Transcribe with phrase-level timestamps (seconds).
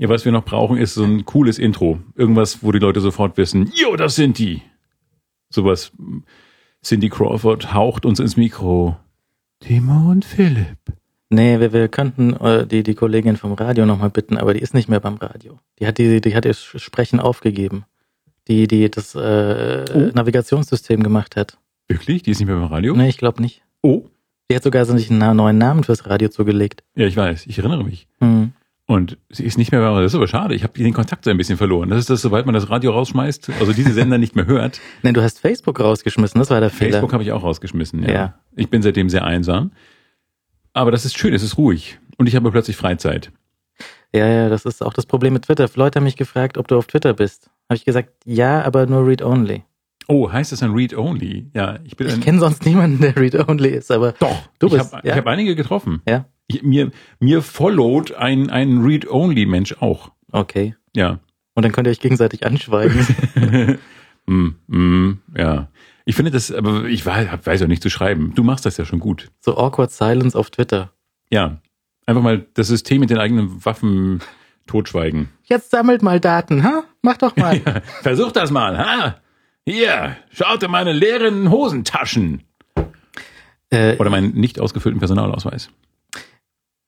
[0.00, 1.98] Ja, was wir noch brauchen, ist so ein cooles Intro.
[2.16, 4.62] Irgendwas, wo die Leute sofort wissen, jo, das sind die.
[5.50, 5.92] Sowas.
[6.82, 8.96] Cindy Crawford haucht uns ins Mikro.
[9.60, 10.78] Timo und Philipp.
[11.28, 14.72] Nee, wir, wir könnten äh, die, die Kollegin vom Radio nochmal bitten, aber die ist
[14.72, 15.58] nicht mehr beim Radio.
[15.78, 17.84] Die hat die, die hat ihr Sprechen aufgegeben.
[18.48, 20.10] Die, die das äh, Oh.
[20.14, 21.58] Navigationssystem gemacht hat.
[21.88, 22.22] Wirklich?
[22.22, 22.96] Die ist nicht mehr beim Radio?
[22.96, 23.62] Nee, ich glaube nicht.
[23.82, 24.06] Oh.
[24.50, 26.82] Die hat sogar so einen neuen Namen fürs Radio zugelegt.
[26.96, 27.46] Ja, ich weiß.
[27.46, 28.08] Ich erinnere mich.
[28.20, 28.52] Hm.
[28.90, 30.02] Und sie ist nicht mehr beim Radio.
[30.02, 30.52] Das ist aber schade.
[30.56, 31.90] Ich habe den Kontakt so ein bisschen verloren.
[31.90, 34.80] Das ist das, sobald man das Radio rausschmeißt, also diese Sender nicht mehr hört.
[35.04, 36.94] Nee, du hast Facebook rausgeschmissen, das war der Fehler.
[36.94, 38.02] Facebook habe ich auch rausgeschmissen.
[38.02, 38.10] Ja.
[38.10, 38.34] Ja.
[38.56, 39.70] Ich bin seitdem sehr einsam.
[40.72, 42.00] Aber das ist schön, es ist ruhig.
[42.16, 43.30] Und ich habe plötzlich Freizeit.
[44.12, 45.70] Ja, ja, das ist auch das Problem mit Twitter.
[45.76, 47.48] Leute haben mich gefragt, ob du auf Twitter bist.
[47.68, 49.62] Habe ich gesagt, ja, aber nur Read-Only.
[50.08, 51.48] Oh, heißt das dann Read Only?
[51.54, 54.92] Ja, ich bin Ich kenne sonst niemanden, der Read-Only ist, aber Doch, Du ich bist,
[54.92, 55.14] habe ja.
[55.14, 56.02] hab einige getroffen.
[56.08, 56.24] Ja.
[56.62, 60.10] Mir, mir followed ein, ein Read-Only-Mensch auch.
[60.32, 60.74] okay.
[60.94, 61.18] Ja.
[61.54, 63.06] Und dann könnt ihr euch gegenseitig anschweigen.
[64.26, 65.68] mm, mm, ja.
[66.04, 68.32] Ich finde das, aber ich weiß, weiß auch nicht zu schreiben.
[68.34, 69.30] Du machst das ja schon gut.
[69.40, 70.92] so awkward silence auf Twitter.
[71.30, 71.58] Ja.
[72.06, 74.20] Einfach mal das System mit den eigenen Waffen
[74.66, 75.28] totschweigen.
[75.44, 76.84] Jetzt sammelt mal Daten, ha?
[77.02, 77.60] Mach doch mal.
[78.02, 79.16] Versuch das mal, ha?
[79.66, 82.42] Hier, schaut in meine leeren Hosentaschen.
[83.70, 85.70] äh, Oder meinen nicht ausgefüllten Personalausweis.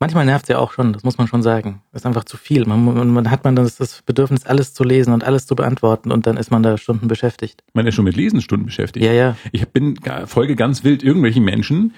[0.02, 1.80] Manchmal nervt ja auch schon, das muss man schon sagen.
[1.92, 2.66] Das ist einfach zu viel.
[2.66, 6.26] Man, man, hat man das, das Bedürfnis, alles zu lesen und alles zu beantworten und
[6.26, 7.62] dann ist man da Stunden beschäftigt.
[7.72, 9.06] Man ist schon mit Lesenstunden beschäftigt.
[9.06, 9.36] Ja, ja.
[9.52, 9.94] Ich bin
[10.26, 11.94] folge ganz wild irgendwelchen Menschen.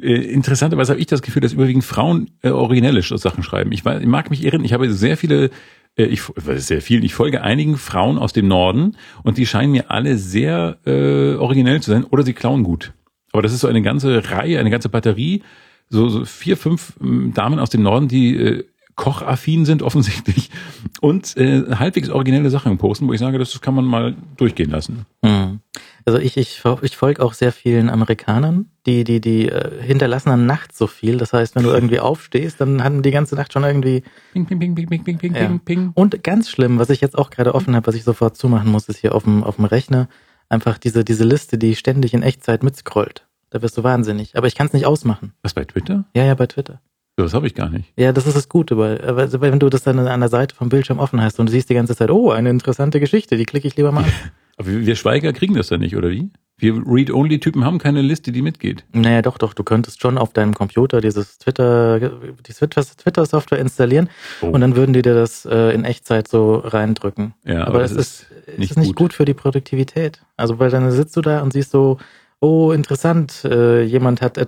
[0.00, 3.72] Äh, interessanterweise habe ich das Gefühl, dass überwiegend Frauen äh, originelle Sachen schreiben.
[3.72, 4.64] Ich, ich mag mich irren.
[4.64, 5.50] Ich habe sehr viele,
[5.96, 7.02] äh, ich ist sehr viel.
[7.02, 11.82] Ich folge einigen Frauen aus dem Norden und die scheinen mir alle sehr äh, originell
[11.82, 12.92] zu sein oder sie klauen gut.
[13.32, 15.42] Aber das ist so eine ganze Reihe, eine ganze Batterie,
[15.90, 18.64] so, so vier, fünf ähm, Damen aus dem Norden, die äh,
[18.98, 20.50] kochaffin sind offensichtlich
[21.00, 25.06] und äh, halbwegs originelle Sachen posten, wo ich sage, das kann man mal durchgehen lassen.
[25.24, 25.60] Hm.
[26.04, 30.46] Also ich, ich, ich folge auch sehr vielen Amerikanern, die, die, die äh, hinterlassen dann
[30.46, 31.18] nachts so viel.
[31.18, 34.58] Das heißt, wenn du irgendwie aufstehst, dann haben die ganze Nacht schon irgendwie Ping, ping,
[34.58, 35.46] ping, ping, ping, ping, ping, Ja.
[35.46, 35.90] ping, ping.
[35.94, 38.88] Und ganz schlimm, was ich jetzt auch gerade offen habe, was ich sofort zumachen muss,
[38.88, 40.08] ist hier auf dem, auf dem Rechner
[40.48, 43.27] einfach diese, diese Liste, die ständig in Echtzeit mitscrollt.
[43.50, 44.36] Da wirst du wahnsinnig.
[44.36, 45.32] Aber ich kann es nicht ausmachen.
[45.42, 46.04] Was bei Twitter?
[46.14, 46.80] Ja, ja, bei Twitter.
[47.16, 47.92] Das habe ich gar nicht.
[47.96, 50.54] Ja, das ist das Gute, weil, weil also wenn du das dann an der Seite
[50.54, 53.44] vom Bildschirm offen hast und du siehst die ganze Zeit, oh, eine interessante Geschichte, die
[53.44, 54.12] klicke ich lieber mal an.
[54.56, 56.30] Aber wir Schweiger kriegen das dann nicht, oder wie?
[56.60, 58.84] Wir Read-Only-Typen haben keine Liste, die mitgeht.
[58.92, 64.08] Naja, doch, doch, du könntest schon auf deinem Computer dieses Twitter, die Twitter- Twitter-Software installieren
[64.42, 64.46] Oh.
[64.48, 67.34] und dann würden die dir das äh, in Echtzeit so reindrücken.
[67.44, 68.96] Ja, aber, es ist, nicht nicht, ist nicht gut.
[68.96, 69.12] gut.
[69.12, 70.20] für die Produktivität.
[70.36, 71.98] Also weil dann sitzt du da und siehst so,
[72.40, 74.46] oh, interessant, äh, jemand hat äh,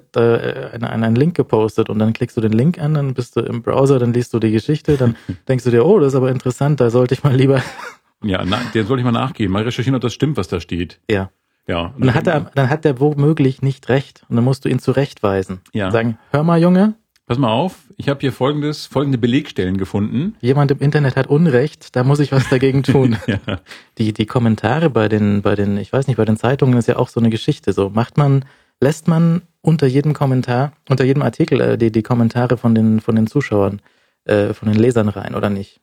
[0.72, 3.62] einen, einen Link gepostet und dann klickst du den Link an, dann bist du im
[3.62, 5.16] Browser, dann liest du die Geschichte, dann
[5.48, 7.62] denkst du dir, oh, das ist aber interessant, da sollte ich mal lieber,
[8.22, 11.00] Ja, na, der soll ich mal nachgehen, mal recherchieren, ob das stimmt, was da steht.
[11.10, 11.30] ja.
[11.66, 11.92] Ja.
[11.96, 14.80] Und dann hat er, dann hat der womöglich nicht recht und dann musst du ihn
[14.80, 15.60] zurechtweisen.
[15.72, 15.92] Ja.
[15.92, 16.94] Sagen, hör mal, Junge,
[17.30, 20.34] Pass mal auf, ich habe hier folgendes, folgende Belegstellen gefunden.
[20.40, 23.18] jemand im Internet hat Unrecht, da muss ich was dagegen tun.
[23.28, 23.60] Ja.
[23.98, 26.96] Die, die Kommentare bei den, bei den, ich weiß nicht, bei den Zeitungen ist ja
[26.96, 27.72] auch so eine Geschichte.
[27.72, 28.44] So macht man,
[28.80, 33.14] lässt man unter jedem Kommentar, unter jedem Artikel äh, die, die Kommentare von den, von
[33.14, 33.80] den Zuschauern,
[34.24, 35.80] äh, von den Lesern rein oder nicht?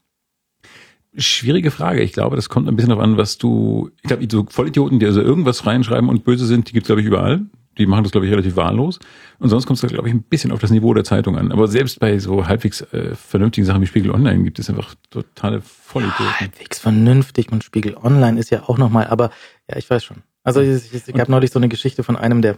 [1.15, 2.01] Schwierige Frage.
[2.01, 3.89] Ich glaube, das kommt ein bisschen darauf an, was du.
[4.01, 7.07] Ich glaube, so Vollidioten, die also irgendwas reinschreiben und böse sind, die gibt's glaube ich
[7.07, 7.45] überall.
[7.77, 8.99] Die machen das glaube ich relativ wahllos.
[9.39, 11.51] Und sonst kommt es glaube ich ein bisschen auf das Niveau der Zeitung an.
[11.51, 15.61] Aber selbst bei so halbwegs äh, vernünftigen Sachen wie Spiegel Online gibt es einfach totale
[15.61, 16.39] Vollidioten.
[16.39, 19.31] Halbwegs vernünftig und Spiegel Online ist ja auch nochmal, aber
[19.69, 20.23] ja, ich weiß schon.
[20.47, 22.57] Also es, es gab neulich so eine Geschichte von einem, der,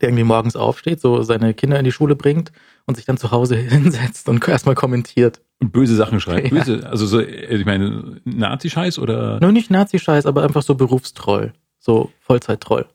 [0.00, 2.50] der irgendwie morgens aufsteht, so seine Kinder in die Schule bringt
[2.86, 5.42] und sich dann zu Hause hinsetzt und erstmal kommentiert.
[5.60, 6.50] Und böse Sachen schreibt.
[6.50, 6.58] Ja.
[6.58, 11.52] Böse, also so, äh, ich meine, Nazi-Scheiß oder Nur nicht Nazi-Scheiß, aber einfach so Berufstroll.
[11.78, 12.86] So Vollzeit-Troll.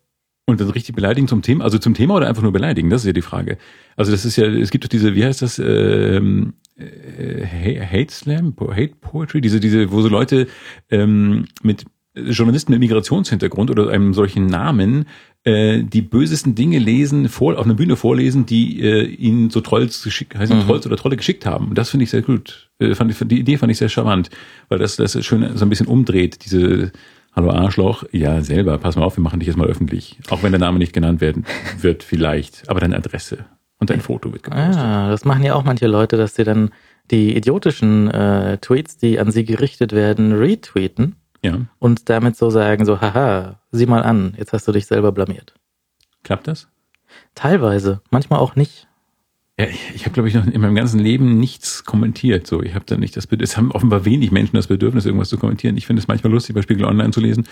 [0.50, 3.08] Und dann richtig beleidigen zum Thema, also zum Thema oder einfach nur beleidigen, das ist
[3.08, 3.58] ja die Frage.
[3.96, 8.12] Also das ist ja, es gibt doch diese, wie heißt das, ähm, äh, Ha- Hate
[8.14, 10.48] Slam, Hate Poetry, diese, diese, wo so Leute
[10.90, 11.86] ähm, mit
[12.16, 15.06] Journalisten mit Migrationshintergrund oder einem solchen Namen
[15.44, 20.04] äh, die bösesten Dinge lesen, vor, auf einer Bühne vorlesen, die äh, ihnen so Trolls
[20.04, 20.63] geschickt, heißen Mhm.
[20.63, 21.69] Trolls oder Trolle geschickt haben.
[21.69, 22.72] Und das finde ich sehr gut.
[22.80, 24.31] Äh, fand ich, die Idee fand ich sehr charmant,
[24.69, 26.92] weil das, das schön so ein bisschen umdreht, diese
[27.36, 30.20] Hallo Arschloch, ja selber, pass mal auf, wir machen dich jetzt mal öffentlich.
[30.30, 31.46] Auch wenn der Name nicht genannt werden
[31.80, 32.68] wird, vielleicht.
[32.70, 33.46] Aber deine Adresse
[33.78, 34.76] und dein Foto wird gepostet.
[34.78, 36.72] Ah, das machen ja auch manche Leute, dass sie dann
[37.12, 42.86] die idiotischen äh, Tweets, die an sie gerichtet werden, retweeten Ja, und damit so sagen,
[42.86, 45.54] so, haha, sieh mal an, jetzt hast du dich selber blamiert.
[46.24, 46.68] klappt das?
[47.36, 48.88] Teilweise, manchmal auch nicht.
[49.59, 52.47] Ja, ich, ich habe, glaube ich, noch in meinem ganzen Leben nichts kommentiert.
[52.47, 53.51] So, ich habe da nicht das Bedürfnis.
[53.51, 55.75] Es haben offenbar wenig Menschen das Bedürfnis, irgendwas zu kommentieren.
[55.75, 57.45] Ich finde es manchmal lustig, bei Spiegel Online zu lesen.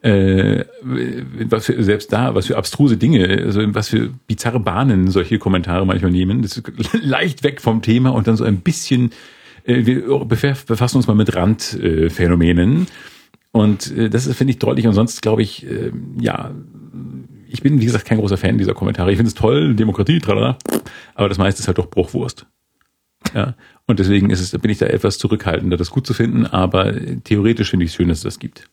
[0.00, 5.38] Äh, was für, selbst da, was für abstruse Dinge, also was für bizarre Bahnen solche
[5.38, 6.42] Kommentare manchmal nehmen.
[6.42, 6.68] Das ist
[7.00, 9.12] leicht weg vom Thema und dann so ein bisschen,
[9.64, 10.02] äh, wir
[10.66, 12.88] befassen uns mal mit Randphänomenen.
[13.52, 14.88] Und äh, das ist, finde ich, deutlich.
[14.88, 16.50] Und sonst glaube ich, äh, ja,
[17.52, 19.10] ich bin, wie gesagt, kein großer Fan dieser Kommentare.
[19.10, 20.58] Ich finde es toll, Demokratie, tralala,
[21.14, 22.46] aber das meiste ist halt doch Bruchwurst.
[23.34, 23.54] Ja,
[23.86, 26.92] und deswegen ist es, bin ich da etwas zurückhaltender, das gut zu finden, aber
[27.24, 28.68] theoretisch finde ich es schön, dass es das gibt.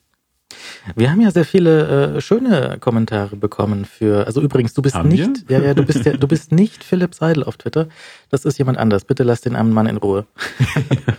[0.96, 5.10] Wir haben ja sehr viele äh, schöne Kommentare bekommen für, also übrigens, du bist Haben
[5.10, 5.60] nicht, wir?
[5.60, 7.90] ja, ja, du bist ja, du bist nicht Philipp Seidel auf Twitter.
[8.30, 9.06] Das ist jemand anders.
[9.06, 10.25] Bitte lass den armen Mann in Ruhe.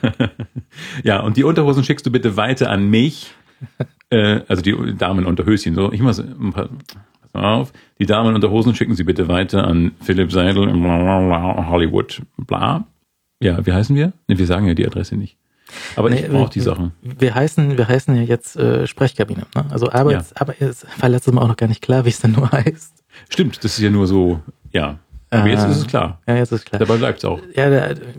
[1.04, 3.34] ja, und die Unterhosen schickst du bitte weiter an mich.
[4.10, 5.74] äh, also die Damen unter Höschen.
[5.74, 6.68] So, ich muss ein paar,
[7.40, 7.72] auf.
[7.98, 12.22] Die Damen unter Hosen schicken sie bitte weiter an Philipp Seidel in Hollywood.
[12.36, 12.84] Bla.
[13.42, 14.12] Ja, wie heißen wir?
[14.28, 15.36] Ne, wir sagen ja die Adresse nicht.
[15.96, 16.92] Aber Nee, ich brauche die Sachen.
[17.00, 19.46] Wir heißen, wir heißen ja jetzt äh, Sprechkabine.
[19.54, 19.64] Ne?
[19.70, 20.36] Also Arbeits, Ja.
[20.40, 23.04] aber es war letztes Mal auch noch gar nicht klar, wie es denn nur heißt.
[23.28, 24.40] Stimmt, das ist ja nur so,
[24.72, 24.98] ja.
[25.30, 26.20] Aber jetzt Äh, ist es klar.
[26.26, 26.80] Ja, jetzt ist klar.
[26.80, 27.38] Dabei bleibt es auch.
[27.54, 27.68] Ja,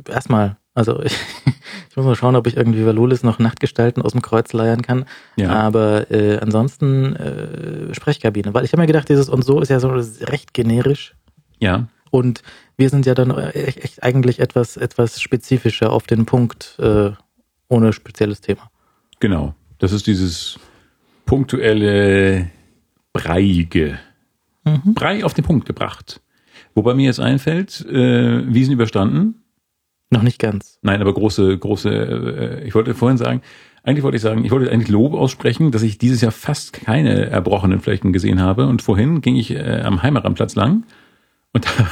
[0.10, 0.56] erstmal.
[0.74, 1.14] Also ich,
[1.90, 5.06] ich muss mal schauen, ob ich irgendwie Valulis noch Nachtgestalten aus dem Kreuz leiern kann.
[5.36, 5.50] Ja.
[5.52, 8.54] Aber äh, ansonsten äh, Sprechkabine.
[8.54, 11.16] Weil ich habe mir gedacht, dieses und so ist ja so recht generisch.
[11.60, 11.88] Ja.
[12.10, 12.42] Und
[12.78, 17.12] wir sind ja dann echt, echt eigentlich etwas, etwas spezifischer auf den Punkt, äh,
[17.70, 18.70] ohne spezielles Thema.
[19.20, 19.56] Genau.
[19.80, 20.60] Das ist dieses
[21.26, 22.50] punktuelle
[23.14, 24.00] Breiige.
[24.64, 24.94] Mhm.
[24.94, 26.22] Brei auf den Punkt gebracht.
[26.74, 29.41] Wobei mir jetzt einfällt, äh, Wiesen überstanden.
[30.12, 30.78] Noch nicht ganz.
[30.81, 33.42] Nein, aber große, große, äh, ich wollte vorhin sagen,
[33.84, 37.28] eigentlich wollte ich sagen, ich wollte eigentlich Lob aussprechen, dass ich dieses Jahr fast keine
[37.28, 38.68] erbrochenen Flächen gesehen habe.
[38.68, 40.84] Und vorhin ging ich äh, am Heimaramtplatz lang
[41.54, 41.88] und da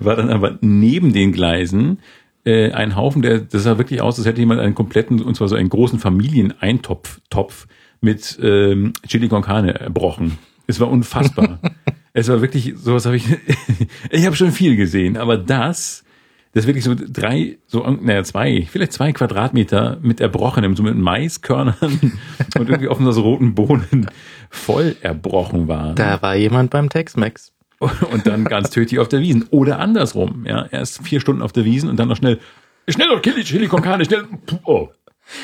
[0.00, 1.98] war dann aber neben den Gleisen
[2.44, 5.48] äh, ein Haufen, der, das sah wirklich aus, als hätte jemand einen kompletten, und zwar
[5.48, 7.66] so einen großen Familieneintopf Topf
[8.00, 10.38] mit ähm, Chili con Carne erbrochen.
[10.66, 11.60] Es war unfassbar.
[12.12, 13.24] es war wirklich, sowas habe ich,
[14.10, 16.04] ich habe schon viel gesehen, aber das,
[16.52, 21.76] das wirklich so drei, so, naja, zwei, vielleicht zwei Quadratmeter mit erbrochenem, so mit Maiskörnern
[22.58, 24.10] und irgendwie offenbar so roten Bohnen
[24.50, 25.94] voll erbrochen waren.
[25.94, 27.52] Da war jemand beim Tex-Mex.
[27.78, 29.46] Und dann ganz tödlich auf der Wiesen.
[29.50, 30.66] Oder andersrum, ja.
[30.70, 32.38] Erst vier Stunden auf der Wiesen und dann noch schnell,
[32.86, 34.88] schnell noch Chili, Chili con Carne, schnell, puh, oh.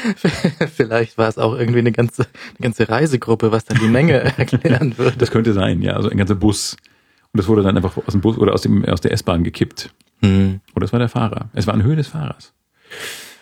[0.75, 4.99] Vielleicht war es auch irgendwie eine ganze, eine ganze Reisegruppe, was dann die Menge erklären
[4.99, 5.17] würde.
[5.17, 5.95] Das könnte sein, ja.
[5.95, 6.77] Also ein ganzer Bus.
[7.33, 9.91] Und das wurde dann einfach aus dem Bus oder aus, dem, aus der S-Bahn gekippt.
[10.23, 10.61] Hm.
[10.75, 11.51] Oder es war der Fahrer.
[11.53, 12.53] Es war in Höhe des Fahrers.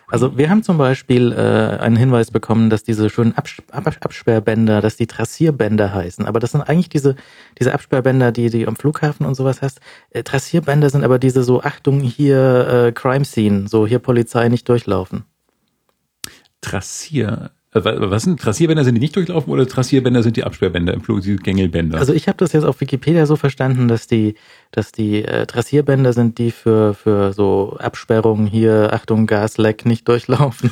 [0.09, 4.81] Also wir haben zum Beispiel äh, einen Hinweis bekommen, dass diese schönen Abs Ab Absperrbänder,
[4.81, 6.27] dass die Trassierbänder heißen.
[6.27, 7.17] Aber das sind eigentlich diese,
[7.59, 9.81] diese Absperrbänder, die die am Flughafen und sowas hast.
[10.11, 14.69] Äh, Trassierbänder sind aber diese so, Achtung, hier äh, Crime Scene, so hier Polizei nicht
[14.69, 15.25] durchlaufen.
[16.61, 17.51] Trassier.
[17.75, 18.85] Wa- Was sind Trassierbänder?
[18.85, 21.99] Sind die nicht durchlaufen oder Trassierbänder sind die Absperrbänder die Gängelbänder?
[21.99, 24.35] Also ich habe das jetzt auf Wikipedia so verstanden, dass die,
[24.71, 30.71] dass die äh, Trassierbänder sind die für, für so Absperrungen hier, Achtung, Gasleck nicht durchlaufen.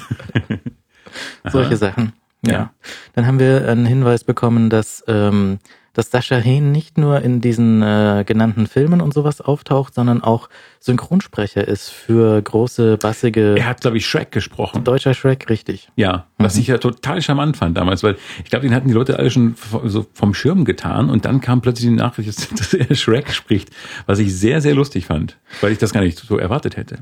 [1.50, 2.12] Solche Sachen.
[2.46, 2.52] Ja.
[2.52, 2.72] Ja.
[3.14, 5.58] Dann haben wir einen Hinweis bekommen, dass, ähm,
[5.92, 10.48] dass Sascha Hehn nicht nur in diesen äh, genannten Filmen und sowas auftaucht, sondern auch
[10.80, 14.84] Synchronsprecher ist für große, bassige er hat, glaube ich, Shrek gesprochen.
[14.84, 15.90] deutscher Shrek, richtig.
[15.96, 19.18] Ja, was ich ja total charmant fand damals, weil ich glaube, den hatten die Leute
[19.18, 22.94] alle schon so vom Schirm getan und dann kam plötzlich die Nachricht, dass dass er
[22.94, 23.70] Shrek spricht,
[24.06, 26.98] was ich sehr, sehr lustig fand, weil ich das gar nicht so erwartet hätte.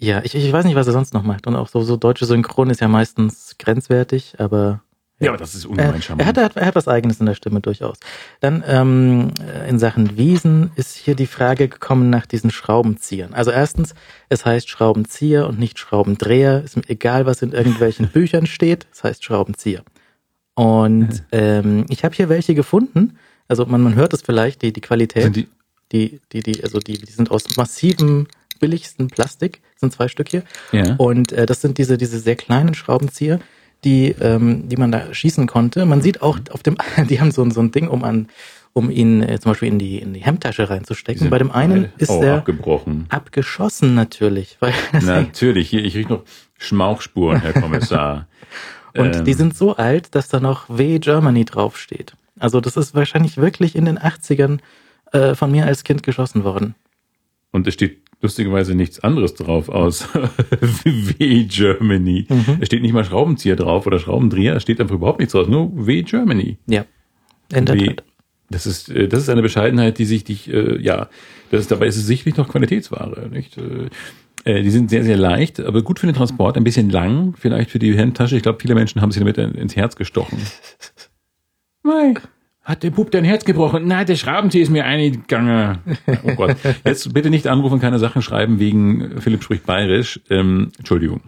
[0.00, 1.48] Ja, ich, ich weiß nicht, was er sonst noch macht.
[1.48, 4.80] Und auch so, so deutsche Synchron ist ja meistens grenzwertig, aber
[5.20, 6.28] Ja, aber das ist äh, ungemein er, charmant.
[6.28, 7.98] hat, er, hat, er hat was Eigenes in der Stimme durchaus.
[8.40, 9.32] Dann ähm,
[9.68, 13.34] in Sachen Wiesen ist hier die Frage gekommen nach diesen Schraubenziehern.
[13.34, 13.94] Also erstens,
[14.28, 16.62] es heißt Schraubenzieher und nicht Schraubendreher.
[16.62, 18.86] Ist mir egal, was in irgendwelchen Büchern steht.
[18.92, 19.82] Es heißt Schraubenzieher.
[20.54, 23.16] Und ähm, ich habe hier welche gefunden.
[23.48, 25.22] Also man, man hört es vielleicht, die, die Qualität.
[25.22, 25.48] Sind die,
[25.92, 28.26] die, die, die, also die, die sind aus massivem,
[28.60, 30.42] billigsten Plastik, sind zwei Stück hier.
[30.72, 30.96] ja.
[30.96, 33.40] Und äh, das sind diese, diese sehr kleinen Schraubenzieher,
[33.84, 35.86] die, ähm, die man da schießen konnte.
[35.86, 36.76] Man sieht auch auf dem,
[37.08, 38.28] die haben so, ein- so ein Ding, um an,
[38.72, 41.30] um ihn äh, zum Beispiel in die, in die Hemdtasche reinzustecken.
[41.30, 43.06] Bei dem einen ist oh, der abgebrochen.
[43.08, 44.56] abgeschossen natürlich.
[44.60, 46.22] Weil Natürlich, hier, ich rieche noch
[46.58, 48.26] Schmauchspuren, Herr Kommissar.
[48.96, 52.14] Und Ähm, die sind so alt, dass da noch W Germany draufsteht.
[52.38, 54.58] Also das ist wahrscheinlich wirklich in den 80ern
[55.12, 56.74] äh, von mir als Kind geschossen worden.
[57.52, 60.08] Und es steht lustigerweise nichts anderes drauf aus
[60.84, 62.26] W Germany.
[62.28, 62.58] Mhm.
[62.60, 65.86] Es steht nicht mal Schraubenzieher drauf oder Schraubendreher, es steht einfach überhaupt nichts drauf, nur
[65.86, 66.58] W Germany.
[66.66, 66.84] Ja.
[67.52, 68.04] In der W, Tat.
[68.50, 71.08] Das ist, äh, das ist eine Bescheidenheit, die sich dich, äh, ja,
[71.50, 73.56] das ist, dabei ist es sicherlich noch Qualitätsware, nicht?
[73.56, 73.88] Äh,
[74.44, 77.70] äh, die sind sehr, sehr leicht, aber gut für den Transport, ein bisschen lang, vielleicht
[77.70, 78.36] für die Handtasche.
[78.36, 80.38] Ich glaube, viele Menschen haben sich damit ins Herz gestochen.
[81.82, 82.14] Mei,
[82.68, 83.86] hat der Bub dein Herz gebrochen?
[83.86, 85.78] Nein, der Schraubenzieher ist mir eingegangen.
[86.22, 86.56] Oh Gott.
[86.84, 90.20] Jetzt bitte nicht anrufen, keine Sachen schreiben wegen Philipp spricht bayerisch.
[90.28, 91.22] Ähm, Entschuldigung.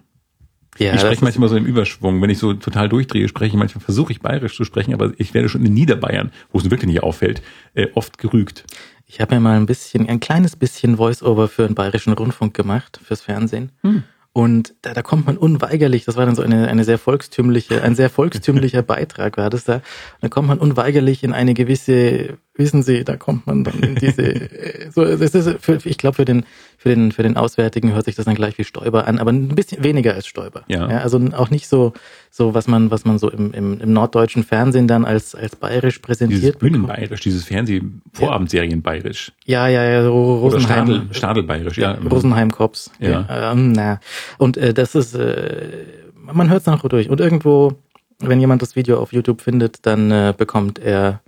[0.79, 2.21] Ja, ich spreche manchmal so im Überschwung.
[2.21, 5.33] Wenn ich so total durchdrehe, spreche ich manchmal, versuche ich bayerisch zu sprechen, aber ich
[5.33, 7.43] werde schon in Niederbayern, wo es wirklich nicht auffällt,
[7.75, 8.65] äh, oft gerügt.
[9.07, 13.01] Ich habe mir mal ein bisschen, ein kleines bisschen Voice-Over für den bayerischen Rundfunk gemacht,
[13.03, 13.73] fürs Fernsehen.
[13.83, 14.05] Hm.
[14.33, 17.97] Und da, da kommt man unweigerlich, das war dann so eine, eine sehr volkstümliche, ein
[17.97, 19.83] sehr volkstümlicher Beitrag war das da.
[20.21, 24.49] Da kommt man unweigerlich in eine gewisse, wissen Sie, da kommt man dann in diese,
[24.95, 26.45] so, das ist für, ich glaube für den,
[26.83, 29.49] für den, für den Auswärtigen hört sich das dann gleich wie Stäuber an, aber ein
[29.49, 30.63] bisschen weniger als Stäuber.
[30.67, 30.89] Ja.
[30.89, 31.93] ja also auch nicht so,
[32.31, 35.99] so was man, was man so im, im, im norddeutschen Fernsehen dann als, als bayerisch
[35.99, 36.43] präsentiert.
[36.43, 39.31] Dieses Bühnenbayerisch, dieses Fernseh-Vorabendserien bayerisch.
[39.45, 40.87] Ja, ja, ja, Rosenheim.
[40.87, 41.99] Stadel, Stadelbayerisch, ja.
[42.11, 42.93] Rosenheim-Kops.
[42.99, 43.27] Ja.
[43.29, 44.01] ja ähm, na.
[44.39, 45.85] Und äh, das ist, äh,
[46.33, 47.11] man hört es noch durch.
[47.11, 47.75] Und irgendwo,
[48.21, 51.21] wenn jemand das Video auf YouTube findet, dann äh, bekommt er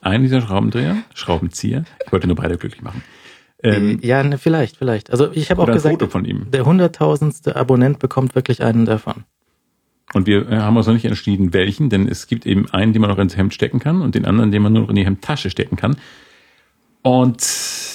[0.00, 1.84] einen dieser Schraubendreher, Schraubenzieher.
[2.06, 3.02] Ich wollte nur beide glücklich machen.
[3.62, 5.10] Ähm, ja, ne, vielleicht, vielleicht.
[5.10, 6.50] Also ich habe auch gesagt, Foto von ihm.
[6.50, 9.24] der hunderttausendste Abonnent bekommt wirklich einen davon.
[10.12, 13.00] Und wir äh, haben uns noch nicht entschieden, welchen, denn es gibt eben einen, den
[13.00, 15.04] man noch ins Hemd stecken kann und den anderen, den man nur noch in die
[15.04, 15.96] Hemdtasche stecken kann.
[17.02, 17.44] Und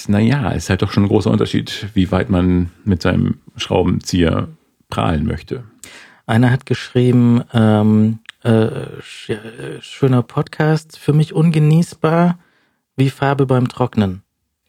[0.08, 4.48] naja, ist halt doch schon ein großer Unterschied, wie weit man mit seinem Schraubenzieher
[4.90, 5.64] prahlen möchte.
[6.26, 9.02] Einer hat geschrieben, ähm, äh,
[9.82, 12.40] schöner Podcast, für mich ungenießbar
[12.96, 14.24] wie Farbe beim Trocknen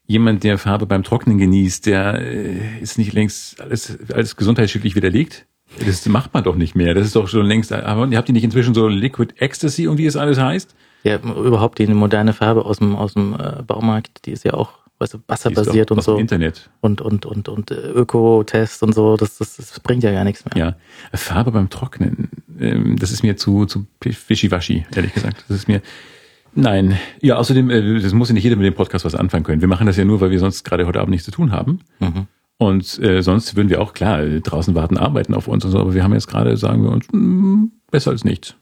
[0.08, 5.46] jemand, der Farbe beim Trocknen genießt, der äh, ist nicht längst alles, alles gesundheitsschädlich widerlegt.
[5.84, 6.94] Das macht man doch nicht mehr.
[6.94, 7.72] Das ist doch schon längst.
[7.72, 10.74] Aber habt ihr nicht inzwischen so Liquid Ecstasy und wie es alles heißt?
[11.04, 14.70] Ja, überhaupt die moderne Farbe aus dem, aus dem äh, Baumarkt, die ist ja auch,
[14.98, 16.16] weißt du, wasserbasiert und so.
[16.16, 16.70] Internet.
[16.80, 20.44] Und, und, und, und äh, Öko-Test und so, das, das, das bringt ja gar nichts
[20.46, 20.56] mehr.
[20.56, 20.76] Ja.
[21.16, 25.44] Farbe beim Trocknen, ähm, das ist mir zu, zu wischiwaschi, ehrlich gesagt.
[25.48, 25.82] Das ist mir,
[26.58, 26.98] Nein.
[27.22, 29.60] Ja, außerdem, äh, das muss ja nicht jeder mit dem Podcast was anfangen können.
[29.60, 31.80] Wir machen das ja nur, weil wir sonst gerade heute Abend nichts zu tun haben.
[32.00, 32.26] Mhm.
[32.58, 35.94] Und äh, sonst würden wir auch, klar, draußen warten, arbeiten auf uns und so, aber
[35.94, 38.56] wir haben jetzt gerade, sagen wir uns, mh, hm, besser als nichts.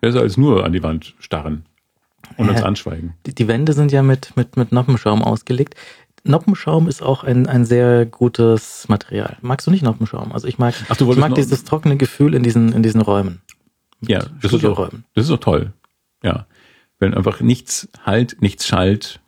[0.00, 1.64] Besser als nur an die Wand starren
[2.36, 3.14] und ja, uns anschweigen.
[3.26, 5.74] Die, die, Wände sind ja mit, mit, mit Noppenschaum ausgelegt.
[6.22, 9.36] Noppenschaum ist auch ein, ein sehr gutes Material.
[9.42, 10.30] Magst du nicht Noppenschaum?
[10.30, 13.40] Also ich mag, Ach, ich mag dieses trockene Gefühl in diesen, in diesen Räumen.
[14.00, 15.72] Ja, das ist, auch, das ist auch toll.
[16.22, 16.46] Ja
[16.98, 19.20] wenn einfach nichts halt, nichts schallt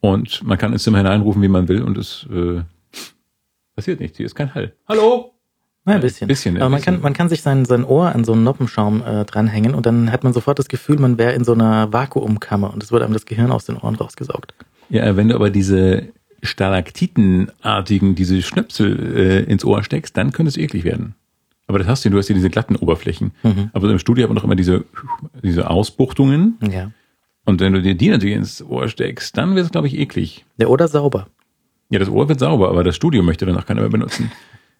[0.00, 2.62] und man kann ins Zimmer hineinrufen, wie man will und es äh,
[3.74, 4.16] passiert nichts.
[4.16, 4.74] Hier ist kein Hall.
[4.88, 5.32] Hallo?
[5.86, 6.26] Ja, ein bisschen.
[6.26, 6.94] bisschen Aber man bisschen.
[6.94, 10.10] kann, man kann sich sein, sein Ohr an so einen Noppenschaum äh, dranhängen und dann
[10.10, 13.12] hat man sofort das Gefühl, man wäre in so einer Vakuumkammer und es wird einem
[13.12, 14.54] das Gehirn aus den Ohren rausgesaugt.
[14.88, 16.08] Ja, wenn du aber diese
[16.42, 21.14] Stalaktitenartigen, diese Schnöpsel äh, ins Ohr steckst, dann könnte es eklig werden.
[21.68, 23.32] Aber das hast du, du hast ja diese glatten Oberflächen.
[23.42, 23.70] Mhm.
[23.72, 24.84] Aber im Studio hat man doch immer diese,
[25.42, 26.58] diese Ausbuchtungen.
[26.70, 26.90] Ja.
[27.46, 30.44] Und wenn du dir die natürlich ins Ohr steckst, dann wird es, glaube ich, eklig.
[30.58, 31.28] Der Ohr sauber.
[31.88, 34.30] Ja, das Ohr wird sauber, aber das Studio möchte danach keiner mehr benutzen.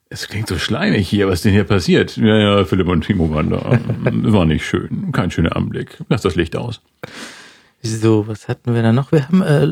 [0.09, 2.17] Es klingt so schleimig hier, was denn hier passiert?
[2.17, 3.59] Ja, ja, Philipp und Timo waren da.
[4.33, 5.11] War nicht schön.
[5.13, 5.99] Kein schöner Anblick.
[6.09, 6.81] Lass das Licht aus.
[7.87, 9.13] So, was hatten wir da noch?
[9.13, 9.65] Wir haben äh,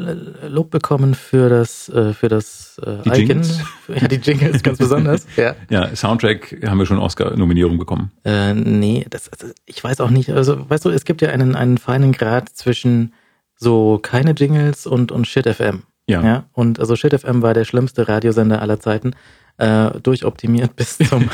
[0.49, 3.43] Lob bekommen für das äh, für das äh, die Icon.
[3.43, 3.61] Jingles.
[3.89, 5.27] Ja, die Jingles ganz besonders.
[5.37, 5.55] Ja.
[5.69, 8.13] ja, Soundtrack haben wir schon Oscar-Nominierung bekommen.
[8.25, 10.31] Äh, nee, das, also ich weiß auch nicht.
[10.31, 13.13] Also, weißt du, es gibt ja einen einen feinen Grad zwischen
[13.57, 15.83] so keine Jingles und und Shit FM.
[16.07, 16.23] Ja.
[16.23, 16.45] ja.
[16.53, 19.15] Und also Shit FM war der schlimmste Radiosender aller Zeiten,
[19.59, 21.29] äh, durchoptimiert bis zum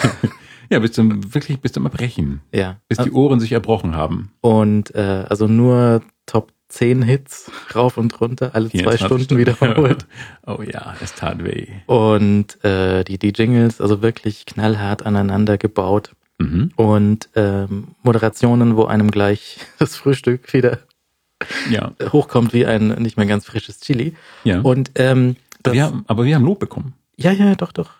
[0.70, 2.40] Ja, bis zum wirklich bis zum Erbrechen.
[2.54, 2.76] Ja.
[2.88, 4.32] Bis die Ohren sich erbrochen haben.
[4.40, 10.06] Und äh, also nur Top zehn Hits rauf und runter, alle zwei Stunden, Stunden wiederholt.
[10.46, 11.66] oh ja, es tat weh.
[11.86, 16.12] Und äh, die, die Jingles, also wirklich knallhart aneinander gebaut.
[16.38, 16.70] Mhm.
[16.76, 20.78] Und ähm, Moderationen, wo einem gleich das Frühstück wieder
[21.70, 21.92] ja.
[22.12, 24.14] hochkommt wie ein nicht mehr ganz frisches Chili.
[24.44, 24.60] Ja.
[24.60, 26.94] Und ähm, das, wir haben, aber wir haben Lob bekommen.
[27.16, 27.90] Ja, ja, doch, doch.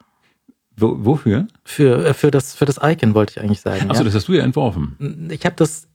[0.76, 1.48] Wo, wofür?
[1.64, 3.90] Für, äh, für, das, für das Icon wollte ich eigentlich sagen.
[3.90, 4.04] Achso, ja.
[4.04, 5.28] das hast du ja entworfen.
[5.30, 5.89] Ich habe das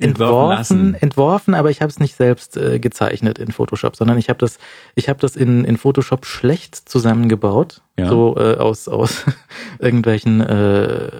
[0.00, 4.38] entworfen, entworfen, aber ich habe es nicht selbst äh, gezeichnet in Photoshop, sondern ich habe
[4.38, 4.58] das,
[4.94, 8.08] ich habe das in, in Photoshop schlecht zusammengebaut, ja.
[8.08, 9.24] so äh, aus aus
[9.78, 11.10] irgendwelchen äh,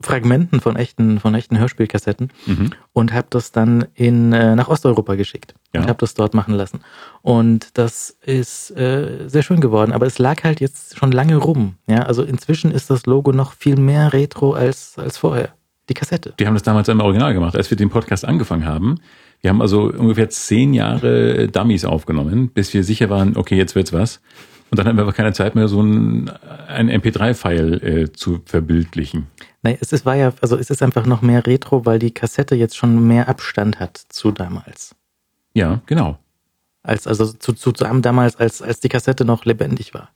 [0.00, 2.70] Fragmenten von echten von echten Hörspielkassetten mhm.
[2.92, 5.80] und habe das dann in äh, nach Osteuropa geschickt ja.
[5.80, 6.80] und habe das dort machen lassen
[7.22, 11.76] und das ist äh, sehr schön geworden, aber es lag halt jetzt schon lange rum,
[11.86, 15.54] ja, also inzwischen ist das Logo noch viel mehr Retro als als vorher.
[15.88, 16.34] Die Kassette.
[16.38, 17.56] Die haben das damals im Original gemacht.
[17.56, 19.00] Als wir den Podcast angefangen haben,
[19.44, 23.92] Wir haben also ungefähr zehn Jahre Dummies aufgenommen, bis wir sicher waren, okay, jetzt wird's
[23.92, 24.22] was.
[24.70, 26.30] Und dann haben wir aber keine Zeit mehr, so ein,
[26.66, 29.26] ein MP3-File äh, zu verbildlichen.
[29.62, 32.54] Nein, es ist, war ja, also es ist einfach noch mehr Retro, weil die Kassette
[32.54, 34.94] jetzt schon mehr Abstand hat zu damals.
[35.52, 36.18] Ja, genau.
[36.82, 40.08] Als, also zu, zu, zu damals, als, als die Kassette noch lebendig war.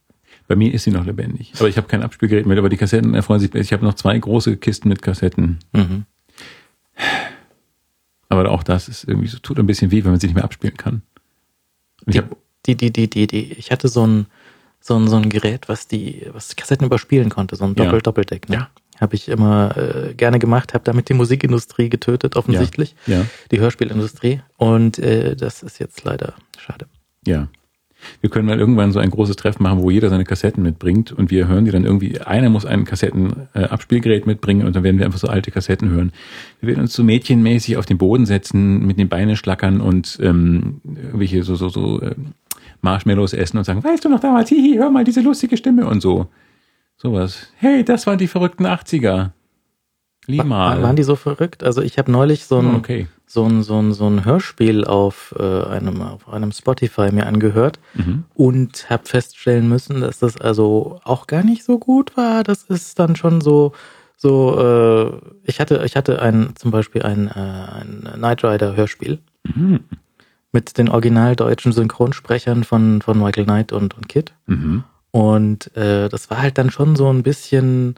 [0.48, 1.52] Bei mir ist sie noch lebendig.
[1.58, 3.54] Aber ich habe kein Abspielgerät mehr, aber die Kassetten erfreuen sich.
[3.54, 5.58] Ich habe noch zwei große Kisten mit Kassetten.
[5.72, 6.04] Mhm.
[8.28, 10.44] Aber auch das ist irgendwie so, tut ein bisschen weh, wenn man sie nicht mehr
[10.44, 11.02] abspielen kann.
[12.04, 12.22] Und ich
[12.66, 14.26] Die, die, die, die, die, die, ich hatte so ein,
[14.80, 17.84] so ein, so ein Gerät, was die, was Kassetten überspielen konnte, so ein Ja.
[17.84, 18.48] Doppel-Doppeldeck.
[18.48, 18.56] Ne?
[18.56, 18.70] Ja.
[19.00, 22.96] Habe ich immer äh, gerne gemacht, habe damit die Musikindustrie getötet, offensichtlich.
[23.06, 24.40] ja, Die Hörspielindustrie.
[24.56, 26.86] Und äh, das ist jetzt leider schade.
[27.26, 27.48] ja.
[28.20, 31.30] Wir können mal irgendwann so ein großes Treffen machen, wo jeder seine Kassetten mitbringt und
[31.30, 35.18] wir hören die dann irgendwie, einer muss ein Kassetten-Abspielgerät mitbringen und dann werden wir einfach
[35.18, 36.12] so alte Kassetten hören.
[36.60, 40.80] Wir werden uns so mädchenmäßig auf den Boden setzen, mit den Beinen schlackern und ähm,
[40.84, 42.34] irgendwelche so, so, so ähm,
[42.80, 46.00] Marshmallows essen und sagen, weißt du noch damals, hihi, hör mal diese lustige Stimme und
[46.00, 46.28] so.
[46.96, 47.52] Sowas.
[47.56, 49.30] Hey, das waren die verrückten 80er.
[50.26, 50.82] Lieb mal.
[50.82, 51.64] Waren die so verrückt?
[51.64, 53.06] Also ich habe neulich so ein, okay.
[53.30, 57.78] So ein, so ein, so ein Hörspiel auf, äh, einem, auf einem Spotify mir angehört
[57.94, 58.24] Mhm.
[58.34, 62.42] und habe feststellen müssen, dass das also auch gar nicht so gut war.
[62.42, 63.72] Das ist dann schon so,
[64.16, 65.12] so, äh,
[65.44, 69.18] ich hatte, ich hatte ein, zum Beispiel ein, äh, ein Knight Rider Hörspiel
[69.54, 69.80] Mhm.
[70.52, 74.32] mit den original deutschen Synchronsprechern von, von Michael Knight und, und Kid.
[74.46, 74.84] Mhm.
[75.10, 77.94] Und äh, das war halt dann schon so ein bisschen,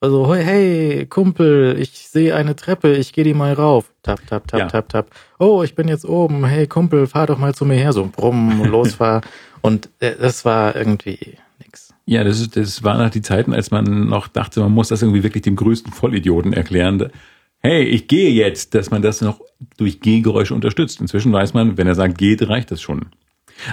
[0.00, 3.92] also hey, Kumpel, ich sehe eine Treppe, ich gehe die mal rauf.
[4.02, 4.66] Tap, tap, tap, Ja.
[4.68, 5.10] tap, tap.
[5.38, 6.44] Oh, ich bin jetzt oben.
[6.46, 7.92] Hey Kumpel, fahr doch mal zu mir her.
[7.92, 9.20] So brumm, losfahr.
[9.60, 11.92] Und äh, das war irgendwie nix.
[12.06, 15.02] Ja, das, ist, das waren noch die Zeiten, als man noch dachte, man muss das
[15.02, 17.10] irgendwie wirklich dem größten Vollidioten erklären.
[17.58, 19.40] Hey, ich gehe jetzt, dass man das noch
[19.76, 21.00] durch Gehgeräusche unterstützt.
[21.02, 23.06] Inzwischen weiß man, wenn er sagt geht, reicht das schon.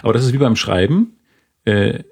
[0.03, 1.15] Aber das ist wie beim Schreiben.
[1.63, 2.03] Äh,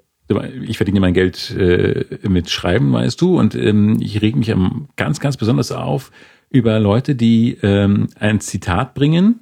[0.62, 4.52] ich verdiene mein Geld äh, mit Schreiben, weißt du, und ähm, ich reg mich
[4.96, 6.10] ganz, ganz besonders auf
[6.50, 9.40] über Leute, die ähm, ein Zitat bringen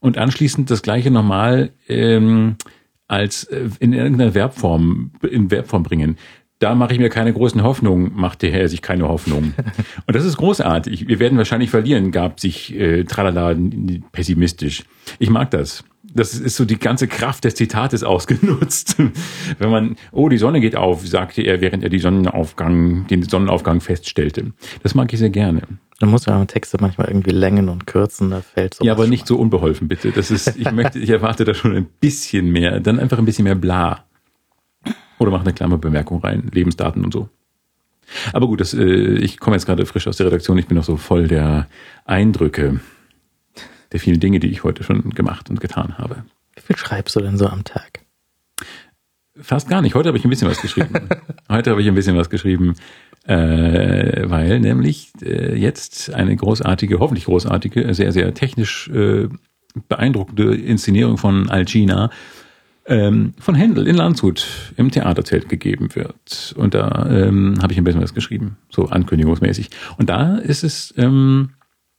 [0.00, 2.56] und anschließend das gleiche nochmal ähm,
[3.08, 6.16] als äh, in irgendeiner Verbform in Verbform bringen.
[6.58, 9.54] Da mache ich mir keine großen Hoffnungen, macht der Herr sich keine Hoffnung.
[10.06, 11.08] Und das ist großartig.
[11.08, 13.56] Wir werden wahrscheinlich verlieren, gab sich äh, tralala
[14.12, 14.84] pessimistisch.
[15.18, 15.84] Ich mag das.
[16.14, 18.96] Das ist so die ganze Kraft des Zitates ausgenutzt.
[19.58, 23.80] Wenn man, oh, die Sonne geht auf, sagte er, während er die Sonnenaufgang, den Sonnenaufgang
[23.80, 24.52] feststellte.
[24.82, 25.62] Das mag ich sehr gerne.
[26.00, 28.84] Du musst ja Texte manchmal irgendwie längen und kürzen, da fällt so.
[28.84, 30.10] Ja, aber nicht so unbeholfen, bitte.
[30.10, 33.44] Das ist, ich möchte, ich erwarte da schon ein bisschen mehr, dann einfach ein bisschen
[33.44, 34.04] mehr bla.
[35.18, 37.28] Oder mach eine Klammerbemerkung rein, Lebensdaten und so.
[38.32, 40.84] Aber gut, das, äh, ich komme jetzt gerade frisch aus der Redaktion, ich bin noch
[40.84, 41.68] so voll der
[42.04, 42.80] Eindrücke
[43.94, 46.24] der vielen Dinge, die ich heute schon gemacht und getan habe.
[46.56, 48.00] Wie viel schreibst du denn so am Tag?
[49.40, 49.94] Fast gar nicht.
[49.94, 51.08] Heute habe ich ein bisschen was geschrieben.
[51.48, 52.74] Heute habe ich ein bisschen was geschrieben,
[53.24, 59.28] äh, weil nämlich äh, jetzt eine großartige, hoffentlich großartige, sehr, sehr technisch äh,
[59.88, 62.10] beeindruckende Inszenierung von Alcina
[62.86, 66.54] ähm, von Händel in Landshut im Theaterzelt gegeben wird.
[66.56, 69.70] Und da ähm, habe ich ein bisschen was geschrieben, so ankündigungsmäßig.
[69.98, 71.50] Und da ist es, ähm,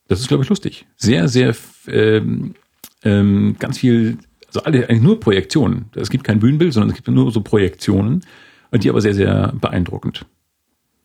[0.08, 0.86] das ist, glaube ich, lustig.
[0.98, 1.56] Sehr, sehr
[1.88, 2.56] ähm,
[3.04, 5.86] ähm, ganz viel, also alle eigentlich nur Projektionen.
[5.96, 8.24] Es gibt kein Bühnenbild, sondern es gibt nur so Projektionen,
[8.72, 10.26] und die aber sehr, sehr beeindruckend.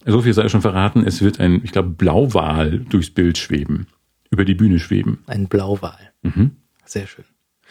[0.04, 3.86] So viel sei schon verraten, es wird ein, ich glaube, Blauwal durchs Bild schweben,
[4.30, 5.18] über die Bühne schweben.
[5.26, 6.12] Ein Blauwal.
[6.22, 6.56] Mhm.
[6.84, 7.24] Sehr schön.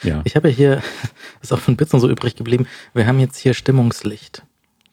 [0.04, 0.22] Ja.
[0.24, 0.84] Ich habe ja hier,
[1.42, 4.44] ist auch von Bitzen so übrig geblieben, wir haben jetzt hier Stimmungslicht.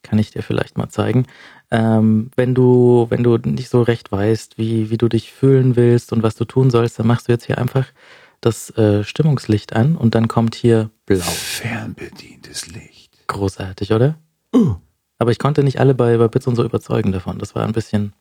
[0.03, 1.27] Kann ich dir vielleicht mal zeigen.
[1.71, 6.13] Ähm, wenn du, wenn du nicht so recht weißt, wie, wie du dich fühlen willst
[6.13, 7.87] und was du tun sollst, dann machst du jetzt hier einfach
[8.41, 11.25] das äh, Stimmungslicht an und dann kommt hier blau.
[11.25, 13.13] Fernbedientes Licht.
[13.27, 14.17] Großartig, oder?
[14.53, 14.77] Oh.
[15.19, 17.39] Aber ich konnte nicht alle bei, bei Bits und so überzeugen davon.
[17.39, 18.13] Das war ein bisschen,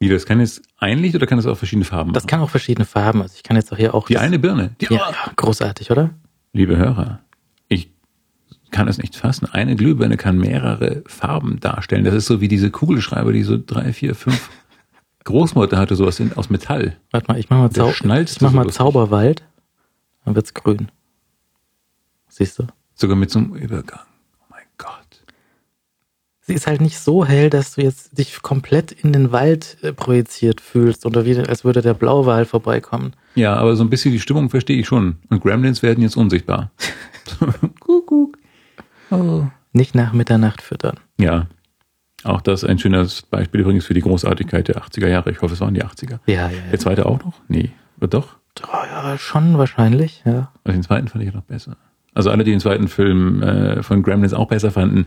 [0.00, 2.28] Wie, das kann jetzt ein Licht oder kann das auch verschiedene Farben das machen?
[2.28, 3.22] kann auch verschiedene Farben.
[3.22, 4.06] Also ich kann jetzt auch hier auch.
[4.08, 4.74] Die das, eine Birne.
[4.80, 6.10] Die, Ja, ja, großartig, oder?
[6.52, 7.20] Liebe Hörer,
[8.70, 9.46] kann es nicht fassen.
[9.46, 12.04] Eine Glühbirne kann mehrere Farben darstellen.
[12.04, 14.50] Das ist so wie diese Kugelschreiber, die so drei, vier, fünf
[15.24, 16.96] Großmutter hatte, sowas in, aus Metall.
[17.10, 18.78] Warte mal, ich mach mal, Zau ich mach so mal lustig.
[18.78, 19.42] Zauberwald.
[20.24, 20.88] Dann wird's grün.
[22.28, 22.66] Siehst du?
[22.94, 24.00] Sogar mit so einem Übergang.
[24.40, 25.24] Oh mein Gott.
[26.40, 29.92] Sie ist halt nicht so hell, dass du jetzt dich komplett in den Wald äh,
[29.92, 33.12] projiziert fühlst oder wie, als würde der Blauwal vorbeikommen.
[33.34, 35.16] Ja, aber so ein bisschen die Stimmung verstehe ich schon.
[35.28, 36.70] Und Gremlins werden jetzt unsichtbar.
[37.80, 38.37] Kuckuck.
[39.10, 39.46] Oh.
[39.72, 40.98] Nicht nach Mitternacht füttern.
[41.18, 41.46] Ja.
[42.24, 45.30] Auch das ein schönes Beispiel übrigens für die Großartigkeit der 80er Jahre.
[45.30, 46.18] Ich hoffe, es waren die 80er.
[46.26, 46.70] Ja, ja, ja.
[46.70, 47.34] Der zweite auch noch?
[47.48, 47.70] Nee.
[47.96, 48.36] Wird doch?
[48.60, 50.52] Ja, Ja, schon wahrscheinlich, ja.
[50.64, 51.76] Also den zweiten fand ich noch besser.
[52.14, 55.06] Also alle, die den zweiten Film äh, von Gremlins auch besser fanden,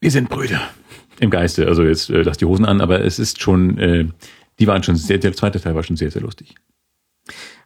[0.00, 0.60] wir sind Brüder.
[1.20, 1.66] Im Geiste.
[1.66, 4.06] Also jetzt äh, lass die Hosen an, aber es ist schon, äh,
[4.58, 6.54] die waren schon sehr, der zweite Teil war schon sehr, sehr lustig.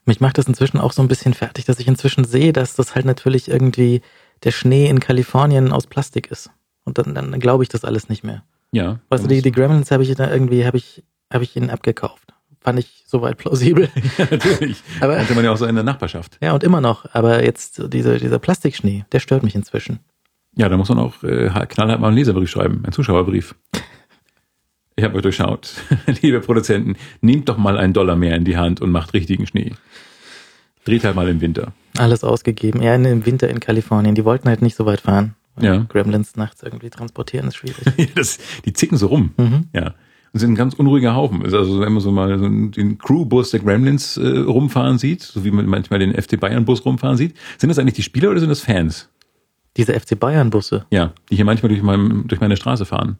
[0.04, 2.94] Mich macht das inzwischen auch so ein bisschen fertig, dass ich inzwischen sehe, dass das
[2.94, 4.02] halt natürlich irgendwie
[4.44, 6.50] der Schnee in Kalifornien aus Plastik ist.
[6.84, 8.42] Und dann, dann glaube ich das alles nicht mehr.
[8.72, 8.98] Ja.
[9.08, 12.32] Weißt du, die, die Gremlins habe ich da irgendwie, habe ich, habe ich ihnen abgekauft.
[12.60, 13.88] Fand ich soweit plausibel.
[14.18, 14.82] ja, natürlich.
[15.00, 16.38] Aber, Hatte man ja auch so in der Nachbarschaft.
[16.40, 17.06] ja, und immer noch.
[17.12, 20.00] Aber jetzt diese, dieser Plastikschnee, der stört mich inzwischen.
[20.56, 23.54] Ja, da muss man auch äh, knallhart mal einen Leserbrief schreiben, einen Zuschauerbrief.
[24.94, 25.72] Ich habe euch durchschaut.
[26.20, 29.72] Liebe Produzenten, nehmt doch mal einen Dollar mehr in die Hand und macht richtigen Schnee.
[30.84, 31.72] Dreht halt mal im Winter.
[31.98, 32.82] Alles ausgegeben.
[32.82, 34.14] Ja, im Winter in Kalifornien.
[34.14, 35.34] Die wollten halt nicht so weit fahren.
[35.60, 35.84] Ja.
[35.88, 37.84] Gremlins nachts irgendwie transportieren ist schwierig.
[38.14, 39.32] das, die zicken so rum.
[39.36, 39.66] Mhm.
[39.72, 39.94] Ja.
[40.32, 41.42] Und sind ein ganz unruhiger Haufen.
[41.42, 45.44] Ist Also wenn man so mal so den Crewbus der Gremlins äh, rumfahren sieht, so
[45.44, 48.40] wie man manchmal den FC Bayern Bus rumfahren sieht, sind das eigentlich die Spieler oder
[48.40, 49.10] sind das Fans?
[49.76, 50.86] Diese FC Bayern Busse.
[50.90, 53.18] Ja, die hier manchmal durch, mein, durch meine Straße fahren.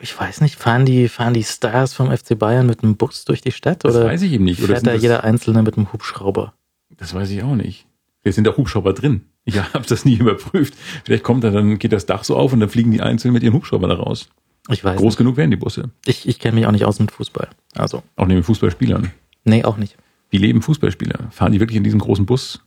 [0.00, 3.40] Ich weiß nicht, fahren die, fahren die Stars vom FC Bayern mit einem Bus durch
[3.40, 4.62] die Stadt Das oder weiß ich eben nicht.
[4.62, 6.54] Oder fährt da das, jeder Einzelne mit einem Hubschrauber?
[7.00, 7.86] Das weiß ich auch nicht.
[8.22, 9.22] Jetzt sind da Hubschrauber drin.
[9.44, 10.74] Ich habe das nie überprüft.
[11.04, 13.42] Vielleicht kommt da dann, geht das Dach so auf und dann fliegen die einzeln mit
[13.42, 14.28] ihren Hubschrauber da raus.
[14.68, 15.80] Ich weiß Groß genug werden die Busse.
[15.80, 15.92] nicht.
[16.06, 17.48] Ich, ich kenne mich auch nicht aus mit Fußball.
[17.74, 19.10] Also, Auch neben Fußballspielern.
[19.44, 19.96] nee, auch nicht.
[20.28, 21.30] Wie leben Fußballspieler?
[21.30, 22.60] Fahren die wirklich in diesem großen Bus?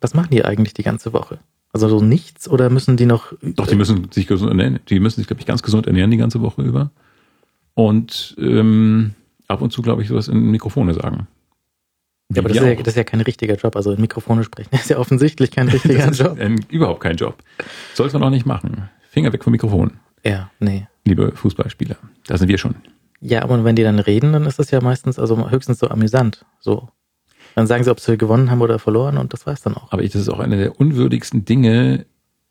[0.00, 1.38] Was machen die eigentlich die ganze Woche?
[1.72, 3.32] Also so nichts oder müssen die noch?
[3.40, 4.80] Doch, die müssen sich gesund ernähren.
[4.88, 6.90] Die müssen sich, glaube ich, ganz gesund ernähren die ganze Woche über.
[7.74, 9.14] Und ähm,
[9.46, 11.28] ab und zu, glaube ich, sowas in Mikrofone sagen.
[12.30, 13.74] Ja, aber das ist ja, das ist ja kein richtiger Job.
[13.74, 16.38] Also in Mikrofone sprechen ist ja offensichtlich kein richtiger das ist Job.
[16.38, 17.36] ein, überhaupt kein Job.
[17.94, 18.88] Sollte man auch nicht machen.
[19.10, 19.92] Finger weg vom Mikrofon,
[20.24, 20.86] Ja, nee.
[21.04, 21.96] liebe Fußballspieler.
[22.26, 22.74] Da sind wir schon.
[23.20, 26.44] Ja, aber wenn die dann reden, dann ist das ja meistens, also höchstens so amüsant.
[26.60, 26.88] So.
[27.54, 29.90] Dann sagen sie, ob sie gewonnen haben oder verloren und das war's dann auch.
[29.90, 32.04] Aber ich, das ist auch eine der unwürdigsten Dinge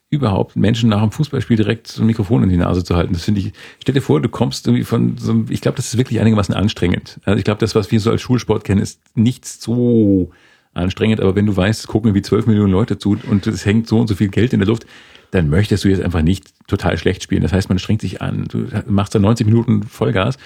[0.09, 3.13] überhaupt, Menschen nach dem Fußballspiel direkt so ein Mikrofon in die Nase zu halten.
[3.13, 5.87] Das finde ich, stell dir vor, du kommst irgendwie von so, einem- ich glaube, das
[5.87, 7.19] ist wirklich einigermaßen anstrengend.
[7.25, 10.31] Also ich glaube, das, was wir so als Schulsport kennen, ist nicht so
[10.73, 13.87] anstrengend, aber wenn du weißt, es gucken irgendwie 12 Millionen Leute zu und es hängt
[13.87, 14.85] so und so viel Geld in der Luft,
[15.31, 17.41] dann möchtest du jetzt einfach nicht total schlecht spielen.
[17.41, 20.37] Das heißt, man strengt sich an, du machst da 90 Minuten Vollgas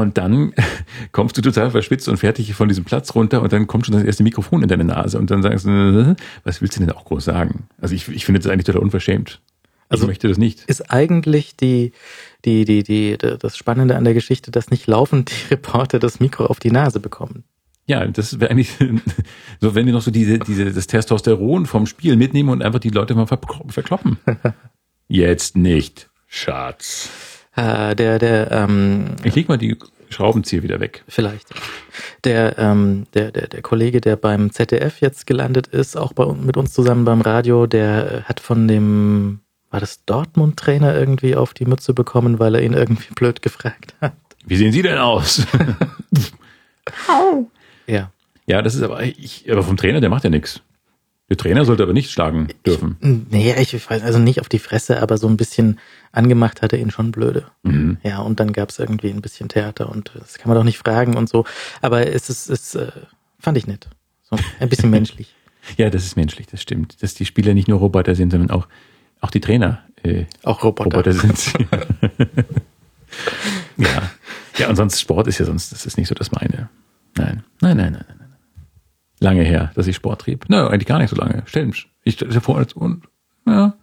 [0.00, 0.52] und dann
[1.12, 4.04] kommst du total verschwitzt und fertig von diesem Platz runter und dann kommt schon das
[4.04, 7.24] erste Mikrofon in deine Nase und dann sagst du, was willst du denn auch groß
[7.24, 7.68] sagen?
[7.80, 9.40] Also ich, ich finde das eigentlich total unverschämt.
[9.88, 10.64] Also ich möchte das nicht.
[10.66, 11.92] Ist eigentlich die,
[12.44, 16.46] die, die, die, das Spannende an der Geschichte, dass nicht laufend die Reporter das Mikro
[16.46, 17.42] auf die Nase bekommen.
[17.86, 18.70] Ja, das wäre eigentlich
[19.60, 22.90] so, wenn die noch so diese, diese, das Testosteron vom Spiel mitnehmen und einfach die
[22.90, 24.18] Leute mal verklo- verkloppen.
[25.08, 27.10] Jetzt nicht, Schatz.
[27.56, 29.76] Äh, der, der, ähm, Ich leg mal die
[30.08, 31.04] Schraubenzieher wieder weg.
[31.08, 31.48] vielleicht.
[32.24, 36.56] Der, ähm, der, der, der Kollege, der beim ZDF jetzt gelandet ist, auch bei, mit
[36.56, 41.64] uns zusammen beim Radio, der äh, hat von dem, war das Dortmund-Trainer irgendwie auf die
[41.64, 44.12] Mütze bekommen, weil er ihn irgendwie blöd gefragt hat.
[44.46, 45.46] Wie sehen Sie denn aus?
[47.86, 48.10] Ja.
[48.46, 50.60] ja, das ist aber, ich, aber vom Trainer, der macht ja nichts.
[51.30, 52.96] Der Trainer sollte aber nicht schlagen dürfen.
[53.30, 55.78] Nee, ich weiß, also nicht auf die Fresse, aber so ein bisschen
[56.10, 57.46] angemacht hat er ihn schon blöde.
[57.62, 57.98] Mhm.
[58.02, 60.78] Ja, und dann gab es irgendwie ein bisschen Theater und das kann man doch nicht
[60.78, 61.44] fragen und so.
[61.82, 62.90] Aber es ist, es äh,
[63.38, 63.88] fand ich nett.
[64.28, 65.36] So ein bisschen menschlich.
[65.76, 67.00] Ja, das ist menschlich, das stimmt.
[67.00, 68.66] Dass die Spieler nicht nur Roboter sind, sondern auch,
[69.20, 70.96] auch die Trainer äh, Auch Roboter.
[70.96, 71.52] Roboter sind.
[73.76, 74.10] ja.
[74.58, 76.68] Ja, und sonst Sport ist ja sonst, das ist nicht so das meine.
[77.16, 77.44] Nein.
[77.60, 78.19] Nein, nein, nein, nein.
[79.20, 80.46] Lange her, dass ich Sport trieb.
[80.48, 81.42] Na, eigentlich gar nicht so lange.
[81.46, 81.70] Stell
[82.04, 83.04] ich stelle dir vor, als und
[83.46, 83.74] ja.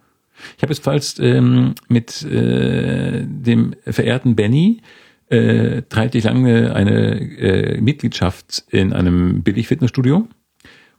[0.56, 4.82] Ich habe jetzt falls ähm, mit äh, dem verehrten Benny
[5.28, 10.28] äh, teilte ich lange eine äh, Mitgliedschaft in einem Billig-Fitnessstudio.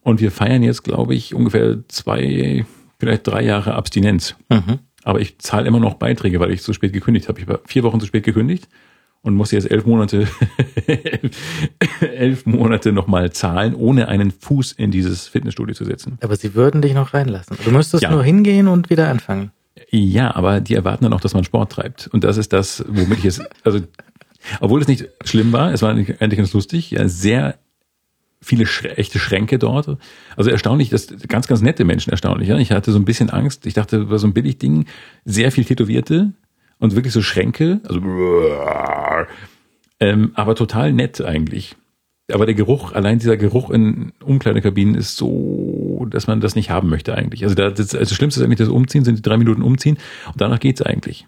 [0.01, 2.65] Und wir feiern jetzt, glaube ich, ungefähr zwei,
[2.99, 4.35] vielleicht drei Jahre Abstinenz.
[4.49, 4.79] Mhm.
[5.03, 7.39] Aber ich zahle immer noch Beiträge, weil ich zu spät gekündigt habe.
[7.39, 8.67] Ich war vier Wochen zu spät gekündigt
[9.21, 10.27] und musste jetzt elf Monate,
[12.01, 16.17] elf Monate nochmal zahlen, ohne einen Fuß in dieses Fitnessstudio zu setzen.
[16.21, 17.57] Aber sie würden dich noch reinlassen.
[17.63, 18.11] Du müsstest Ja.
[18.11, 19.51] nur hingehen und wieder anfangen.
[19.91, 22.07] Ja, aber die erwarten dann auch, dass man Sport treibt.
[22.07, 23.79] Und das ist das, womit ich jetzt, also,
[24.59, 27.57] obwohl es nicht schlimm war, es war eigentlich ganz lustig, ja, sehr
[28.41, 28.63] viele
[28.95, 29.97] echte Schränke dort.
[30.37, 32.47] Also erstaunlich, das ganz, ganz nette Menschen erstaunlich.
[32.47, 32.57] Ja.
[32.57, 33.65] Ich hatte so ein bisschen Angst.
[33.65, 34.85] Ich dachte, bei so einem Billigding
[35.25, 36.31] sehr viel Tätowierte
[36.79, 38.01] und wirklich so Schränke, also
[39.99, 41.75] ähm, aber total nett eigentlich.
[42.31, 46.89] Aber der Geruch, allein dieser Geruch in Umkleidekabinen ist so, dass man das nicht haben
[46.89, 47.43] möchte eigentlich.
[47.43, 49.97] Also da, das, also das Schlimmste ist eigentlich das Umziehen, sind die drei Minuten Umziehen
[50.27, 51.27] und danach geht's eigentlich.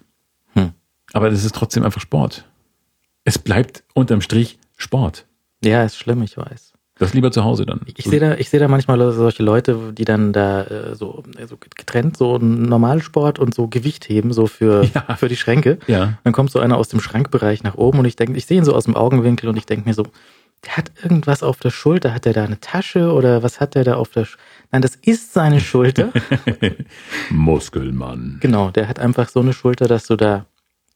[0.54, 0.72] Hm.
[1.14, 2.46] Aber das ist trotzdem einfach Sport.
[3.24, 5.26] Es bleibt unterm Strich Sport.
[5.64, 6.71] Ja, ist schlimm, ich weiß.
[7.02, 7.82] Das lieber zu Hause dann.
[7.98, 11.58] Ich sehe da, ich sehe da manchmal solche Leute, die dann da äh, so, so
[11.58, 15.16] getrennt so Normalsport und so Gewicht heben, so für, Ja.
[15.16, 15.80] für die Schränke.
[15.88, 16.20] Ja.
[16.24, 18.66] Dann kommt so einer aus dem Schrankbereich nach oben und ich denke, ich sehe ihn
[18.66, 20.06] so aus dem Augenwinkel und ich denke mir so,
[20.66, 22.14] der hat irgendwas auf der Schulter.
[22.14, 24.38] Hat der da eine Tasche oder was hat der da auf der Sch
[24.72, 26.12] Nein, das ist seine Schulter.
[27.32, 28.38] Muskelmann.
[28.42, 30.46] genau, der hat einfach so eine Schulter, dass du da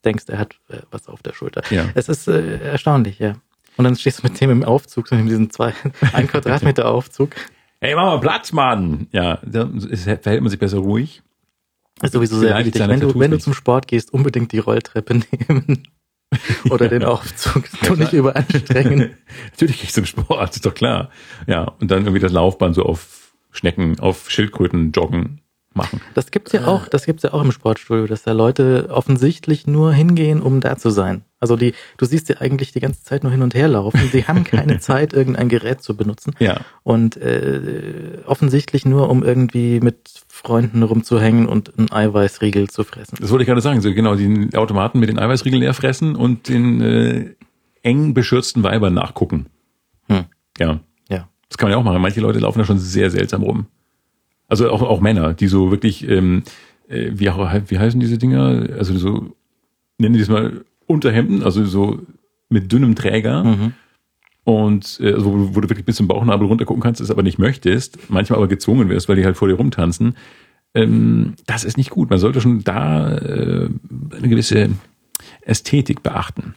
[0.04, 1.62] denkst, er hat äh, was auf der Schulter.
[1.72, 1.86] Ja.
[1.96, 3.34] Es ist äh, erstaunlich, ja.
[3.78, 5.74] Und dann stehst du mit dem im Aufzug, so in diesem zwei,
[6.14, 7.36] ein Quadratmeter Aufzug.
[7.82, 9.08] Hey, mach mal Platz, Mann!
[9.12, 11.22] Ja, da verhält man sich besser ruhig.
[12.02, 12.88] ist sowieso sehr wichtig.
[12.88, 15.16] Wenn du, wenn du zum Sport gehst, unbedingt die Rolltreppe
[15.50, 15.88] nehmen.
[16.70, 17.66] Oder den Aufzug.
[17.72, 17.98] Du klar.
[17.98, 19.16] nicht überanstrengen.
[19.52, 21.10] Natürlich gehe ich zum Sport, ist doch klar.
[21.48, 25.42] Ja, und dann irgendwie das Laufband so auf Schnecken, auf Schildkröten joggen
[25.76, 26.02] machen.
[26.14, 29.94] Das gibt's ja auch, das gibt's ja auch im Sportstudio, dass da Leute offensichtlich nur
[29.94, 31.24] hingehen, um da zu sein.
[31.40, 34.10] Also die, du siehst ja eigentlich die ganze Zeit nur hin und her laufen.
[34.14, 36.34] Die haben keine Zeit, irgendein Gerät zu benutzen.
[36.40, 36.62] Ja.
[36.84, 43.18] Und äh, offensichtlich nur, um irgendwie mit Freunden rumzuhängen und einen Eiweißriegel zu fressen.
[43.20, 43.82] Das wollte ich gerade sagen.
[43.82, 47.36] So genau, die Automaten mit den Eiweißriegeln leer fressen und den äh,
[47.84, 49.48] eng beschürzten Weibern nachgucken.
[50.08, 50.26] Hm.
[50.58, 50.80] Ja.
[51.10, 51.30] Ja.
[51.50, 52.02] Das kann man ja auch machen.
[52.02, 53.68] Manche Leute laufen da schon sehr seltsam rum.
[54.48, 56.44] Also auch, auch Männer, die so wirklich, ähm,
[56.88, 58.68] äh, wie, auch- wie heißen diese Dinger?
[58.78, 59.36] Also so,
[59.98, 62.00] nennen die das mal Unterhemden, also so
[62.50, 63.44] mit dünnem Träger.
[63.44, 63.74] Mhm.
[64.44, 67.24] Und äh, also wo, wo du wirklich bis zum Bauchnabel runter gucken kannst, es aber
[67.24, 70.16] nicht möchtest, manchmal aber gezwungen wirst, weil die halt vor dir rumtanzen.
[70.76, 72.12] Ähm, das ist nicht gut.
[72.12, 73.70] Man sollte schon da äh,
[74.16, 74.70] eine gewisse
[75.42, 76.54] Ästhetik beachten.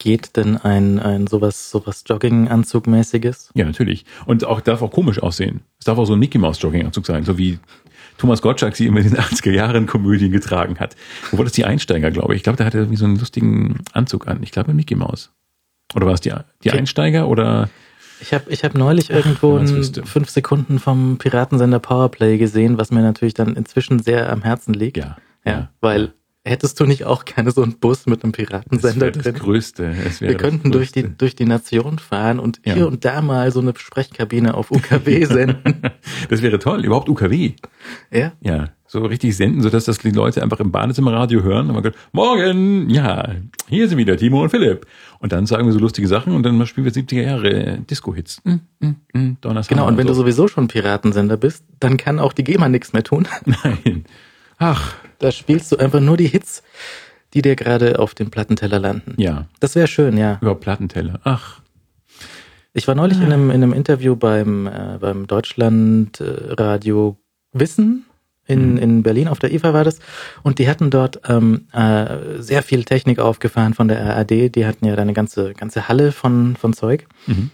[0.00, 3.50] Geht denn ein, ein sowas, sowas Jogginganzugmäßiges?
[3.54, 4.06] Ja, natürlich.
[4.24, 5.60] Und auch darf auch komisch aussehen.
[5.78, 7.58] Es darf auch so ein Mickey Mouse Jogginganzug sein, so wie
[8.16, 10.96] Thomas Gottschalk sie immer in den 80er Jahren Komödien getragen hat.
[11.30, 12.38] Wo war das die Einsteiger, glaube ich?
[12.38, 14.42] Ich glaube, der hatte irgendwie so einen lustigen Anzug an.
[14.42, 15.30] Ich glaube, Mickey Mouse.
[15.94, 16.30] Oder war es die,
[16.64, 16.78] die Okay.
[16.78, 17.68] Einsteiger oder?
[18.22, 20.04] Ich habe ich hab neulich irgendwo wüsste.
[20.04, 24.96] fünf Sekunden vom Piratensender Powerplay gesehen, was mir natürlich dann inzwischen sehr am Herzen liegt.
[24.96, 25.16] Ja.
[25.44, 26.12] Ja, weil
[26.44, 29.34] hättest du nicht auch gerne so einen Bus mit einem Das Piratensender das drin?
[29.34, 29.94] Größte.
[30.04, 31.16] Das Wir könnten das durch die, Größte.
[31.18, 32.74] durch die Nation fahren und Ja.
[32.74, 35.82] hier und da mal so eine Sprechkabine auf UKW senden.
[36.28, 36.84] Das wäre toll.
[36.84, 37.52] Überhaupt UKW.
[38.10, 38.32] ja?
[38.40, 41.96] Ja, so richtig senden, sodass das die Leute einfach im Badezimmerradio hören und man sagt,
[42.12, 43.34] morgen, ja,
[43.68, 44.86] hier sind wieder Timo und Philipp.
[45.20, 48.40] Und dann sagen wir so lustige Sachen und dann spielen wir 70er Jahre Disco-Hits.
[48.44, 49.76] Mm, mm, mm, Donnerstag.
[49.76, 50.22] Genau, und wenn du so.
[50.22, 53.28] sowieso schon Piratensender bist, dann kann auch die GEMA nichts mehr tun.
[53.44, 54.04] Nein.
[54.58, 56.62] Ach, Da spielst du einfach nur die Hits,
[57.34, 59.14] die dir gerade auf dem Plattenteller landen.
[59.16, 60.38] ja, Das wäre schön, ja.
[60.42, 61.20] über Plattenteller.
[61.24, 61.60] Ach,
[62.72, 67.16] Ich war neulich in einem, in einem Interview beim, äh, beim Deutschland äh, Radio
[67.52, 68.04] Wissen
[68.46, 68.78] in, Mhm.
[68.78, 69.98] in Berlin, auf der IFA war das.
[70.42, 74.30] Und die hatten dort ähm, äh, sehr viel Technik aufgefahren von der RAD.
[74.54, 77.06] Die hatten ja da eine ganze, ganze Halle von, von Zeug.
[77.26, 77.50] Mhm.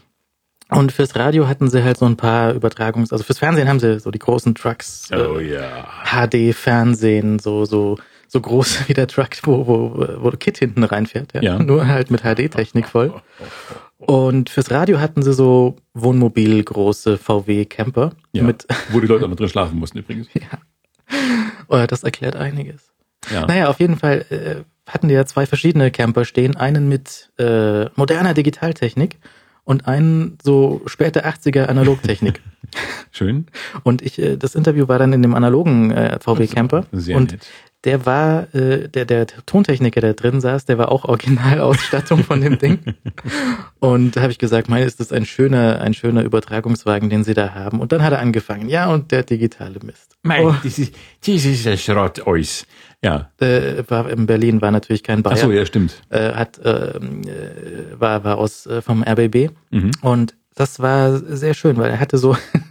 [0.68, 4.00] Und fürs Radio hatten sie halt so ein paar Übertragungs-, also fürs Fernsehen haben sie
[4.00, 5.86] so die großen Trucks, oh äh, ja.
[6.04, 11.42] HD-Fernsehen, so, so, so groß wie der Truck, wo, wo, wo Kit hinten reinfährt, ja.
[11.42, 11.58] Ja.
[11.58, 13.12] Nur halt mit HD-Technik voll.
[13.98, 18.42] Und fürs Radio hatten sie so Wohnmobil große VW Camper Ja.
[18.42, 20.28] mit, Wo die Leute auch noch drin schlafen mussten übrigens.
[21.68, 22.92] oh, das erklärt einiges.
[23.32, 23.46] Ja.
[23.46, 26.56] Naja, auf jeden Fall äh, hatten die ja zwei verschiedene Camper stehen.
[26.56, 29.16] Einen mit äh, moderner Digitaltechnik
[29.66, 32.40] und einen so späte 80er Analogtechnik.
[33.10, 33.46] Schön.
[33.84, 36.86] und ich, äh, das Interview war dann in dem analogen äh, VW Camper.
[36.92, 37.46] Sehr und nett.
[37.86, 42.58] Der war, äh, der, der Tontechniker, der drin saß, der war auch Originalausstattung von dem
[42.58, 42.80] Ding.
[43.78, 47.32] Und da habe ich gesagt, mein, ist das ein schöner, ein schöner Übertragungswagen, den Sie
[47.32, 47.80] da haben.
[47.80, 50.16] Und dann hat er angefangen, ja, und der digitale Mist.
[50.22, 50.92] Mein, Oh, ist,
[51.64, 52.64] der Schrott euch.
[53.04, 53.30] Ja.
[53.40, 55.34] äh, war in Berlin, war natürlich kein Bayer.
[55.34, 56.02] Ach so, ja, stimmt.
[56.10, 59.50] äh, hat, ähm, äh, war, war aus äh, vom RBB.
[59.70, 59.92] Mhm.
[60.00, 62.36] Und das war sehr schön, weil er hatte so,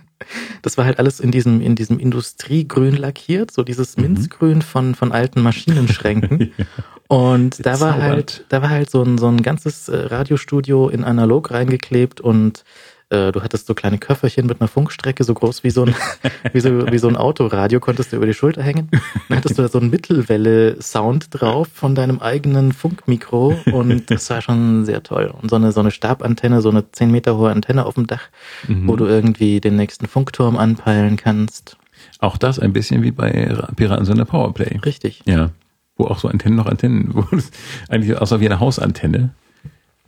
[0.62, 5.12] das war halt alles in diesem, in diesem Industriegrün lackiert, so dieses Minzgrün von, von
[5.12, 6.52] alten Maschinenschränken.
[7.08, 11.04] Und da war halt, da war halt so ein, so ein ganzes äh, Radiostudio in
[11.04, 12.63] analog reingeklebt und
[13.10, 15.96] äh, du hattest so kleine Köfferchen mit einer Funkstrecke, so groß wie so ein,
[16.54, 18.89] wie so, wie so ein Autoradio, konntest du über die Schulter hängen.
[19.30, 24.41] Dann hattest du da so einen Mittelwelle-Sound drauf von deinem eigenen Funkmikro und das war
[24.41, 25.34] schon sehr toll.
[25.41, 28.24] Und so eine, so eine Stabantenne, so eine 10 Meter hohe Antenne auf dem Dach,
[28.68, 28.88] Mhm.
[28.88, 31.78] wo du irgendwie den nächsten Funkturm anpeilen kannst.
[32.20, 34.80] Auch das ein bisschen wie bei Piratensender Powerplay.
[34.84, 35.22] Richtig.
[35.26, 35.52] Ja,
[35.98, 37.52] wo auch so Antennen noch Antennen, wo es
[37.89, 39.32] eigentlich außer wie eine Hausantenne.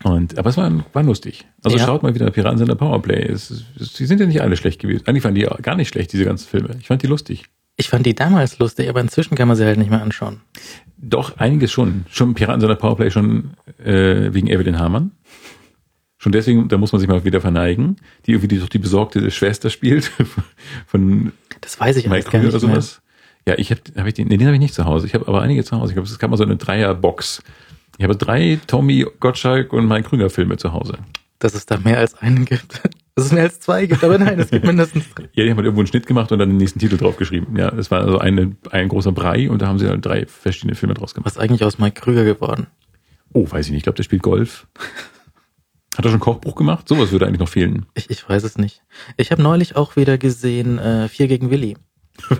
[0.03, 1.45] Und, aber es war, war lustig.
[1.63, 1.85] Also Ja.
[1.85, 3.23] schaut mal wieder Piratensender Powerplay.
[3.31, 5.03] Es, es, die sind ja nicht alle schlecht gewesen.
[5.07, 6.69] Eigentlich waren die gar nicht schlecht, diese ganzen Filme.
[6.79, 7.45] Ich fand die lustig.
[7.77, 10.41] Ich fand die damals lustig, aber inzwischen kann man sie halt nicht mehr anschauen.
[10.97, 12.05] Doch, einiges schon.
[12.09, 13.51] Schon Piratensender Powerplay schon
[13.83, 15.11] äh, wegen Evelyn Hamann.
[16.19, 19.69] Schon deswegen, da muss man sich mal wieder verneigen, die irgendwie die, die besorgte Schwester
[19.69, 20.11] spielt
[20.87, 21.31] von
[21.61, 22.75] Das weiß ich Mike gar nicht oder mehr.
[22.81, 23.01] sowas.
[23.47, 25.05] Ja, ich habe hab ich den, nee, den habe ich nicht zu Hause.
[25.07, 25.91] Ich habe aber einige zu Hause.
[25.91, 27.41] Ich glaube, es gab mal so eine Dreierbox.
[27.97, 30.99] Ich habe drei Tommy Gottschalk und Mike Krüger Filme zu Hause.
[31.39, 32.81] Dass es da mehr als einen gibt.
[33.15, 35.23] Dass es mehr als zwei gibt, aber nein, es gibt mindestens drei.
[35.33, 37.55] Ja, die haben halt irgendwo einen Schnitt gemacht und dann den nächsten Titel draufgeschrieben.
[37.57, 40.75] Ja, es war also eine, ein großer Brei und da haben sie halt drei verschiedene
[40.75, 41.25] Filme draus gemacht.
[41.25, 42.67] Was ist eigentlich aus Mike Krüger geworden?
[43.33, 43.79] Oh, weiß ich nicht.
[43.79, 44.67] Ich glaube, der spielt Golf.
[45.97, 46.87] Hat er schon Kochbuch gemacht?
[46.87, 47.87] Sowas würde eigentlich noch fehlen.
[47.95, 48.83] Ich, ich weiß es nicht.
[49.17, 51.75] Ich habe neulich auch wieder gesehen äh, Vier gegen Willi.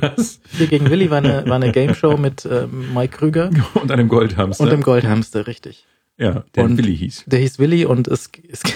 [0.01, 0.39] Was?
[0.47, 4.07] Vier gegen Willi war eine, war eine Game Show mit ähm, Mike Krüger Und einem
[4.09, 4.63] Goldhamster.
[4.63, 5.85] und dem Goldhamster, richtig.
[6.17, 7.23] ja, der und- Billy hieß.
[7.27, 8.61] Der hieß Willi und es, es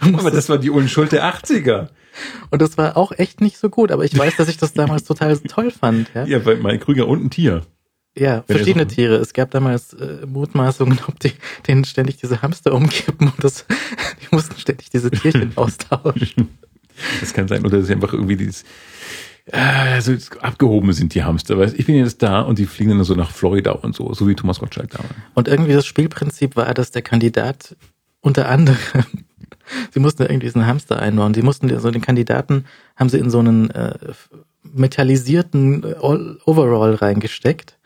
[0.00, 1.88] Aber das war die Unschuld der 80er.
[2.50, 5.04] und das war auch echt nicht so gut, aber ich weiß, dass ich das damals
[5.04, 6.10] total toll fand.
[6.14, 7.62] Ja, Ja, weil Mike Krüger und ein Tier.
[8.16, 9.16] ja Wenn verschiedene er so- Tiere.
[9.16, 11.32] Es gab damals äh, Mutmaßungen, ob die
[11.68, 13.66] denen ständig diese Hamster umkippen und das,
[14.22, 16.48] die mussten ständig diese Tierchen austauschen.
[17.20, 18.64] Das kann sein, oder dass sie einfach irgendwie dieses,
[19.52, 21.58] äh, so abgehoben sind, die Hamster.
[21.58, 24.26] Weißt, ich bin jetzt da und die fliegen dann so nach Florida und so, so
[24.28, 25.12] wie Thomas Gottschalk damals.
[25.34, 27.76] Und irgendwie das Spielprinzip war, dass der Kandidat
[28.20, 28.78] unter anderem,
[29.92, 31.34] sie mussten irgendwie diesen Hamster einbauen.
[31.34, 32.64] Sie mussten also den Kandidaten
[32.96, 33.94] haben sie in so einen äh,
[34.74, 37.78] metallisierten All- Overall reingesteckt.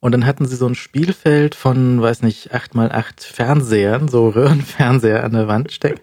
[0.00, 4.28] Und dann hatten sie so ein Spielfeld von, weiß nicht, acht mal acht Fernsehern, so
[4.30, 6.00] Röhrenfernseher an der Wand stecken.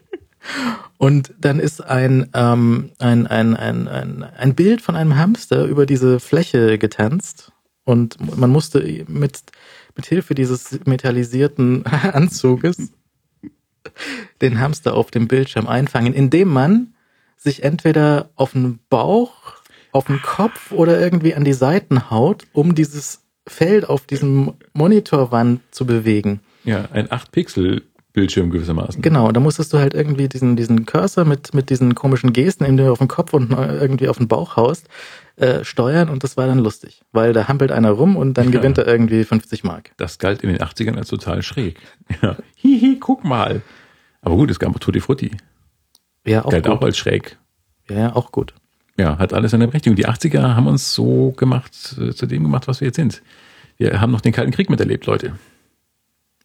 [0.98, 5.86] Und dann ist ein, ähm, ein, ein, ein, ein, ein Bild von einem Hamster über
[5.86, 7.52] diese Fläche getanzt.
[7.86, 9.42] Und man musste mit,
[9.96, 12.92] mit Hilfe dieses metallisierten Anzuges
[14.42, 16.94] den Hamster auf dem Bildschirm einfangen, indem man
[17.38, 19.54] sich entweder auf den Bauch,
[19.92, 25.62] auf den Kopf oder irgendwie an die Seiten haut, um dieses Feld auf diesem Monitorwand
[25.72, 26.42] zu bewegen.
[26.64, 27.10] Ja, ein
[28.20, 29.02] 8-Pixel-Bildschirm gewissermaßen.
[29.02, 32.86] Genau, da musstest du halt irgendwie diesen, diesen Cursor mit, mit diesen komischen Gesten, indem
[32.88, 34.88] du auf den Kopf und irgendwie auf den Bauch haust,
[35.38, 38.60] äh, steuern und das war dann lustig, weil da hampelt einer rum und dann Ja.
[38.60, 39.92] gewinnt er irgendwie 50 Mark.
[39.98, 41.80] Das galt in den 80ern als total schräg.
[42.22, 42.36] Ja.
[42.56, 43.62] Hihi, guck mal.
[44.22, 45.32] Aber gut, es gab auch Tutti Frutti.
[46.26, 46.74] Ja, auch Galt gut.
[46.74, 47.38] auch als schräg.
[47.90, 48.54] Ja, ja, auch gut.
[48.98, 49.96] Ja, hat alles seine Berechtigung.
[49.96, 53.22] Die 80er haben uns so gemacht, äh, zu dem gemacht, was wir jetzt sind.
[53.78, 55.36] Wir haben noch den Kalten Krieg miterlebt, Leute.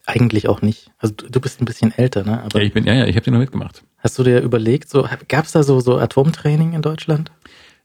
[0.06, 0.90] Eigentlich auch nicht.
[0.98, 2.42] Also du, du bist ein bisschen älter, ne?
[2.42, 3.82] Aber Ja, ich bin, ja, ja, ich habe den noch mitgemacht.
[3.98, 7.32] hast du dir überlegt, so gab es da so, so Atomtraining in Deutschland?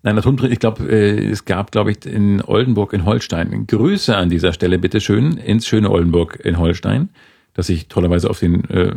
[0.03, 3.67] Nein, Atomtraining, ich glaube, äh, es gab, glaube ich, in Oldenburg in Holstein.
[3.67, 7.09] Grüße an dieser Stelle, bitteschön, ins schöne Oldenburg in Holstein,
[7.53, 8.95] das sich tollerweise auf den äh,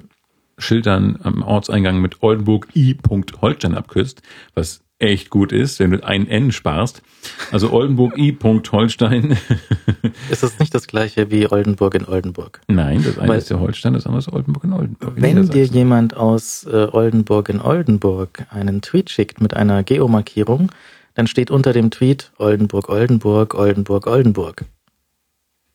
[0.59, 2.97] Schildern am Ortseingang mit Oldenburg I.
[3.41, 4.23] Holstein abkürzt,
[4.55, 7.03] was echt gut ist, wenn du ein N sparst.
[7.51, 8.37] Also Oldenburg I.
[8.43, 9.37] Holstein.
[10.31, 12.61] Ist das nicht das gleiche wie Oldenburg in Oldenburg?
[12.69, 15.17] Nein, das eine Weil- ist der Holstein, das andere ist Oldenburg in Oldenburg.
[15.17, 20.71] in Wenn dir jemand aus äh, Oldenburg in Oldenburg einen Tweet schickt mit einer Geomarkierung,
[21.15, 24.65] dann steht unter dem Tweet Oldenburg, Oldenburg, Oldenburg, Oldenburg.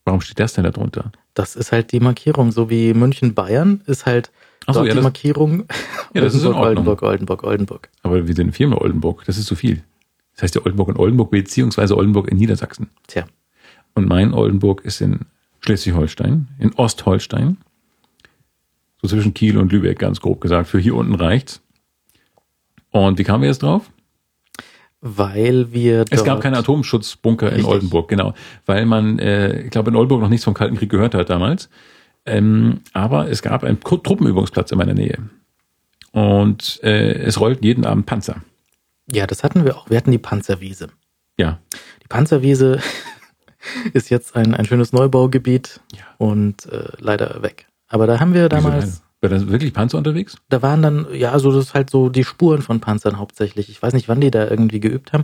[0.07, 1.11] Warum steht das denn da drunter?
[1.33, 4.31] Das ist halt die Markierung, so wie München Bayern ist halt
[4.65, 5.65] Ach so, ja, die das- Markierung
[6.13, 6.87] Ja, das ist in Oldenburg, Ordnung.
[6.87, 7.89] Oldenburg, Oldenburg, Oldenburg.
[8.03, 9.83] Aber wir sind Firma Oldenburg, das ist zu viel.
[10.33, 12.89] Das heißt ja Oldenburg und Oldenburg, beziehungsweise Oldenburg in Niedersachsen.
[13.07, 13.25] Tja,
[13.95, 15.25] Und mein Oldenburg ist in
[15.59, 17.57] Schleswig-Holstein, in Ostholstein.
[19.01, 20.69] So zwischen Kiel und Lübeck, ganz grob gesagt.
[20.69, 21.61] Für hier unten reicht's.
[22.91, 23.91] Und wie kamen wir jetzt drauf?
[25.01, 27.71] Weil wir Es gab keine Atomschutzbunker in Richtig.
[27.71, 28.33] Oldenburg, genau.
[28.65, 31.69] Weil man, äh, ich glaube, in Oldenburg noch nichts vom Kalten Krieg gehört hat damals.
[32.25, 35.17] Ähm, aber es gab einen Truppenübungsplatz in meiner Nähe.
[36.11, 38.41] Und äh, es rollten jeden Abend Panzer.
[39.11, 39.89] Ja, das hatten wir auch.
[39.89, 40.89] Wir hatten die Panzerwiese.
[41.37, 41.59] Ja.
[42.03, 42.79] Die Panzerwiese
[43.93, 45.99] ist jetzt ein, ein schönes Neubaugebiet Ja.
[46.17, 47.67] und äh, leider weg.
[47.87, 49.03] Aber da haben wir damals?
[49.29, 50.35] War da wirklich Panzer unterwegs?
[50.49, 53.69] da waren dann, ja, so das ist halt so die Spuren von Panzern hauptsächlich.
[53.69, 55.23] Ich weiß nicht, wann die da irgendwie geübt haben,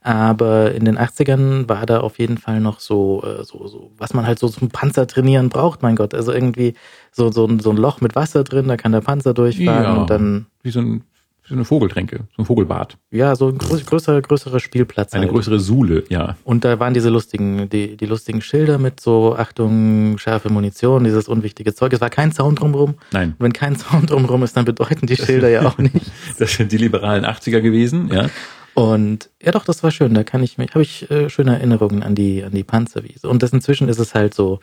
[0.00, 4.14] aber in den 80ern war da auf jeden Fall noch so, äh, so, so, was
[4.14, 6.12] man halt so zum Panzer trainieren braucht, mein Gott.
[6.14, 6.74] Also irgendwie
[7.12, 9.94] so, so, ein, so ein Loch mit Wasser drin, da kann der Panzer durchfahren Ja.
[9.94, 11.04] und dann, Wie so, ein,
[11.44, 12.96] so eine Vogeltränke, so ein Vogelbad.
[13.10, 15.12] ja, so ein größ, größerer, größerer Spielplatz.
[15.12, 15.32] Eine halt.
[15.32, 16.36] größere Sule, ja.
[16.44, 21.28] Und da waren diese lustigen, die, die lustigen Schilder mit so Achtung, scharfe Munition, dieses
[21.28, 21.92] unwichtige Zeug.
[21.92, 22.94] Es war kein Zaun drumherum.
[23.10, 26.12] Nein, Und wenn kein Zaun drumherum ist, dann bedeuten die Schilder ja auch nicht.
[26.38, 28.28] das sind die liberalen 80er gewesen, ja.
[28.74, 30.14] Und ja doch, das war schön.
[30.14, 33.28] Da kann ich mich, habe ich äh, schöne Erinnerungen an die, an die Panzerwiese.
[33.28, 34.60] Und das inzwischen ist es halt so,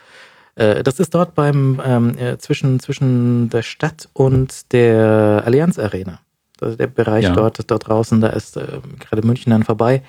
[0.55, 6.19] äh, das ist dort beim ähm, äh, zwischen, zwischen der Stadt und der Allianz Arena.
[6.62, 7.34] Also der Bereich Ja.
[7.34, 10.03] dort, dort draußen, da ist äh, gerade München dann vorbei.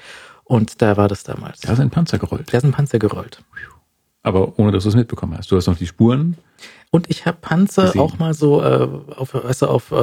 [0.45, 1.61] Und da war das damals.
[1.61, 2.53] Da ist ein Panzer gerollt.
[2.53, 3.43] Da ist ein Panzer gerollt.
[4.23, 5.51] Aber ohne, dass du es mitbekommen hast.
[5.51, 6.37] Du hast noch die Spuren.
[6.91, 8.01] Und ich habe Panzer Gesehen.
[8.01, 9.95] auch mal so äh, auf, weißt du, auf, äh,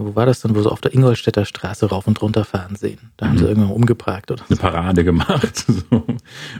[0.00, 3.12] wo war das denn, wo so auf der Ingolstädter Straße rauf und runter fahren sehen.
[3.16, 3.38] Da haben Mhm.
[3.38, 4.54] sie irgendwann umgeparkt oder so.
[4.54, 5.64] eine Parade gemacht.
[5.90, 6.04] So,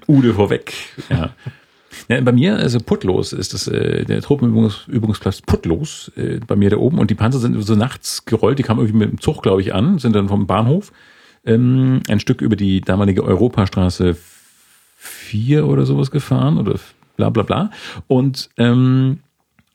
[0.07, 0.75] Ude vorweg.
[1.09, 1.31] Ja.
[2.09, 6.76] Ja, bei mir, also Putlos ist das äh, der Truppenübungsplatz Putlos äh, bei mir da
[6.76, 6.99] oben.
[6.99, 9.74] Und die Panzer sind so nachts gerollt, die kamen irgendwie mit dem Zug, glaube ich,
[9.74, 10.93] an, sind dann vom Bahnhof
[11.45, 14.16] ähm, ein Stück über die damalige Europastraße
[14.97, 16.78] 4 oder sowas gefahren oder
[17.16, 17.70] bla bla bla.
[18.07, 19.20] Und ähm,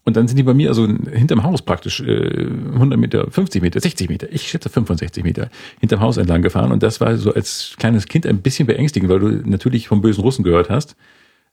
[0.06, 3.80] und dann sind die bei mir, also hinterm Haus praktisch, äh, 100 Meter, 50 Meter,
[3.80, 5.50] 60 Meter, ich schätze 65 Meter,
[5.80, 6.74] hinterm Haus entlang gefahren.
[6.74, 10.22] Und das war so als kleines Kind ein bisschen beängstigend, weil du natürlich vom bösen
[10.22, 10.98] Russen gehört hast,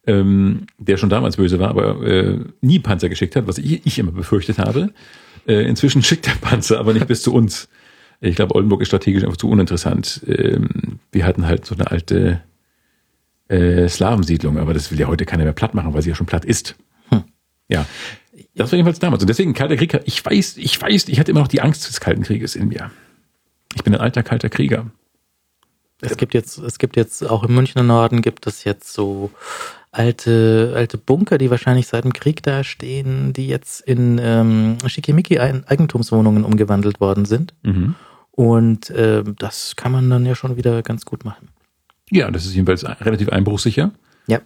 [0.07, 3.99] ähm, der schon damals böse war, aber äh, nie Panzer geschickt hat, was ich, ich
[3.99, 4.93] immer befürchtet habe.
[5.47, 7.69] Äh, inzwischen schickt er Panzer, aber nicht bis zu uns.
[8.21, 10.23] Ich glaube, Oldenburg ist strategisch einfach zu uninteressant.
[10.27, 12.43] Ähm, wir hatten halt so eine alte
[13.49, 16.27] äh, Slawensiedlung, aber das will ja heute keiner mehr platt machen, weil sie ja schon
[16.27, 16.77] platt ist.
[17.09, 17.25] Hm.
[17.69, 17.87] Ja,
[18.55, 19.23] das war jedenfalls damals.
[19.23, 20.01] Und deswegen kalter Krieg.
[20.05, 22.91] Ich weiß, ich weiß, ich hatte immer noch die Angst des Kalten Krieges in mir.
[23.75, 24.91] Ich bin ein alter kalter Krieger.
[26.03, 29.31] Es gibt jetzt, es gibt jetzt auch im Münchner Norden gibt es jetzt so
[29.93, 36.45] alte, alte Bunker, die wahrscheinlich seit dem Krieg da stehen, die jetzt in ähm, Schickimicki-Eigentumswohnungen
[36.45, 37.55] umgewandelt worden sind.
[37.63, 37.95] Mhm.
[38.33, 41.49] Und äh, das kann man dann ja schon wieder ganz gut machen.
[42.11, 43.91] Ja, das ist jedenfalls relativ einbruchsicher.
[44.27, 44.41] Ja,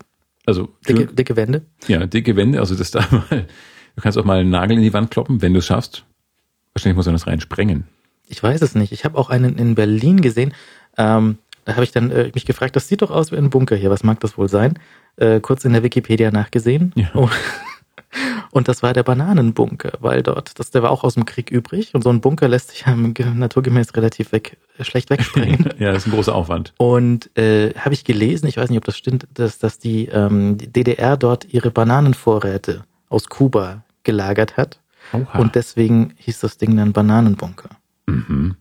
[0.47, 1.63] Also dicke, dicke Wände.
[1.87, 2.59] ja, dicke Wände.
[2.61, 3.47] Also das da mal.
[3.97, 6.05] Du kannst auch mal einen Nagel in die Wand kloppen, wenn du es schaffst.
[6.73, 7.85] Wahrscheinlich muss man das rein sprengen.
[8.27, 8.91] Ich weiß es nicht.
[8.93, 10.53] Ich habe auch einen in Berlin gesehen.
[10.99, 13.77] Ähm, da habe ich dann äh, mich gefragt, das sieht doch aus wie ein Bunker
[13.77, 13.91] hier.
[13.91, 14.79] Was mag das wohl sein?
[15.17, 16.93] Äh, kurz in der Wikipedia nachgesehen.
[16.97, 17.11] Ja.
[17.15, 17.29] Oh.
[18.53, 21.93] Und das war der Bananenbunker, weil dort, das, der war auch aus dem Krieg übrig.
[21.95, 25.71] Und so ein Bunker lässt sich ja ge- naturgemäß relativ weg, äh, schlecht wegsprengen.
[25.81, 26.73] ja, das ist ein großer Aufwand.
[26.77, 30.57] Und äh, habe ich gelesen, ich weiß nicht, ob das stimmt, dass, dass die, ähm,
[30.59, 34.79] die DDR dort ihre Bananenvorräte aus Kuba gelagert hat.
[35.13, 35.39] Oha.
[35.41, 37.71] Und deswegen hieß das Ding dann Bananenbunker.
[38.07, 38.57] mhm.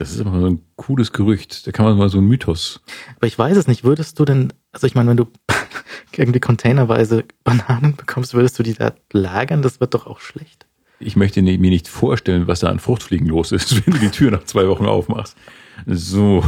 [0.00, 1.66] Das ist aber so ein cooles Gerücht.
[1.66, 2.80] Da kann man mal so einen Mythos.
[3.16, 3.84] Aber ich weiß es nicht.
[3.84, 5.26] Würdest du denn, also ich meine, wenn du
[6.16, 9.60] irgendwie containerweise Bananen bekommst, würdest du die da lagern?
[9.60, 10.64] Das wird doch auch schlecht.
[11.00, 14.30] Ich möchte mir nicht vorstellen, was da an Fruchtfliegen los ist, wenn du die Tür
[14.30, 15.36] nach zwei Wochen aufmachst.
[15.84, 16.42] So,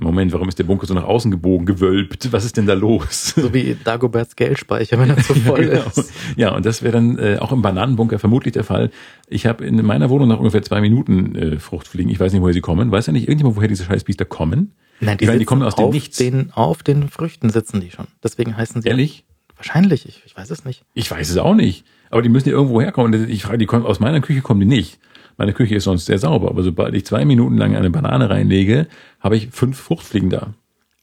[0.00, 2.32] Moment, warum ist der Bunker so nach außen gebogen, gewölbt?
[2.32, 3.34] Was ist denn da los?
[3.36, 5.86] So wie Dagoberts Geldspeicher, wenn er zu voll ja, genau.
[5.94, 6.12] ist.
[6.36, 8.90] ja, und das wäre dann äh, auch im Bananenbunker vermutlich der Fall.
[9.28, 12.10] Ich habe in meiner Wohnung nach ungefähr zwei Minuten äh, Fruchtfliegen.
[12.10, 12.90] Ich weiß nicht, woher sie kommen.
[12.90, 14.72] Weiß ja nicht irgendjemand, woher diese Scheißbiester kommen?
[15.00, 16.18] Nein, Ich meine, die kommen aus dem auf Nichts.
[16.18, 18.06] Den, auf den Früchten sitzen die schon.
[18.22, 18.88] Deswegen heißen sie.
[18.88, 19.24] Ehrlich?
[19.56, 20.84] Wahrscheinlich, ich, ich weiß es nicht.
[20.94, 21.84] Ich weiß es auch nicht.
[22.10, 23.28] Aber die müssen ja irgendwo herkommen.
[23.30, 24.98] Ich frage, die kommen aus meiner Küche kommen die nicht.
[25.36, 28.88] Meine Küche ist sonst sehr sauber, aber sobald ich zwei Minuten lang eine Banane reinlege,
[29.20, 30.52] habe ich fünf Fruchtfliegen da.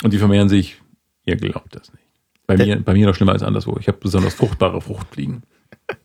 [0.03, 0.79] Und die vermehren sich,
[1.25, 2.03] ihr glaubt das nicht.
[2.45, 3.77] Bei Der- mir, bei mir noch schlimmer als anderswo.
[3.79, 5.43] Ich habe besonders fruchtbare Fruchtfliegen.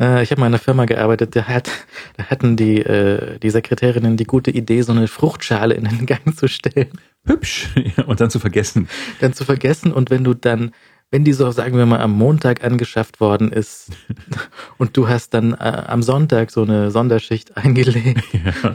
[0.00, 1.70] Äh, ich habe mal in einer Firma gearbeitet, da, hat,
[2.16, 6.36] da hatten die, äh, die Sekretärinnen die gute Idee, so eine Fruchtschale in den Gang
[6.36, 6.90] zu stellen,
[7.24, 7.68] Hübsch.
[7.96, 8.88] Ja, und dann zu vergessen.
[9.20, 10.70] dann zu vergessen und wenn du dann,
[11.10, 13.90] wenn die so, sagen wir mal, am Montag angeschafft worden ist
[14.78, 18.22] und du hast dann äh, am Sonntag so eine Sonderschicht eingelegt,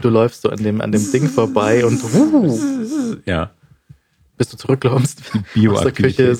[0.00, 3.50] du läufst so an dem, an dem Ding vorbei und uh, Ja.
[4.36, 5.22] bis du zurückläufst
[5.68, 5.92] aus der.
[5.92, 6.36] Küche.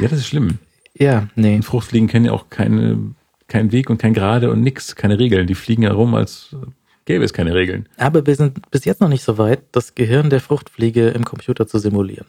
[0.00, 0.58] Ja, das ist schlimm.
[0.94, 1.56] Ja, nee.
[1.56, 3.14] Und Fruchtfliegen kennen ja auch keine,
[3.48, 5.46] keinen Weg und kein Gerade und nix, keine Regeln.
[5.46, 6.54] Die fliegen ja rum, als
[7.04, 7.88] gäbe es keine Regeln.
[7.96, 11.66] Aber wir sind bis jetzt noch nicht so weit, das Gehirn der Fruchtfliege im Computer
[11.66, 12.26] zu simulieren.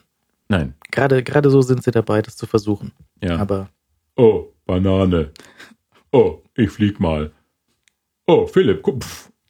[0.48, 0.74] Nein.
[0.90, 2.92] Gerade, gerade so sind sie dabei, das zu versuchen.
[3.22, 3.36] Ja.
[3.36, 3.68] Aber
[4.16, 5.30] oh, Banane.
[6.10, 7.32] Oh, ich flieg mal.
[8.26, 9.02] Oh, Philipp, guck.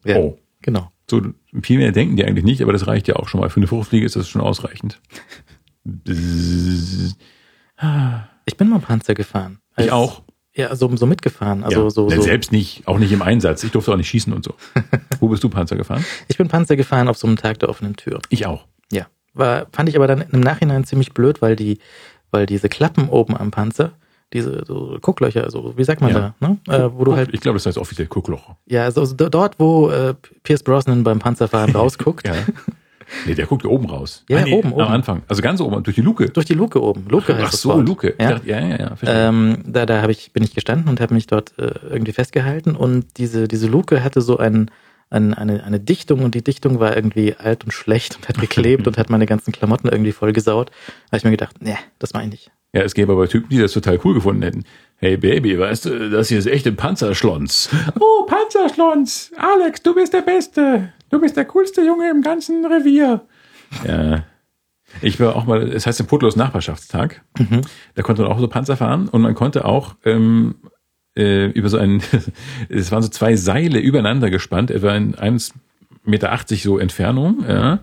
[0.04, 0.16] Ja.
[0.16, 0.38] Oh.
[0.60, 0.90] genau.
[1.10, 1.22] So,
[1.62, 3.48] viel mehr denken die eigentlich nicht, aber das reicht ja auch schon mal.
[3.48, 5.00] Für eine Fruchtfliege ist das schon ausreichend.
[8.44, 9.60] Ich bin mal Panzer gefahren.
[9.76, 10.22] Ich Als- auch.
[10.54, 11.62] Ja, so, so mitgefahren.
[11.62, 11.90] Also ja.
[11.90, 12.20] so, so.
[12.20, 13.62] Selbst nicht, auch nicht im Einsatz.
[13.62, 14.54] Ich durfte auch nicht schießen und so.
[15.20, 16.04] Wo bist du Panzer gefahren?
[16.26, 18.20] Ich bin Panzer gefahren auf so einem Tag der offenen Tür.
[18.28, 18.66] Ich auch.
[19.38, 21.78] War, fand ich aber dann im Nachhinein ziemlich blöd, weil die,
[22.30, 23.92] weil diese Klappen oben am Panzer,
[24.34, 26.34] diese so Gucklöcher, also wie sagt man Ja.
[26.40, 26.58] da, ne?
[26.68, 28.56] Äh, wo du halt, ich glaube, das heißt offiziell Guckloch.
[28.66, 32.34] ja, also dort, wo äh, Pierce Brosnan beim Panzerfahren rausguckt, Ja.
[33.24, 34.22] Nee, der guckt oben raus.
[34.28, 34.82] Ja, Ah, nee, oben, Am oben.
[34.84, 35.22] Anfang.
[35.28, 36.28] Also ganz oben, durch die Luke.
[36.28, 37.06] durch die Luke oben.
[37.08, 37.88] Luke heißt Ach so, Wort.
[37.88, 38.14] Luke.
[38.20, 38.32] Ja.
[38.32, 38.96] dachte, ja, ja, ja.
[39.06, 42.76] Ähm, da da hab ich, bin ich gestanden und habe mich dort äh, irgendwie festgehalten
[42.76, 44.70] und diese, diese Luke hatte so ein,
[45.10, 48.86] ein, eine, eine Dichtung und die Dichtung war irgendwie alt und schlecht und hat geklebt
[48.86, 50.70] und hat meine ganzen Klamotten irgendwie vollgesaut.
[50.70, 52.50] Da habe ich mir gedacht, nee, das meine ich nicht.
[52.74, 54.64] Ja, es gäbe aber Typen, die das total cool gefunden hätten.
[54.96, 57.70] Hey Baby, weißt du, das hier ist echt ein Panzerschlons.
[57.98, 59.32] Oh, Panzerschlons!
[59.38, 60.92] Alex, du bist der Beste.
[61.08, 63.22] Du bist der coolste Junge im ganzen Revier.
[63.86, 64.24] Ja.
[65.02, 67.22] Ich war auch mal, es heißt den Putlos Nachbarschaftstag.
[67.38, 67.62] Mhm.
[67.94, 70.56] Da konnte man auch so Panzer fahren und man konnte auch ähm,
[71.18, 72.02] äh, über so einen,
[72.68, 75.52] es waren so zwei Seile übereinander gespannt, etwa in 1,80
[76.04, 77.80] Meter so Entfernung, ja,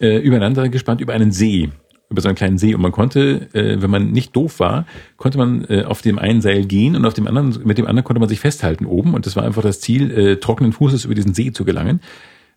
[0.00, 1.70] äh, übereinander gespannt über einen See
[2.10, 2.74] über so einen kleinen See.
[2.74, 4.84] Und man konnte, äh, wenn man nicht doof war,
[5.16, 8.04] konnte man äh, auf dem einen Seil gehen und auf dem anderen, mit dem anderen
[8.04, 9.14] konnte man sich festhalten oben.
[9.14, 12.00] Und das war einfach das Ziel, äh, trockenen Fußes über diesen See zu gelangen.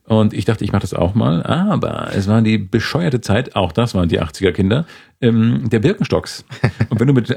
[0.05, 3.71] Und ich dachte, ich mache das auch mal, aber es war die bescheuerte Zeit, auch
[3.71, 4.85] das waren die 80er Kinder,
[5.21, 6.43] ähm, der Birkenstocks.
[6.89, 7.33] Und wenn du mit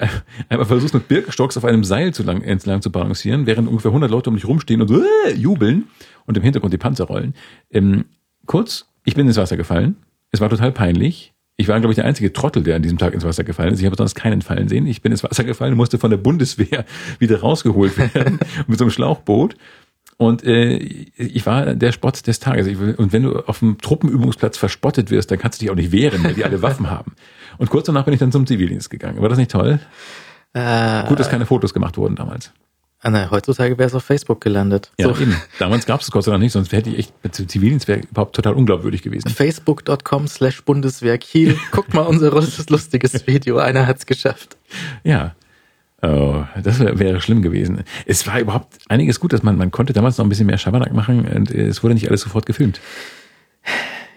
[0.48, 4.10] einfach versuchst, mit Birkenstocks auf einem Seil zu lang, entlang zu balancieren, während ungefähr 100
[4.10, 5.84] Leute um dich rumstehen und äh, jubeln
[6.26, 7.34] und im Hintergrund die Panzer rollen.
[7.70, 8.06] Ähm,
[8.46, 9.96] kurz, ich bin ins Wasser gefallen.
[10.32, 11.34] Es war total peinlich.
[11.56, 13.80] Ich war, glaube ich, der einzige Trottel, der an diesem Tag ins Wasser gefallen ist.
[13.80, 14.86] Ich habe sonst keinen fallen sehen.
[14.86, 16.84] Ich bin ins Wasser gefallen, musste von der Bundeswehr
[17.18, 19.56] wieder rausgeholt werden mit so einem Schlauchboot.
[20.18, 22.66] Und äh, ich war der Spott des Tages.
[22.66, 25.92] Ich, und wenn du auf dem Truppenübungsplatz verspottet wirst, dann kannst du dich auch nicht
[25.92, 27.12] wehren, weil die alle Waffen haben.
[27.58, 29.20] Und kurz danach bin ich dann zum Zivildienst gegangen.
[29.20, 29.78] War das nicht toll?
[30.54, 32.50] Äh, Gut, dass keine Fotos gemacht wurden damals.
[33.00, 34.90] Ah, nein, heutzutage wäre es auf Facebook gelandet.
[34.98, 35.20] Ja, so.
[35.20, 35.36] eben.
[35.58, 38.34] Damals gab es Gott sei Dank nicht, sonst hätte ich echt mit Zivildienst wäre überhaupt
[38.34, 39.28] total unglaubwürdig gewesen.
[39.28, 41.58] Facebook.com slash Bundeswehr Kiel.
[41.72, 42.30] Guck mal unser
[42.68, 43.58] lustiges Video.
[43.58, 44.56] Einer hat's geschafft.
[45.04, 45.36] Ja.
[46.02, 47.82] Oh, das wär, wäre schlimm gewesen.
[48.04, 50.92] Es war überhaupt einiges gut, dass man, man konnte damals noch ein bisschen mehr Schabernack
[50.92, 52.80] machen und es wurde nicht alles sofort gefilmt.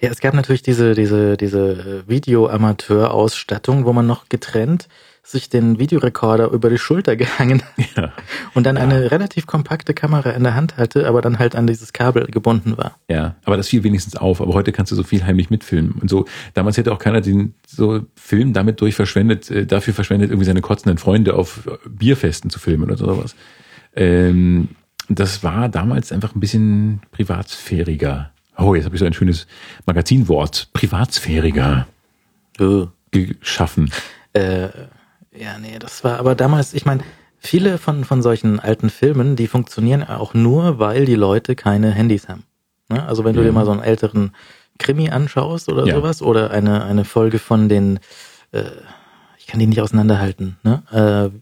[0.01, 4.87] Ja, es gab natürlich diese, diese, diese Videoamateur-Ausstattung, wo man noch getrennt
[5.29, 7.61] sich den Videorekorder über die Schulter gehangen
[7.95, 8.11] ja.
[8.53, 8.83] und dann ja.
[8.83, 12.77] eine relativ kompakte Kamera in der Hand hatte, aber dann halt an dieses Kabel gebunden
[12.77, 12.97] war.
[13.09, 14.41] Ja, aber das fiel wenigstens auf.
[14.41, 16.25] Aber heute kannst du so viel heimlich mitfilmen und so.
[16.53, 20.61] Damals hätte auch keiner den so Film damit durch verschwendet, äh, dafür verschwendet, irgendwie seine
[20.61, 23.35] kotzenden Freunde auf Bierfesten zu filmen oder sowas.
[23.95, 24.69] Ähm,
[25.09, 28.31] das war damals einfach ein bisschen privatsphäriger.
[28.59, 29.47] Oh, jetzt habe ich so ein schönes
[29.85, 30.69] Magazinwort.
[30.73, 31.87] Privatsphäriger.
[32.59, 32.87] Oh.
[33.11, 33.91] Geschaffen.
[34.33, 34.69] Äh,
[35.35, 37.03] ja, nee, das war aber damals, ich meine,
[37.37, 42.27] viele von, von solchen alten Filmen, die funktionieren auch nur, weil die Leute keine Handys
[42.27, 42.43] haben.
[42.89, 43.03] Ne?
[43.05, 43.47] Also wenn du ja.
[43.47, 44.35] dir mal so einen älteren
[44.77, 45.95] Krimi anschaust oder ja.
[45.95, 47.99] sowas oder eine, eine Folge von den,
[48.51, 48.63] äh,
[49.37, 50.83] ich kann die nicht auseinanderhalten, ne?
[50.91, 51.37] Äh,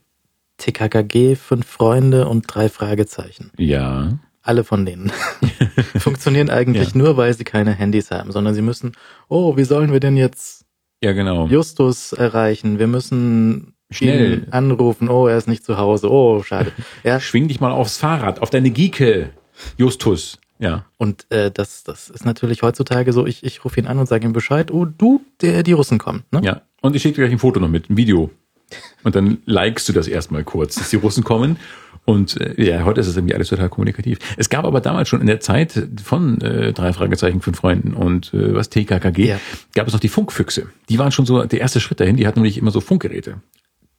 [0.57, 3.51] TKKG, fünf Freunde und drei Fragezeichen.
[3.57, 4.17] Ja.
[4.47, 5.11] Alle von denen
[5.97, 6.97] funktionieren eigentlich ja.
[6.97, 8.93] nur, weil sie keine Handys haben, sondern sie müssen,
[9.27, 10.65] oh, wie sollen wir denn jetzt
[11.03, 11.47] ja, genau.
[11.47, 12.79] Justus erreichen?
[12.79, 14.39] Wir müssen Schnell.
[14.39, 16.71] Ihn anrufen, oh, er ist nicht zu Hause, oh, schade.
[17.03, 17.19] Ja.
[17.21, 19.29] Schwing dich mal aufs Fahrrad, auf deine Gieke,
[19.77, 20.39] Justus.
[20.59, 20.85] Ja.
[20.97, 24.25] Und äh, das, das ist natürlich heutzutage so, ich, ich rufe ihn an und sage
[24.25, 26.23] ihm Bescheid, oh, du, der, die Russen kommen.
[26.31, 26.41] Ne?
[26.43, 26.61] Ja.
[26.81, 28.29] Und ich schicke dir gleich ein Foto noch mit, ein Video.
[29.03, 31.57] Und dann likest du das erstmal kurz, dass die Russen kommen.
[32.07, 34.19] Und äh, ja, heute ist es irgendwie alles total kommunikativ.
[34.37, 38.33] Es gab aber damals schon in der Zeit von äh, drei Fragezeichen, fünf Freunden und
[38.33, 39.39] äh, was TKKG, ja.
[39.75, 40.67] gab es noch die Funkfüchse.
[40.87, 42.15] Die waren schon so der erste Schritt dahin.
[42.15, 43.41] Die hatten nämlich immer so Funkgeräte.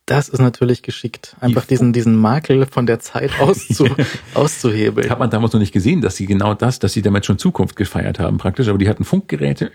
[0.07, 1.35] Das ist natürlich geschickt.
[1.39, 3.87] Einfach diesen, diesen Makel von der Zeit auszu,
[4.33, 5.07] auszuhebeln.
[5.07, 7.75] Hat man damals noch nicht gesehen, dass sie genau das, dass sie damit schon Zukunft
[7.75, 8.69] gefeiert haben praktisch.
[8.69, 9.71] Aber die hatten Funkgeräte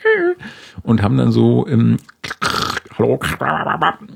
[0.82, 1.99] und haben dann so ähm,
[2.97, 3.18] Hallo,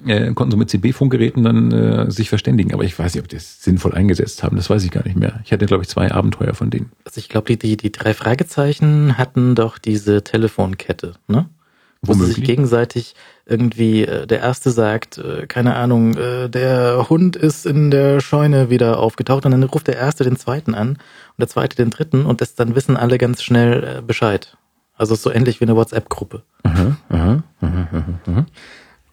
[0.06, 2.72] äh, konnten so mit CB-Funkgeräten dann äh, sich verständigen.
[2.72, 4.56] Aber ich weiß nicht, ob die das sinnvoll eingesetzt haben.
[4.56, 5.40] Das weiß ich gar nicht mehr.
[5.44, 6.92] Ich hatte, glaube ich, zwei Abenteuer von denen.
[7.04, 11.48] Also ich glaube, die, die, die drei Fragezeichen hatten doch diese Telefonkette, ne?
[12.02, 13.14] wo sie sich gegenseitig
[13.44, 18.70] irgendwie, äh, der erste sagt, äh, keine Ahnung, äh, der Hund ist in der Scheune
[18.70, 20.98] wieder aufgetaucht und dann ruft der erste den zweiten an und
[21.38, 24.56] der zweite den dritten und das, dann wissen alle ganz schnell Bescheid.
[24.99, 26.42] Also so ähnlich wie eine WhatsApp-Gruppe.
[26.64, 28.46] Aha, aha, aha, aha, aha.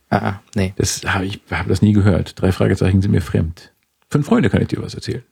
[0.09, 0.73] Ah, nee.
[0.77, 2.39] Das habe ich hab das nie gehört.
[2.39, 3.71] Drei Fragezeichen sind mir fremd.
[4.09, 5.23] Fünf Freunde kann ich dir was erzählen.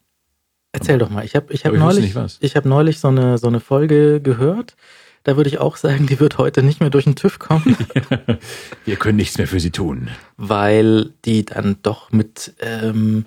[0.72, 1.26] Erzähl doch mal.
[1.26, 4.76] Ich habe ich hab neulich, ich hab neulich so eine, so eine Folge gehört
[5.24, 7.78] da würde ich auch sagen, die wird heute nicht mehr durch den TÜV kommen.
[8.86, 10.10] Wir können nichts mehr für sie tun.
[10.38, 13.26] Weil die dann doch mit ähm,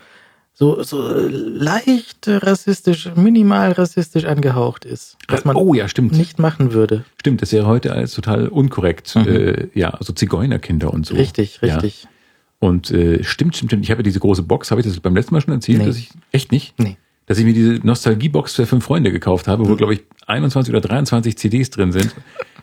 [0.59, 5.19] so, so leicht rassistisch, minimal rassistisch angehaucht ist.
[5.29, 6.13] Was man oh, ja, stimmt.
[6.13, 7.05] nicht machen würde.
[7.21, 9.15] Stimmt, das wäre heute als total unkorrekt.
[9.17, 9.29] Mhm.
[9.29, 11.15] Äh, ja, also Zigeunerkinder und so.
[11.15, 12.05] Richtig, richtig.
[12.05, 12.11] Ja.
[12.59, 13.85] Und äh, stimmt, stimmt, stimmt.
[13.85, 15.85] Ich habe ja diese große Box, habe ich das beim letzten Mal schon erzählt, nee.
[15.85, 16.79] dass ich echt nicht?
[16.79, 16.97] Nee
[17.27, 19.77] dass ich mir diese Nostalgiebox für fünf Freunde gekauft habe, wo, mhm.
[19.77, 22.15] glaube ich, 21 oder 23 CDs drin sind.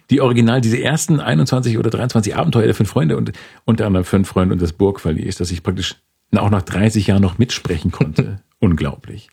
[0.09, 3.33] Die original, diese ersten 21 oder 23 Abenteuer der fünf Freunde und
[3.65, 5.95] unter anderem fünf Freunde und das Burgverlies, dass ich praktisch
[6.37, 8.39] auch nach 30 Jahren noch mitsprechen konnte.
[8.59, 9.29] Unglaublich.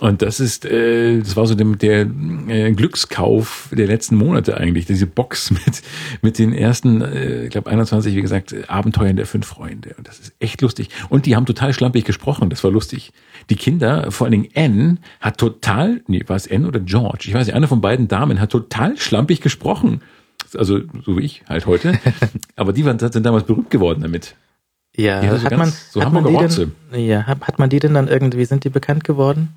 [0.00, 2.06] Und das ist, äh, das war so dem, der
[2.48, 5.82] äh, Glückskauf der letzten Monate eigentlich, diese Box mit,
[6.22, 9.94] mit den ersten, äh, ich glaube 21, wie gesagt, Abenteuern der fünf Freunde.
[9.98, 10.90] Und das ist echt lustig.
[11.08, 13.12] Und die haben total schlampig gesprochen, das war lustig.
[13.50, 17.24] Die Kinder, vor allen Dingen Anne, hat total, nee, war es Anne oder George?
[17.26, 20.02] Ich weiß nicht, eine von beiden Damen hat total schlampig gesprochen.
[20.56, 21.98] also so wie ich halt heute.
[22.56, 24.36] Aber die waren, sind damals berühmt geworden damit.
[24.98, 27.70] Ja, hatte so hat ganz- man, so hat man die denn, ja, hat, hat man
[27.70, 29.54] die denn dann irgendwie, sind die bekannt geworden?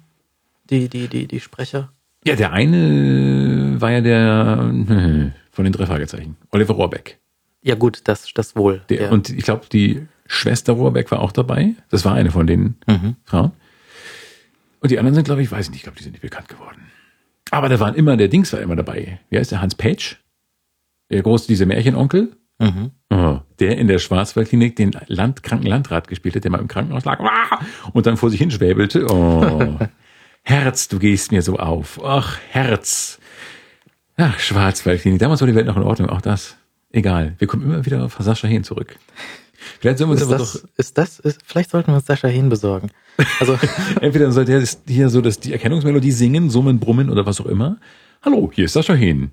[0.69, 1.91] Die, die, die, die Sprecher?
[2.23, 4.57] Ja, der eine war ja der
[5.51, 6.37] von den drei Fragezeichen.
[6.51, 7.17] Oliver Rohrbeck.
[7.63, 8.81] Ja gut, das, das wohl.
[8.89, 9.09] Der, ja.
[9.09, 11.73] Und ich glaube, die Schwester Rohrbeck war auch dabei.
[11.89, 13.15] Das war eine von den mhm.
[13.23, 13.51] Frauen.
[14.79, 16.49] Und die anderen sind, glaube ich, weiß ich nicht, ich glaube, die sind nicht bekannt
[16.49, 16.91] geworden.
[17.49, 19.19] Aber da waren immer, der Dings war immer dabei.
[19.29, 19.61] Wie heißt der?
[19.61, 20.19] Hans Page?
[21.09, 22.31] Der große, dieser Märchenonkel?
[22.62, 22.91] Mhm.
[23.59, 27.20] Der in der Schwarzwaldklinik den Land, kranken Landrat gespielt hat, der mal im Krankenhaus lag
[27.93, 29.05] und dann vor sich hinschwäbelte.
[29.12, 29.78] Oh,
[30.43, 31.99] Herz, du gehst mir so auf.
[32.03, 33.20] Ach, Herz.
[34.18, 35.20] Ach, Schwarzwaldklinik.
[35.20, 36.55] Damals war die Welt noch in Ordnung, auch das.
[36.91, 37.36] Egal.
[37.39, 38.97] Wir kommen immer wieder auf Sascha Hehn zurück.
[39.80, 42.05] Vielleicht sollen wir uns Ist aber das, doch, ist das, ist, vielleicht sollten wir uns
[42.05, 42.89] Sascha Hehn besorgen.
[43.39, 43.57] Also,
[44.01, 47.45] entweder soll der das- hier so das, die Erkennungsmelodie singen, summen, brummen oder was auch
[47.45, 47.78] immer.
[48.24, 49.32] Hallo, hier ist Sascha Hehn.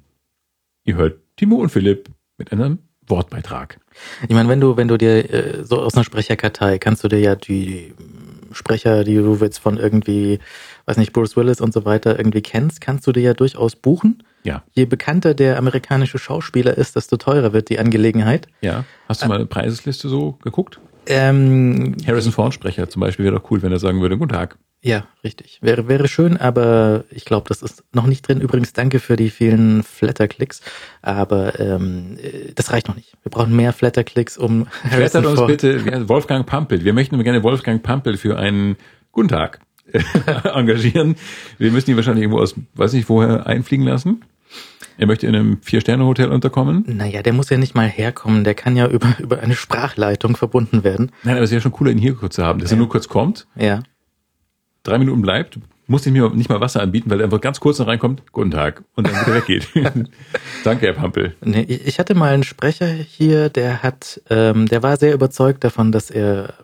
[0.84, 2.78] Ihr hört Timo und Philipp mit einem
[3.10, 3.78] Wortbeitrag.
[4.22, 7.18] ich meine, wenn du, wenn du dir äh, so aus einer Sprecherkartei kannst du dir
[7.18, 7.94] ja die
[8.52, 10.38] Sprecher, die du jetzt von irgendwie,
[10.86, 14.22] weiß nicht, Bruce Willis und so weiter irgendwie kennst, kannst du dir ja durchaus buchen.
[14.44, 18.46] Ja, Je bekannter der amerikanische Schauspieler ist, desto teurer wird die Angelegenheit.
[18.62, 18.84] ja.
[19.08, 20.80] Hast du mal eine Preisliste so geguckt?
[21.06, 24.58] Ähm, Harrison Ford Sprecher zum Beispiel wäre doch cool, wenn er sagen würde, guten Tag.
[24.80, 25.58] Ja, richtig.
[25.60, 28.40] Wäre, wäre schön, aber ich glaube, das ist noch nicht drin.
[28.40, 30.60] Übrigens, danke für die vielen Flatterklicks.
[31.02, 33.14] Aber ähm, äh, das reicht noch nicht.
[33.22, 36.84] Wir brauchen mehr Flatterklicks, um Flattert uns bitte Wolfgang Pampel.
[36.84, 38.76] Wir möchten gerne Wolfgang Pampel für einen
[39.12, 39.60] guten Tag
[40.44, 41.16] engagieren.
[41.58, 44.24] Wir müssen ihn wahrscheinlich irgendwo aus, weiß nicht woher, einfliegen lassen.
[44.96, 46.84] Er möchte in einem Vier-Sterne-Hotel unterkommen.
[46.88, 48.42] Naja, der muss ja nicht mal herkommen.
[48.42, 51.12] Der kann ja über, über eine Sprachleitung verbunden werden.
[51.22, 52.78] Nein, aber es wäre schon cooler, ihn hier kurz zu haben, dass er Ja.
[52.80, 53.82] nur kurz kommt, Ja.
[54.88, 57.78] Drei Minuten bleibt, muss ihm mir nicht mal Wasser anbieten, weil er einfach ganz kurz
[57.78, 59.68] noch reinkommt, guten Tag, und dann wieder weggeht.
[60.64, 61.34] Danke, Herr Pampel.
[61.42, 65.64] Nee, ich ich hatte mal einen Sprecher hier, der hat, ähm, der war sehr überzeugt
[65.64, 66.54] davon, dass er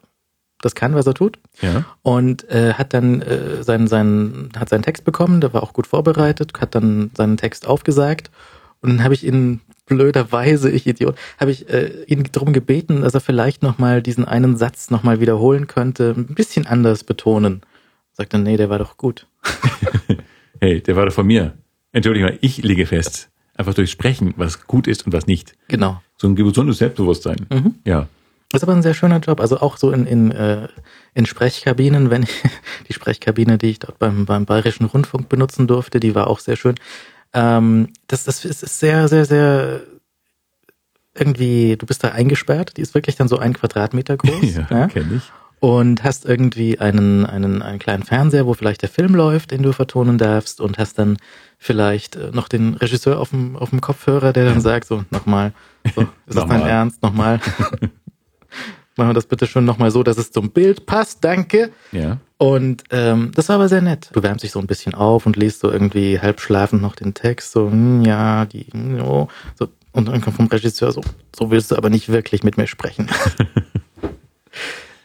[0.61, 1.39] das kann, was er tut.
[1.61, 1.85] Ja.
[2.03, 5.87] und äh, hat dann äh, seinen, seinen, hat seinen Text bekommen, der war auch gut
[5.87, 8.31] vorbereitet, hat dann seinen Text aufgesagt
[8.81, 13.15] und dann habe ich ihn blöderweise, ich Idiot, habe ich äh, ihn darum gebeten, dass
[13.15, 17.63] er vielleicht nochmal diesen einen Satz nochmal wiederholen könnte, ein bisschen anders betonen.
[18.15, 19.27] Sagt er, nee, der war doch gut.
[20.61, 21.53] Hey, der war doch von mir.
[21.93, 25.55] Entschuldigung, mal, ich lege fest, einfach durch Sprechen, was gut ist und was nicht.
[25.69, 26.01] Genau.
[26.17, 27.47] So ein gesundes Selbstbewusstsein.
[27.53, 27.75] Mhm.
[27.85, 28.09] Ja.
[28.51, 29.41] Das ist aber ein sehr schöner Job.
[29.41, 30.69] Also auch so in, in, äh,
[31.13, 32.43] in Sprechkabinen, wenn ich,
[32.89, 36.57] die Sprechkabine, die ich dort beim, beim Bayerischen Rundfunk benutzen durfte, die war auch sehr
[36.57, 36.77] schön.
[37.35, 39.83] Ähm, das, das ist ist sehr, sehr, sehr
[41.15, 44.55] irgendwie, du bist da eingesperrt, die ist wirklich dann so ein Quadratmeter groß.
[44.55, 44.87] Ja, ja?
[44.87, 45.33] kenne ich.
[45.65, 49.73] Und hast irgendwie einen, einen, einen kleinen Fernseher, wo vielleicht der Film läuft, den du
[49.73, 51.17] vertonen darfst und hast dann
[51.57, 55.55] vielleicht äh, noch den Regisseur auf dem, auf dem Kopfhörer, der dann sagt, so, nochmal,
[55.95, 56.61] so, ist das dein.
[56.61, 57.41] Ernst, nochmal.
[58.97, 61.71] Machen wir das bitte schon nochmal so, dass es zum Bild passt, danke.
[61.93, 62.19] Ja.
[62.37, 64.11] Und ähm, das war aber sehr nett.
[64.13, 67.15] Du wärmst dich so ein bisschen auf und liest so irgendwie halb schlafend noch den
[67.15, 68.67] Text, so, hm, ja, die,
[69.03, 71.01] oh, so, und dann kommt vom Regisseur so,
[71.35, 73.09] so willst du aber nicht wirklich mit mir sprechen.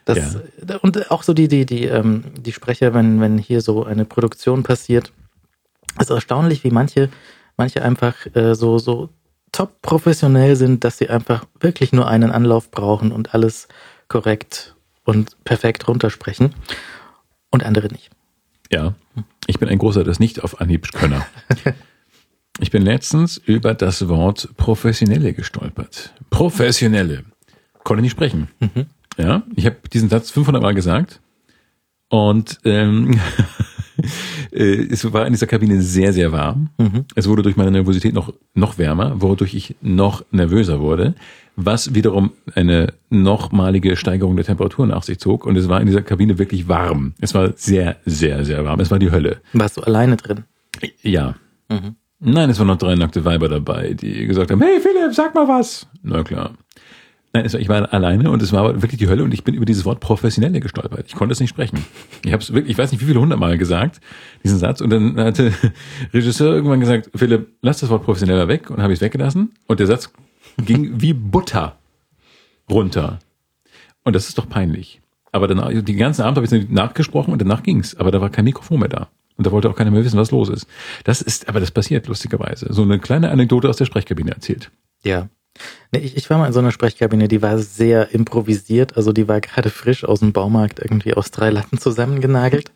[0.10, 0.38] Das,
[0.68, 0.78] Ja.
[0.78, 4.64] Und auch so die, die, die, ähm, die Sprecher, wenn, wenn hier so eine Produktion
[4.64, 5.12] passiert,
[5.99, 7.10] ist erstaunlich, wie manche,
[7.57, 9.10] manche einfach äh, so, so
[9.51, 13.68] top professionell sind, dass sie einfach wirklich nur einen Anlauf brauchen und alles
[14.07, 16.53] korrekt und perfekt runtersprechen
[17.49, 18.10] und andere nicht.
[18.72, 18.93] Ja.
[19.47, 21.26] Ich bin ein großer das nicht auf Anhieb Könner.
[22.62, 26.14] Ich bin letztens über das Wort professionelle gestolpert.
[26.30, 27.24] Professionelle.
[27.86, 28.49] Konnte nicht sprechen.
[29.20, 31.20] Ja, ich habe diesen Satz 500 Mal gesagt
[32.07, 33.20] und ähm,
[34.51, 36.70] äh, es war in dieser Kabine sehr, sehr warm.
[37.15, 41.15] Es wurde durch meine Nervosität noch, noch wärmer, wodurch ich noch nervöser wurde,
[41.57, 45.45] was wiederum eine nochmalige Steigerung der Temperatur nach sich zog.
[45.45, 47.13] Und es war in dieser Kabine wirklich warm.
[47.20, 48.80] Es war sehr, sehr, sehr warm.
[48.80, 49.41] Es war die Hölle.
[49.51, 50.45] Warst du alleine drin?
[51.01, 51.36] Ja.
[51.67, 51.95] Mhm.
[52.22, 55.47] Nein, es waren noch drei nackte Weiber dabei, die gesagt haben, hey Philipp, sag mal
[55.47, 55.88] was.
[56.03, 56.53] Na klar.
[57.32, 59.65] Nein, war, ich war alleine und es war wirklich die Hölle und ich bin über
[59.65, 61.05] dieses Wort professionelle gestolpert.
[61.07, 61.86] Ich konnte es nicht sprechen.
[62.25, 64.01] Ich habe es wirklich, ich weiß nicht wie viele hundertmal gesagt,
[64.43, 64.82] diesen Satz.
[64.82, 65.53] Und dann hatte
[66.13, 69.51] Regisseur irgendwann gesagt, Philipp, lass das Wort professioneller weg und habe ich es weggelassen.
[69.67, 70.11] Und der Satz
[70.57, 71.77] ging wie Butter
[72.69, 73.19] runter.
[74.03, 75.01] Und das ist doch peinlich.
[75.32, 77.95] Aber danach, die ganzen Abend habe ich es nachgesprochen und danach ging's.
[77.95, 79.09] Aber da war kein Mikrofon mehr da.
[79.38, 80.67] Und da wollte auch keiner mehr wissen, was los ist.
[81.03, 82.73] Das ist, aber das passiert lustigerweise.
[82.73, 84.71] So eine kleine Anekdote aus der Sprechkabine erzählt.
[85.03, 85.30] Ja.
[85.91, 88.97] Nee, ich, ich war mal in so einer Sprechkabine, die war sehr improvisiert.
[88.97, 92.71] Also die war gerade frisch aus dem Baumarkt irgendwie aus drei Latten zusammengenagelt.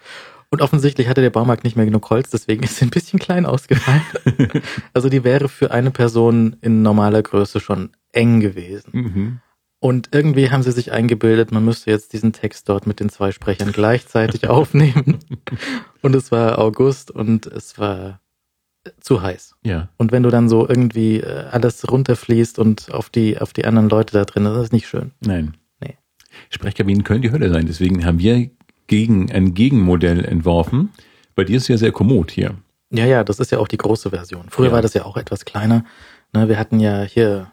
[0.50, 3.48] Und offensichtlich hatte der Baumarkt nicht mehr genug Holz, deswegen ist sie ein bisschen klein
[3.48, 4.04] ausgefallen.
[4.94, 8.92] also die wäre für eine Person in normaler Größe schon eng gewesen.
[8.94, 9.40] Mhm.
[9.80, 13.32] Und irgendwie haben sie sich eingebildet, man müsste jetzt diesen Text dort mit den zwei
[13.32, 15.20] Sprechern gleichzeitig aufnehmen.
[16.02, 18.22] Und es war August und es war
[19.00, 19.56] zu heiß.
[19.64, 19.90] Ja.
[19.98, 23.90] Und wenn du dann so irgendwie äh, alles runterfließt und auf die, auf die anderen
[23.90, 25.12] Leute da drin, das ist nicht schön.
[25.22, 25.56] Nein.
[25.82, 25.98] Nee.
[26.50, 27.66] Sprechkabinen können die Hölle sein.
[27.66, 28.50] Deswegen haben wir
[28.88, 30.90] gegen ein Gegenmodell entworfen.
[31.36, 32.56] Bei dir ist es ja sehr kommod hier.
[32.92, 34.46] Ja, ja, das ist ja auch die große Version.
[34.50, 34.72] Früher Ja.
[34.74, 35.86] war das ja auch etwas kleiner.
[36.34, 37.52] Ne, wir hatten ja hier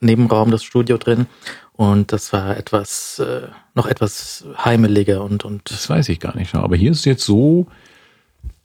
[0.00, 1.26] Nebenraum das Studio drin
[1.72, 6.54] und das war etwas, äh, noch etwas heimeliger und, und Das weiß ich gar nicht.
[6.54, 7.66] Aber hier ist es jetzt so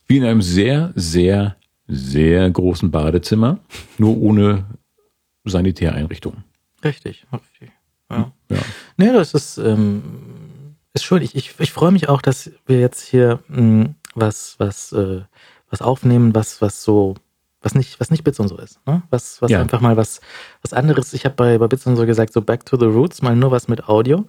[0.08, 3.60] wie in einem sehr, sehr, sehr großen Badezimmer,
[3.98, 4.66] nur ohne
[5.44, 6.44] Sanitäreinrichtung.
[6.84, 7.72] richtig, richtig.
[8.12, 8.32] Ja.
[8.50, 8.58] Ja.
[8.98, 11.22] Nee, das ist, ähm, ist schön.
[11.22, 15.22] Ich, ich, ich freue mich auch, dass wir jetzt hier mh, was, was, äh,
[15.70, 17.16] was aufnehmen, was, was so,
[17.62, 18.80] was nicht, was nicht Bits und so ist.
[18.86, 19.02] Ne?
[19.10, 19.60] Was, was Ja.
[19.62, 20.22] einfach mal was,
[20.62, 21.14] was anderes.
[21.14, 23.52] Ich habe bei, bei Bits und so gesagt, so Back to the Roots, mal nur
[23.52, 24.26] was mit Audio.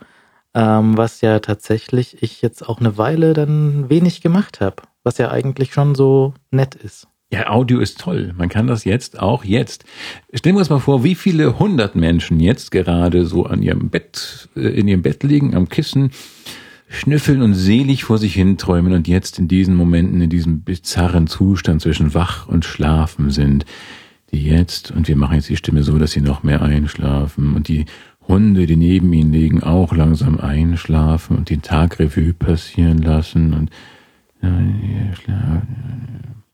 [0.54, 4.76] Ähm, was ja tatsächlich ich jetzt auch eine Weile dann wenig gemacht habe.
[5.04, 7.08] Was ja eigentlich schon so nett ist.
[7.32, 8.32] Ja, Audio ist toll.
[8.36, 9.84] Man kann das jetzt auch jetzt.
[10.32, 14.48] Stellen wir uns mal vor, wie viele hundert Menschen jetzt gerade so an ihrem Bett,
[14.54, 16.12] äh, in ihrem Bett liegen, am Kissen,
[16.88, 21.26] schnüffeln und selig vor sich hin träumen und jetzt in diesen Momenten, in diesem bizarren
[21.26, 23.66] Zustand zwischen wach und schlafen sind,
[24.30, 27.66] die jetzt, und wir machen jetzt die Stimme so, dass sie noch mehr einschlafen und
[27.66, 27.86] die
[28.28, 33.70] Hunde, die neben ihnen liegen, auch langsam einschlafen und den Tag Revue passieren lassen und
[34.42, 36.45] ja, schlafen.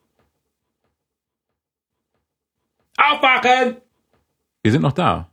[2.97, 3.77] Aufwachen!
[4.63, 5.31] Wir sind noch da.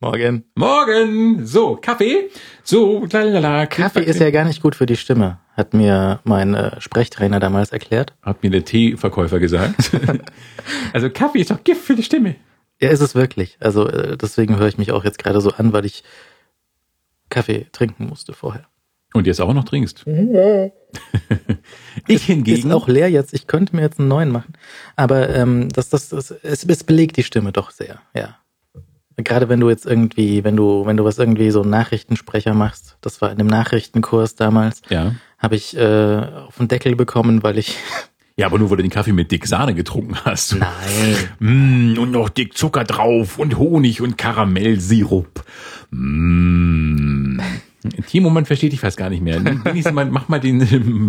[0.00, 0.44] Morgen.
[0.54, 1.46] Morgen!
[1.46, 2.30] So, Kaffee.
[2.62, 3.66] So, lalala.
[3.66, 7.72] Kaffee ist ja gar nicht gut für die Stimme, hat mir mein äh, Sprechtrainer damals
[7.72, 8.14] erklärt.
[8.22, 9.92] Hat mir der Teeverkäufer gesagt.
[10.92, 12.36] also Kaffee ist doch Gift für die Stimme.
[12.80, 13.56] Ja, ist es wirklich.
[13.60, 16.04] Also äh, deswegen höre ich mich auch jetzt gerade so an, weil ich
[17.30, 18.66] Kaffee trinken musste vorher.
[19.14, 20.04] Und jetzt auch noch trinkst.
[22.06, 22.68] ich hingegen.
[22.68, 23.34] Ist auch leer jetzt.
[23.34, 24.54] Ich könnte mir jetzt einen neuen machen.
[24.96, 28.36] Aber ähm, das, das, das, es, es belegt die Stimme doch sehr, ja.
[29.18, 32.98] Gerade wenn du jetzt irgendwie, wenn du, wenn du was irgendwie so einen Nachrichtensprecher machst,
[33.00, 35.14] das war in dem Nachrichtenkurs damals, ja.
[35.38, 37.76] habe ich äh, auf den Deckel bekommen, weil ich.
[38.36, 40.56] Ja, aber nur weil du den Kaffee mit dick Sahne getrunken hast.
[40.56, 40.72] Nein.
[41.38, 45.44] Mm, und noch dick Zucker drauf und Honig und Karamellsirup.
[45.90, 47.38] Mm.
[47.90, 49.40] Timo, man versteht dich fast gar nicht mehr.
[49.92, 50.58] Mal, mach mal den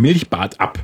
[0.02, 0.80] Milchbad ab.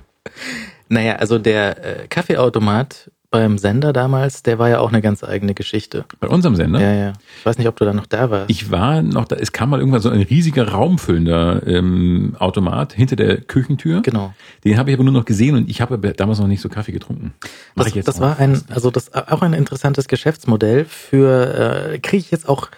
[0.90, 5.56] Naja, also der äh, Kaffeeautomat beim Sender damals, der war ja auch eine ganz eigene
[5.56, 6.06] Geschichte.
[6.20, 6.80] Bei unserem Sender?
[6.80, 7.14] Ja, ja.
[7.40, 8.52] Ich weiß nicht, ob du da noch da warst.
[8.52, 13.16] Ich war noch da, es kam mal irgendwann so ein riesiger raumfüllender ähm, Automat hinter
[13.16, 14.04] der Küchentür.
[14.04, 14.34] genau.
[14.64, 16.92] Den habe ich aber nur noch gesehen und ich habe damals noch nicht so Kaffee
[16.92, 17.34] getrunken.
[17.74, 18.22] Mach Das, ich jetzt das auch.
[18.22, 22.70] war ein, also das auch ein interessantes Geschäftsmodell für, äh, kriege ich jetzt auch,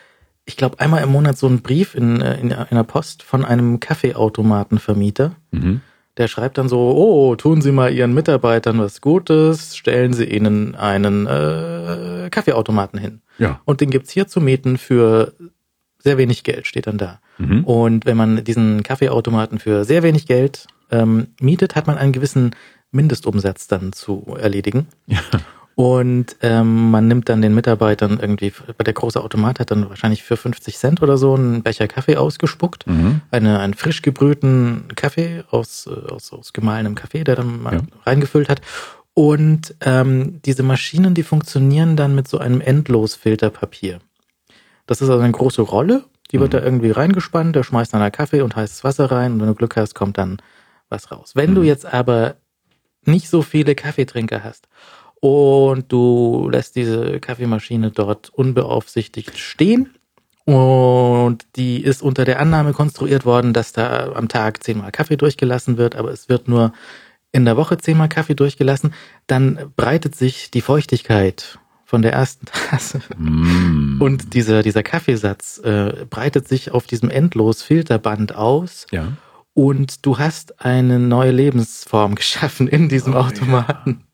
[0.46, 3.44] ich glaube, einmal im Monat so einen Brief in, äh, in, in der Post von
[3.44, 5.36] einem Kaffeeautomatenvermieter.
[5.52, 5.82] Mhm.
[6.18, 10.76] Der schreibt dann so, oh, tun Sie mal Ihren Mitarbeitern was Gutes, stellen Sie ihnen
[10.76, 13.22] einen äh, Kaffeeautomaten hin.
[13.38, 13.60] Ja.
[13.66, 15.34] Und den gibt's hier zu mieten für
[16.00, 17.20] sehr wenig Geld, steht dann da.
[17.38, 17.66] Mhm.
[17.66, 22.56] Und wenn man diesen Kaffeeautomaten für sehr wenig Geld ähm, mietet, hat man einen gewissen
[22.92, 24.88] Mindestumsatz dann zu erledigen.
[25.08, 25.20] Ja.
[25.76, 30.24] Und ähm, man nimmt dann den Mitarbeitern irgendwie, bei der große Automat hat dann wahrscheinlich
[30.24, 32.88] für 50 Cent oder so einen Becher Kaffee ausgespuckt.
[32.88, 33.20] Mhm.
[33.30, 37.82] Eine, einen frisch gebrühten Kaffee aus, äh, aus, aus gemahlenem Kaffee, der dann mal Ja.
[38.06, 38.62] reingefüllt hat.
[39.14, 44.00] Und ähm, diese Maschinen, die funktionieren dann mit so einem Endlosfilterpapier.
[44.88, 46.58] Das ist also eine große Rolle, die wird Mhm.
[46.58, 49.56] da irgendwie reingespannt, der schmeißt dann da Kaffee und heißes Wasser rein und wenn du
[49.56, 50.38] Glück hast, kommt dann
[50.90, 51.32] was raus.
[51.36, 51.68] Wenn du Mhm.
[51.68, 52.36] jetzt aber
[53.04, 54.68] nicht so viele Kaffeetrinker hast
[55.20, 59.90] und du lässt diese Kaffeemaschine dort unbeaufsichtigt stehen
[60.46, 65.78] und die ist unter der Annahme konstruiert worden, dass da am Tag zehnmal Kaffee durchgelassen
[65.78, 66.72] wird, aber es wird nur
[67.32, 68.94] in der Woche zehnmal Kaffee durchgelassen,
[69.28, 74.02] dann breitet sich die Feuchtigkeit von der ersten Tasse Mm.
[74.02, 79.08] und dieser, dieser Kaffeesatz äh, breitet sich auf diesem endlos Filterband aus ja.
[79.54, 84.05] und du hast eine neue Lebensform geschaffen in diesem Oh, Automaten.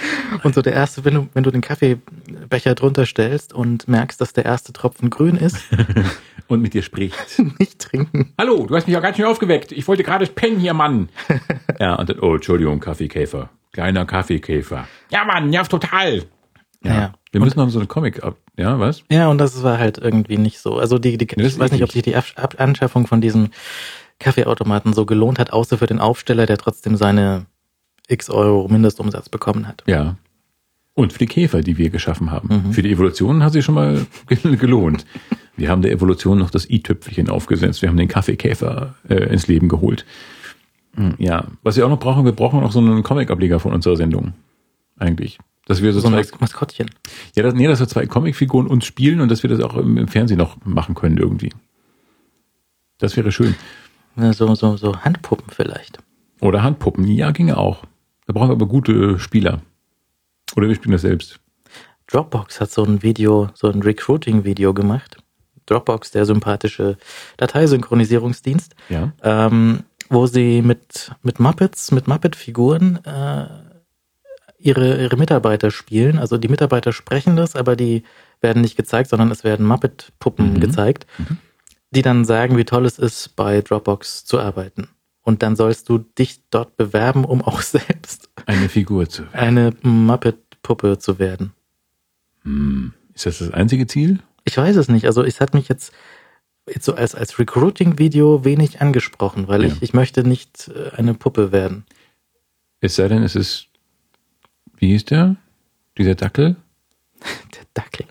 [0.42, 4.32] Und so der erste, wenn du, wenn du den Kaffeebecher drunter stellst und merkst, dass
[4.32, 5.58] der erste Tropfen grün ist,
[6.48, 7.14] Und mit dir spricht.
[7.58, 8.32] nicht trinken.
[8.38, 9.70] Hallo, du hast mich ja ganz schön aufgeweckt.
[9.70, 11.10] Ich wollte gerade pennen hier, Mann.
[11.78, 13.50] ja, und dann, oh, Entschuldigung, Kaffeekäfer.
[13.72, 14.88] Kleiner Kaffeekäfer.
[15.10, 16.24] Ja, Mann, nervt total.
[16.82, 16.94] Ja.
[16.94, 17.12] Ja.
[17.32, 18.38] Wir müssen noch so eine Comic ab.
[18.56, 19.04] Ja, was?
[19.10, 20.78] Ja, und das war halt irgendwie nicht so.
[20.78, 22.04] Also die, die ich weiß nicht, ob eklig.
[22.04, 23.50] sich die Anschaffung von diesem
[24.18, 27.44] Kaffeeautomaten so gelohnt hat, außer für den Aufsteller, der trotzdem seine
[28.08, 29.84] x Euro Mindestumsatz bekommen hat.
[29.86, 30.16] Ja.
[30.94, 32.48] Und für die Käfer, die wir geschaffen haben.
[32.68, 32.72] Mhm.
[32.72, 34.04] Für die Evolution hat sich schon mal
[34.42, 35.06] gelohnt.
[35.56, 37.82] Wir haben der Evolution noch das i-Tüpfelchen aufgesetzt.
[37.82, 40.04] Wir haben den Kaffeekäfer äh, ins Leben geholt.
[40.94, 43.96] Hm, Ja, was wir auch noch brauchen, wir brauchen noch so einen Comic-Ableger von unserer
[43.96, 44.32] Sendung.
[44.98, 45.38] Eigentlich.
[45.66, 46.90] Dass wir so, So ein Maskottchen.
[47.36, 49.98] ja, das, nee, dass wir zwei Comicfiguren uns spielen und dass wir das auch im,
[49.98, 51.50] im Fernsehen noch machen können irgendwie.
[52.98, 53.54] Das wäre schön.
[54.16, 55.98] Ja, So, so, so Handpuppen vielleicht.
[56.40, 57.04] Oder Handpuppen.
[57.06, 57.84] Ja, ginge auch.
[58.28, 59.62] Da brauchen wir aber gute Spieler.
[60.54, 61.40] Oder wir spielen das selbst.
[62.08, 65.16] Dropbox hat so ein Video, so ein Recruiting-Video gemacht.
[65.66, 66.98] Dropbox, der sympathische
[67.38, 69.12] Dateisynchronisierungsdienst, Ja.
[69.22, 73.46] ähm, wo sie mit, mit Muppets, mit Muppet-Figuren äh,
[74.58, 76.18] ihre, ihre Mitarbeiter spielen.
[76.18, 78.02] Also die Mitarbeiter sprechen das, aber die
[78.40, 80.60] werden nicht gezeigt, sondern es werden Muppet-Puppen Mhm.
[80.60, 81.06] gezeigt,
[81.90, 84.88] die dann sagen, wie toll es ist, bei Dropbox zu arbeiten.
[85.28, 89.34] Und dann sollst du dich dort bewerben, um auch selbst Eine Figur zu werden.
[89.34, 91.52] eine Muppet-Puppe zu werden.
[92.44, 92.94] Hm.
[93.12, 94.20] Ist das das einzige Ziel?
[94.44, 95.04] Ich weiß es nicht.
[95.04, 95.92] Also es hat mich jetzt,
[96.66, 99.68] jetzt so als, als Recruiting-Video wenig angesprochen, weil Ja.
[99.68, 101.84] ich, ich möchte nicht äh, eine Puppe werden.
[102.80, 103.66] Es sei denn, es ist,
[104.78, 105.36] wie hieß der?
[105.98, 106.56] Dieser Dackel?
[107.54, 108.06] Der Dackel.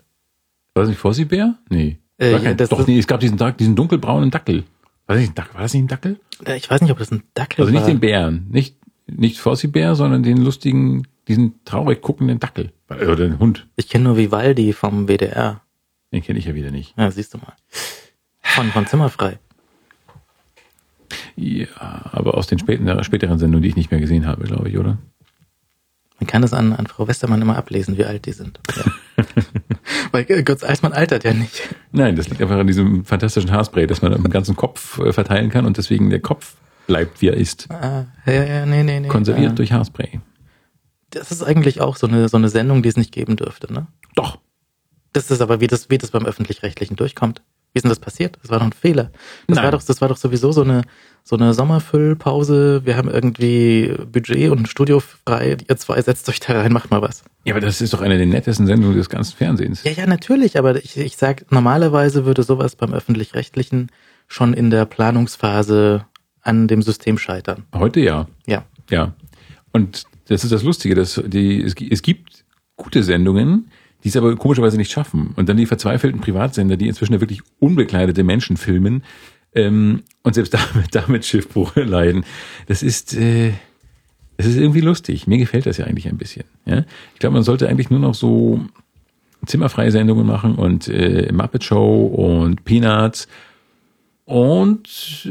[0.74, 1.56] War das nicht Fossibär?
[1.68, 1.98] Nee.
[2.18, 4.62] Äh, ja, doch, nee, es gab diesen, diesen dunkelbraunen Dackel.
[5.08, 5.54] War das nicht ein Dackel?
[5.54, 6.20] War das nicht ein Dackel?
[6.44, 7.88] Äh, Ich weiß nicht, ob das ein Dackel Also nicht war.
[7.88, 8.46] den Bären.
[8.50, 8.76] Nicht,
[9.08, 12.72] nicht Fossibär, sondern den lustigen, diesen traurig guckenden Dackel.
[12.90, 13.66] Oder den Hund.
[13.76, 15.62] Ich kenne nur Vivaldi vom WDR.
[16.12, 16.94] Den kenne ich ja wieder nicht.
[16.96, 17.54] Ja, siehst du mal.
[18.40, 19.38] Von, von Zimmerfrei.
[21.36, 21.66] Ja,
[22.12, 24.98] aber aus den späten, späteren Sendungen, die ich nicht mehr gesehen habe, glaube ich, oder?
[26.18, 28.60] Man kann es an, an Frau Westermann immer ablesen, wie alt die sind.
[28.76, 28.84] Ja.
[30.12, 31.74] Weil äh, Götz Eismann altert ja nicht.
[31.92, 35.50] Nein, das liegt einfach an diesem fantastischen Haarspray, das man im ganzen Kopf äh, verteilen
[35.50, 37.70] kann und deswegen der Kopf bleibt, wie er ist.
[37.70, 39.08] Ah, ja, ja, nee, nee, nee.
[39.08, 40.20] Konserviert Äh, durch Haarspray.
[41.10, 43.86] Das ist eigentlich auch so eine, so eine Sendung, die es nicht geben dürfte, ne?
[44.14, 44.38] Doch.
[45.12, 47.42] Das ist aber, wie das, wie das beim Öffentlich-Rechtlichen durchkommt.
[47.72, 48.38] Wie ist denn das passiert?
[48.42, 49.10] Das war doch ein Fehler.
[49.46, 49.64] Das Nein.
[49.64, 50.82] war doch, das war doch sowieso so eine,
[51.22, 52.82] so eine Sommerfüllpause.
[52.84, 55.56] Wir haben irgendwie Budget und Studio frei.
[55.68, 57.24] Ihr zwei setzt euch da rein, macht mal was.
[57.44, 59.84] Ja, aber das ist doch eine der nettesten Sendungen des ganzen Fernsehens.
[59.84, 63.90] Ja, ja, natürlich, aber ich, ich sag, normalerweise würde sowas beim Öffentlich-Rechtlichen
[64.26, 66.06] schon in der Planungsphase
[66.40, 67.64] an dem System scheitern.
[67.74, 68.26] Heute ja.
[68.46, 68.64] Ja.
[68.90, 69.14] Ja.
[69.72, 72.44] Und das ist das Lustige, dass die, es, es gibt
[72.76, 73.70] gute Sendungen,
[74.04, 75.32] die es aber komischerweise nicht schaffen.
[75.36, 79.02] Und dann die verzweifelten Privatsender, die inzwischen ja wirklich unbekleidete Menschen filmen
[79.54, 82.24] ähm, und selbst damit, damit Schiffbruch leiden.
[82.66, 83.52] Das ist, äh,
[84.36, 85.26] das ist irgendwie lustig.
[85.26, 86.44] Mir gefällt das ja eigentlich ein bisschen.
[86.64, 86.84] Ja?
[87.14, 88.60] Ich glaube, man sollte eigentlich nur noch so
[89.46, 93.28] zimmerfreie Sendungen machen und äh, Muppet Show und Peanuts
[94.28, 94.86] und
[95.24, 95.28] äh,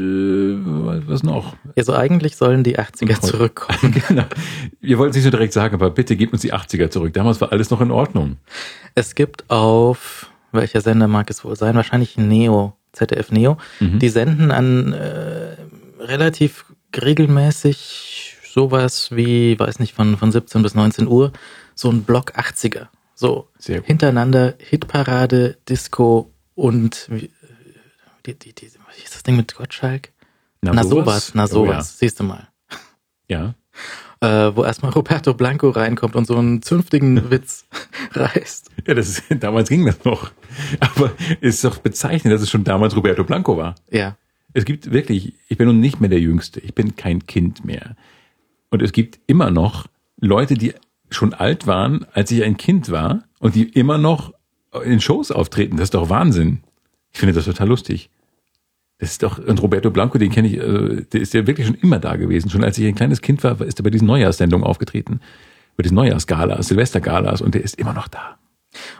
[1.06, 1.54] was noch?
[1.76, 4.02] Ja, so eigentlich sollen die 80er Und- zurückkommen.
[4.08, 4.24] genau.
[4.80, 7.12] Wir wollten es nicht so direkt sagen, aber bitte gebt uns die 80er zurück.
[7.14, 8.38] Damals war alles noch in Ordnung.
[8.96, 11.76] Es gibt auf, welcher Sender mag es wohl sein?
[11.76, 13.56] Wahrscheinlich Neo, ZDF Neo.
[13.78, 14.00] Mhm.
[14.00, 15.56] Die senden an äh,
[16.00, 16.64] relativ
[17.00, 21.32] regelmäßig sowas wie, weiß nicht, von, von 17 bis 19 Uhr,
[21.76, 22.88] so ein Block 80er.
[23.14, 23.86] So Sehr gut.
[23.86, 27.30] hintereinander Hitparade, Disco und wie,
[28.26, 30.10] die, die, die, wie ist das Ding mit Gottschalk?
[30.60, 32.48] Na, sowas, na Oh, sowas, siehst du mal.
[33.28, 33.54] ja.
[34.20, 37.66] Äh, wo erstmal Roberto Blanco reinkommt und so einen zünftigen Witz
[38.12, 38.68] reißt.
[38.88, 40.32] ja, das ist, damals ging das noch.
[40.80, 43.76] Aber ist doch bezeichnend, dass es schon damals Roberto Blanco war.
[43.90, 44.16] Ja.
[44.54, 47.94] Es gibt wirklich, ich bin nun nicht mehr der Jüngste, ich bin kein Kind mehr.
[48.70, 49.86] Und es gibt immer noch
[50.20, 50.74] Leute, die
[51.10, 54.32] schon alt waren, als ich ein Kind war und die immer noch
[54.84, 55.76] in Shows auftreten.
[55.76, 56.64] Das ist doch Wahnsinn.
[57.12, 58.10] Ich finde das total lustig.
[58.98, 61.76] Das ist doch, und Roberto Blanco, den kenne ich, äh, der ist ja wirklich schon
[61.76, 62.50] immer da gewesen.
[62.50, 65.20] Schon als ich ein kleines Kind war, ist er bei diesen Neujahrssendungen aufgetreten.
[65.76, 68.38] Bei diesen Neujahrsgalas, Silvestergalas und der ist immer noch da.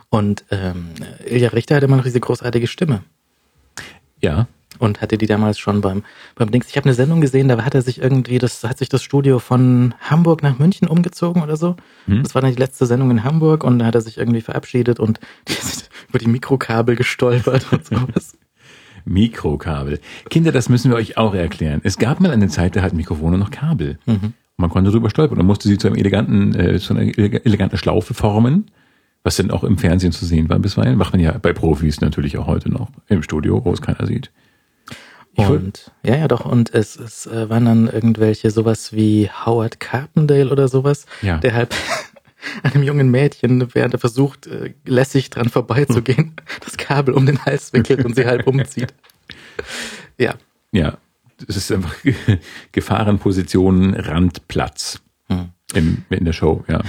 [0.09, 0.91] Und ähm,
[1.27, 3.03] Ilja Richter hat immer noch diese großartige Stimme.
[4.21, 4.47] Ja,
[4.79, 6.05] Und hatte die damals schon beim,
[6.37, 6.69] beim Dings.
[6.69, 9.41] Ich habe eine Sendung gesehen, da hat er sich irgendwie, das hat sich das Studio
[9.41, 11.77] von Hamburg nach München umgezogen oder so.
[12.07, 12.23] Hm.
[12.23, 15.01] Das war dann die letzte Sendung in Hamburg und da hat er sich irgendwie verabschiedet
[15.01, 15.19] und
[16.09, 18.37] über die Mikrokabel gestolpert und sowas.
[19.05, 20.01] Mikrokabel.
[20.31, 21.81] Kinder, das müssen wir euch auch erklären.
[21.85, 23.99] Es gab mal eine Zeit, da hatten Mikrofone noch Kabel.
[24.07, 24.33] Mhm.
[24.57, 27.77] Man konnte drüber stolpern und musste sie zu einem eleganten, äh, zu einer ele- eleganten
[27.79, 28.67] Schlaufe formen,
[29.23, 30.97] was dann auch im Fernsehen zu sehen war bisweilen.
[30.99, 34.31] Macht man ja bei Profis natürlich auch heute noch im Studio, wo es keiner sieht.
[35.35, 36.45] Ich Und ja, ja, doch.
[36.45, 41.39] Und es, es äh, waren dann irgendwelche sowas wie Howard Carpendale oder sowas, Ja.
[41.39, 41.73] der halb
[42.63, 46.35] einem jungen Mädchen, während er versucht, äh, lässig dran vorbeizugehen,
[46.65, 48.95] das Kabel um den Hals wickelt und sie halb umzieht.
[50.19, 50.35] Ja,
[50.73, 50.99] Ja,
[51.47, 51.95] es ist einfach
[52.73, 55.51] Gefahrenposition, Randplatz Hm.
[55.75, 56.81] in, in der Show, ja.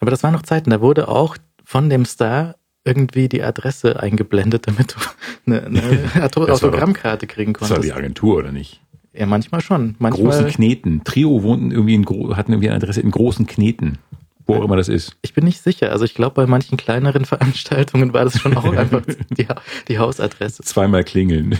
[0.00, 4.66] Aber das waren noch Zeiten, da wurde auch von dem Star irgendwie die Adresse eingeblendet,
[4.66, 5.00] damit du
[5.46, 7.96] eine, eine Autogrammkarte kriegen Das war die konntest.
[7.96, 8.80] Agentur, oder nicht?
[9.12, 9.96] Ja, manchmal schon.
[9.98, 11.04] Großen Manchmal, Kneten.
[11.04, 12.04] Trio wohnten irgendwie in,
[12.36, 13.98] hatten irgendwie eine Adresse in großen Kneten.
[14.46, 15.16] Wo auch immer das ist.
[15.22, 15.90] ich bin nicht sicher.
[15.90, 19.46] Also ich glaube, bei manchen kleineren Veranstaltungen war das schon auch einfach die,
[19.88, 20.62] die Hausadresse.
[20.62, 21.58] Zweimal klingeln.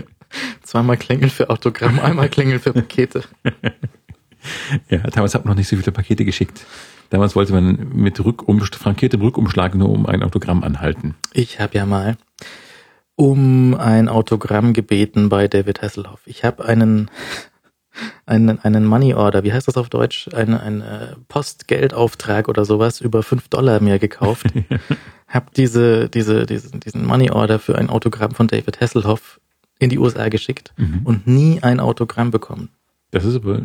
[0.62, 3.22] Zweimal klingeln für Autogramm, einmal klingeln für Pakete.
[4.90, 6.66] ja, damals hat man noch nicht so viele Pakete geschickt.
[7.10, 11.14] Damals wollte man mit Rückumst frankiertem Rückumschlag nur um ein Autogramm anhalten.
[11.32, 12.16] Ich habe ja mal
[13.14, 16.20] um ein Autogramm gebeten bei David Hasselhoff.
[16.26, 17.10] Ich habe einen,
[18.26, 20.28] einen, einen Money Order, wie heißt das auf Deutsch?
[20.34, 24.46] Einen, einen äh, Postgeldauftrag oder sowas über fünf Dollar mir gekauft.
[25.28, 29.40] hab diese, diese, diesen, diesen Money Order für ein Autogramm von David Hasselhoff
[29.78, 31.00] in die USA geschickt Mhm.
[31.04, 32.70] und nie ein Autogramm bekommen.
[33.10, 33.62] Das ist aber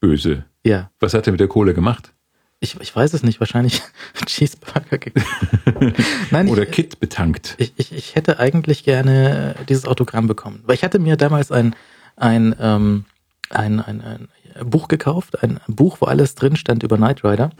[0.00, 0.44] böse.
[0.64, 2.12] Ja, Was hat er mit der Kohle gemacht?
[2.60, 3.82] ich, ich weiß es nicht, wahrscheinlich
[4.26, 5.26] Cheeseburger gekauft.
[6.32, 7.54] Nein, Oder ich, Kit betankt.
[7.58, 10.62] Ich, ich, ich hätte eigentlich gerne dieses Autogramm bekommen.
[10.66, 11.76] Weil ich hatte mir damals ein,
[12.16, 13.04] ein, ähm,
[13.50, 14.28] ein, ein, ein
[14.64, 17.50] Buch gekauft, ein Buch, wo alles drin stand über Knight Rider.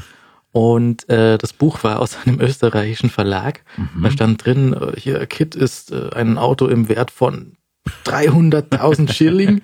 [0.53, 3.63] Und äh, das Buch war aus einem österreichischen Verlag.
[4.03, 7.57] Da stand drin, äh, hier, Kit ist äh, ein Auto im Wert von
[8.05, 9.63] 300.000 Schilling.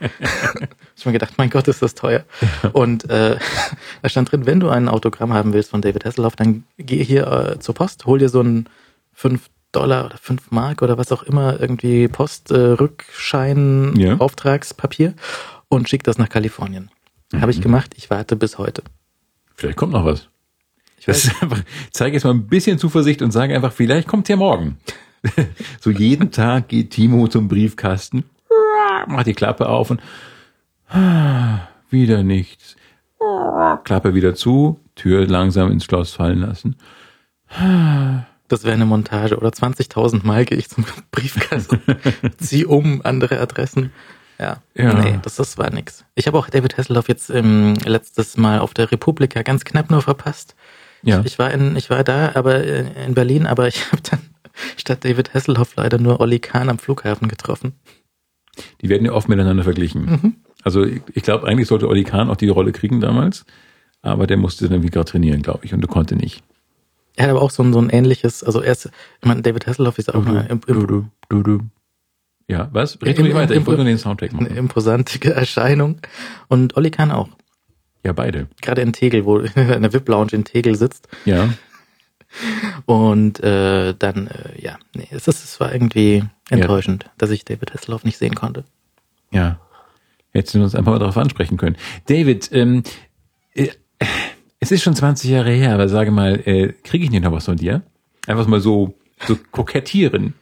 [0.96, 2.24] ich mir gedacht, mein Gott, ist das teuer.
[2.72, 3.36] Und äh,
[4.02, 7.26] da stand drin, wenn du ein Autogramm haben willst von David Hasselhoff, dann geh hier
[7.26, 8.68] äh, zur Post, hol dir so ein
[9.14, 14.16] 5 Dollar oder 5 Mark oder was auch immer, irgendwie Post, äh, Rückschein, Ja.
[14.18, 15.14] Auftragspapier
[15.74, 16.90] und schick das nach Kalifornien.
[17.34, 18.82] Habe ich gemacht, ich warte bis heute.
[19.54, 20.28] Vielleicht kommt noch was.
[20.98, 24.36] Ich weiß, einfach, zeige jetzt mal ein bisschen Zuversicht und sage einfach, vielleicht kommt ja
[24.36, 24.78] morgen.
[25.80, 28.24] so jeden Tag geht Timo zum Briefkasten,
[29.06, 30.00] macht die Klappe auf und
[31.90, 32.76] wieder nichts.
[33.84, 36.76] Klappe wieder zu, Tür langsam ins Schloss fallen lassen.
[38.48, 41.80] das wäre eine Montage oder 20.000 Mal gehe ich zum Briefkasten,
[42.38, 43.92] zieh um andere Adressen.
[44.38, 44.94] Ja, Ja.
[44.94, 46.04] nee, das, das war nix.
[46.14, 50.02] Ich habe auch David Hasselhoff jetzt ähm, letztes Mal auf der Republika ganz knapp nur
[50.02, 50.54] verpasst.
[51.02, 51.20] Ja.
[51.20, 54.20] Ich, ich war in, ich war da, aber äh, in Berlin, aber ich habe dann
[54.76, 57.72] statt David Hasselhoff leider nur Olli Kahn am Flughafen getroffen.
[58.80, 60.36] Die werden ja oft miteinander verglichen.
[60.62, 63.44] Also ich, ich glaube, eigentlich sollte Olli Kahn auch die Rolle kriegen damals,
[64.00, 66.42] aber der musste dann irgendwie gerade trainieren, glaube ich, und er konnte nicht.
[67.16, 69.66] Er hat aber auch so ein, so ein ähnliches, also er ist, ich meine, David
[69.66, 71.60] Hasselhoff ist auch eine, im, im, Du, du.
[72.48, 73.00] Ja, was?
[73.00, 74.56] Red ruhig weiter, ich wollte nur den Soundtrack eine machen.
[74.56, 75.98] imposante Erscheinung.
[76.48, 77.28] Und Olli Kahn auch.
[78.04, 78.48] Ja, beide.
[78.60, 81.08] Gerade in Tegel, wo in der VIP-Lounge in Tegel sitzt.
[81.24, 81.48] Ja.
[82.84, 87.72] Und äh, dann, äh, ja, nee, es, ist, es war irgendwie enttäuschend, dass ich David
[87.72, 88.64] Hasselhoff nicht sehen konnte.
[89.30, 89.58] Ja.
[90.32, 91.76] Hättest du uns einfach mal darauf ansprechen können.
[92.06, 92.82] David, ähm,
[93.54, 93.68] äh,
[94.58, 97.44] es ist schon 20 Jahre her, aber sage mal, äh, kriege ich nicht noch was
[97.44, 97.82] von dir?
[98.26, 98.94] Einfach mal so,
[99.26, 100.34] so kokettieren.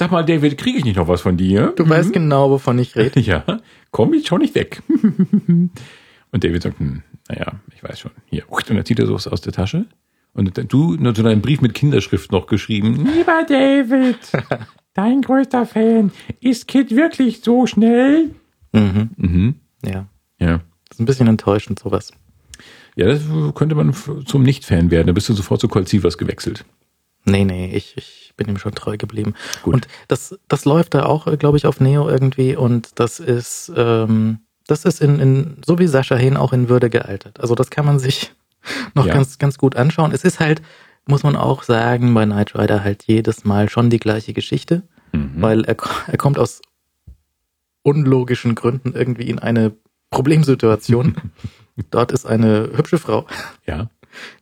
[0.00, 1.74] Sag mal, David, kriege ich nicht noch was von dir?
[1.76, 3.20] Du weißt genau, wovon ich rede.
[3.20, 3.44] Ja,
[3.90, 4.82] komm ich schon nicht weg.
[6.32, 8.12] Und David sagt, hm, naja, ich weiß schon.
[8.24, 8.44] Hier.
[8.48, 9.84] Und dann zieht er so was aus der Tasche.
[10.32, 13.06] Und dann- du, nur so deinen Brief mit Kinderschrift noch geschrieben.
[13.14, 14.16] Lieber David,
[14.94, 16.12] dein größter Fan.
[16.40, 18.30] Ist Kid wirklich so schnell?
[18.72, 19.10] Mhm.
[19.18, 19.54] Mhm.
[19.84, 20.06] Ja,
[20.38, 20.62] Ja.
[20.88, 22.10] das ist ein bisschen enttäuschend, sowas.
[22.96, 23.20] Ja, das
[23.54, 23.92] könnte man
[24.24, 25.08] zum Nicht-Fan werden.
[25.08, 26.64] Da bist du sofort zu Colt Sievers gewechselt.
[27.30, 29.34] Nee, nee, ich, ich bin ihm schon treu geblieben.
[29.62, 29.74] Gut.
[29.74, 34.40] Und das, das läuft da auch, glaube ich, auf Neo irgendwie und das ist, ähm,
[34.66, 37.40] das ist in, in, so wie Sascha Hehn auch in Würde gealtert.
[37.40, 38.32] Also das kann man sich
[38.94, 39.14] noch Ja.
[39.14, 40.12] ganz, ganz gut anschauen.
[40.12, 40.62] Es ist halt,
[41.06, 45.30] muss man auch sagen, bei Knight Rider halt jedes Mal schon die gleiche Geschichte, Mhm.
[45.42, 45.76] weil er,
[46.06, 46.60] er kommt aus
[47.82, 49.72] unlogischen Gründen irgendwie in eine
[50.10, 51.16] Problemsituation.
[51.90, 53.26] Dort ist eine hübsche Frau,
[53.66, 53.88] Ja.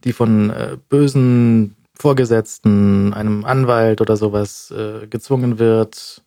[0.04, 6.22] die von äh, bösen Vorgesetzten, einem Anwalt oder sowas äh, gezwungen wird,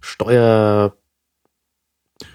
[0.00, 0.92] Steuerdateien,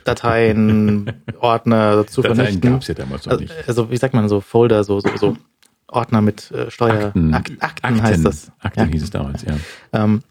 [1.39, 2.71] Ordner zu Dateien vernichten.
[2.71, 3.67] gab es ja damals noch Also, nicht.
[3.67, 5.37] also wie sagt man so, Folder, so, so, so
[5.87, 8.51] Ordner mit äh, Steuer, Akten, Akten, Akten, heißt das.
[8.59, 8.85] Akten Ja.
[8.87, 9.55] hieß es damals, ja.
[9.93, 10.23] Ähm,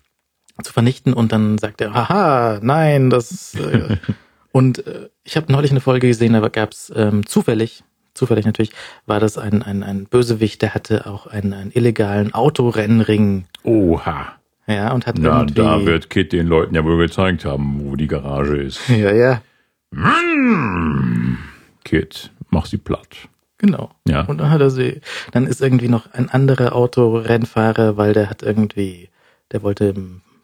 [0.62, 3.96] zu vernichten und dann sagt er, haha, nein, das äh,
[4.52, 7.82] und äh, ich habe neulich eine Folge gesehen, da gab's ähm, zufällig,
[8.14, 8.72] zufällig natürlich,
[9.06, 14.32] war das ein, ein, ein Bösewicht, der hatte auch einen, einen illegalen Autorennring, Oha.
[14.66, 17.96] ja, und hat Na, irgendwie, da wird Kid den Leuten ja wohl gezeigt haben, wo
[17.96, 18.80] die Garage ist.
[18.88, 19.42] ja, ja,
[19.90, 21.36] Mm.
[21.84, 23.28] Kid, mach sie platt.
[23.58, 23.90] genau.
[24.08, 24.22] Ja.
[24.22, 25.00] Und dann hat er sie,
[25.32, 29.08] dann ist irgendwie noch ein anderer Autorennfahrer, weil der hat irgendwie,
[29.52, 29.94] der wollte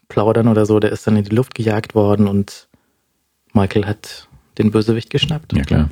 [0.09, 2.68] plaudern oder so, der ist dann in die Luft gejagt worden und
[3.53, 5.53] Michael hat den Bösewicht geschnappt.
[5.53, 5.91] Ja, klar.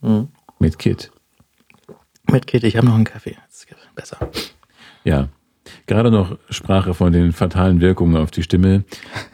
[0.00, 0.28] Mhm.
[0.58, 1.10] Mit Kit.
[2.30, 3.36] Mit Kit, ich habe noch einen Kaffee.
[3.46, 4.30] Das ist besser.
[5.04, 5.28] Ja.
[5.86, 8.84] Gerade noch Sprache von den fatalen Wirkungen auf die Stimme.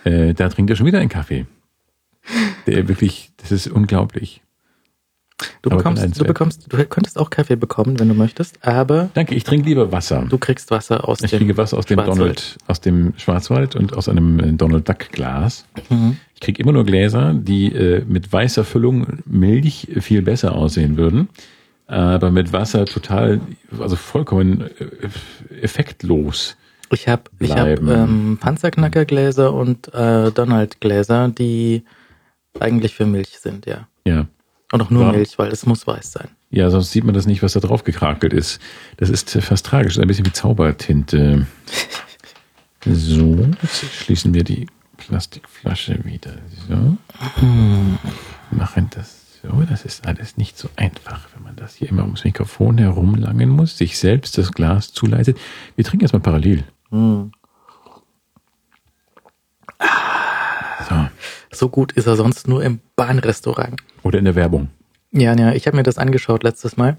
[0.05, 1.47] Äh, da trinkt er schon wieder einen Kaffee.
[2.66, 4.43] Der wirklich, das ist unglaublich.
[5.62, 9.35] Du Aber bekommst, du bekommst, du könntest auch Kaffee bekommen, wenn du möchtest, aber Danke,
[9.35, 10.25] ich trinke lieber Wasser.
[10.29, 12.18] du kriegst Wasser aus Ich dem kriege Wasser aus dem Schwarzwald.
[12.18, 15.66] Donald, aus dem Schwarzwald und aus einem äh, Donald Duck Glas.
[15.91, 16.18] Mhm.
[16.45, 21.30] Ich kriege immer nur Gläser, die äh, mit weißer Füllung Milch viel besser aussehen würden,
[21.86, 23.40] aber mit Wasser total,
[23.80, 26.59] also vollkommen äh, effektlos.
[26.92, 31.82] Ich habe ich hab, ähm, Panzerknackergläser und äh, Donald-Gläser, die
[32.61, 33.88] eigentlich für Milch sind, ja.
[34.07, 34.26] Ja.
[34.70, 35.16] Und auch nur Warum?
[35.16, 36.28] Milch, weil es muss weiß sein.
[36.51, 38.61] Ja, sonst sieht man das nicht, was da drauf gekrakelt ist.
[38.99, 41.47] Das ist äh, fast tragisch, das ist ein bisschen wie Zaubertinte.
[42.86, 44.66] So, jetzt schließen wir die
[45.09, 46.33] Plastikflasche wieder.
[46.69, 46.97] So.
[48.51, 49.63] Machen das so.
[49.69, 53.77] Das ist alles nicht so einfach, wenn man das hier immer ums Mikrofon herumlangen muss,
[53.77, 55.39] sich selbst das Glas zuleitet.
[55.77, 56.65] Wir trinken erstmal parallel.
[56.91, 57.33] Hm.
[60.89, 61.09] So.
[61.51, 63.81] So gut ist er sonst nur im Bahnrestaurant.
[64.03, 64.69] Oder in der Werbung.
[65.13, 66.97] Ja, ja, ich habe mir das angeschaut letztes Mal.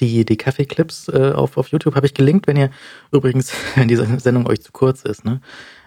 [0.00, 2.70] Die, die Kaffeeclips äh, auf, auf YouTube habe ich gelinkt, wenn ihr
[3.12, 5.40] übrigens, wenn diese Sendung euch zu kurz ist, ne,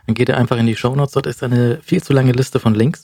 [0.08, 2.74] dann geht ihr einfach in die Shownotes, dort ist eine viel zu lange Liste von
[2.74, 3.04] Links.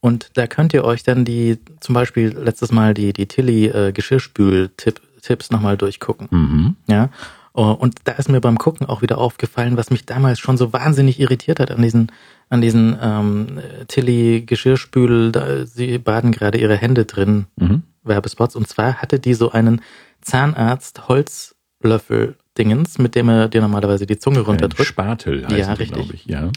[0.00, 3.92] Und da könnt ihr euch dann die, zum Beispiel letztes Mal die, die Tilly äh,
[3.92, 6.28] Geschirrspül-Tipps nochmal durchgucken.
[6.30, 6.76] Mhm.
[6.88, 7.08] Ja.
[7.54, 10.72] Oh, Und da ist mir beim Gucken auch wieder aufgefallen, was mich damals schon so
[10.72, 12.10] wahnsinnig irritiert hat an diesen,
[12.48, 17.82] an diesen ähm, Tilly Geschirrspül, da, sie baden gerade ihre Hände drin, Mhm.
[18.04, 18.56] Werbespots.
[18.56, 19.80] Und zwar hatte die so einen
[20.22, 24.88] Zahnarzt Holzlöffel Dingens, mit dem er dir normalerweise die Zunge Ein runterdrückt.
[24.88, 25.96] Spatel heißt Ja, das, richtig.
[25.96, 26.26] glaube ich.
[26.26, 26.50] Ja.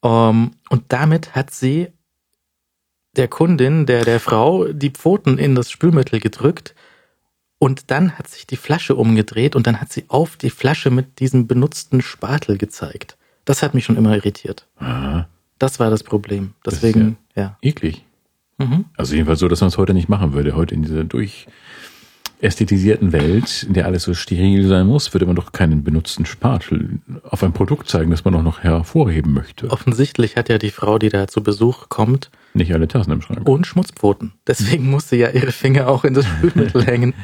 [0.00, 1.88] Um, und damit hat sie
[3.16, 6.74] der Kundin, der, der Frau, die Pfoten in das Spülmittel gedrückt.
[7.58, 11.20] Und dann hat sich die Flasche umgedreht und dann hat sie auf die Flasche mit
[11.20, 13.16] diesem benutzten Spatel gezeigt.
[13.46, 14.66] Das hat mich schon immer irritiert.
[14.76, 15.28] Aha.
[15.58, 16.52] Das war das Problem.
[16.62, 17.56] Das ist Deswegen, ja.
[17.62, 18.04] Eklig.
[18.58, 18.84] Mhm.
[18.96, 20.54] Also jedenfalls so, dass man es heute nicht machen würde.
[20.54, 21.04] Heute in dieser
[22.40, 27.00] durchästhetisierten Welt, in der alles so steril sein muss, würde man doch keinen benutzten Spatel
[27.24, 29.70] auf ein Produkt zeigen, das man auch noch hervorheben möchte.
[29.70, 33.48] Offensichtlich hat ja die Frau, die da zu Besuch kommt, Nicht alle Tassen im Schrank.
[33.48, 34.32] und Schmutzpfoten.
[34.46, 37.14] Deswegen musste ja ihre Finger auch in das Spülmittel hängen.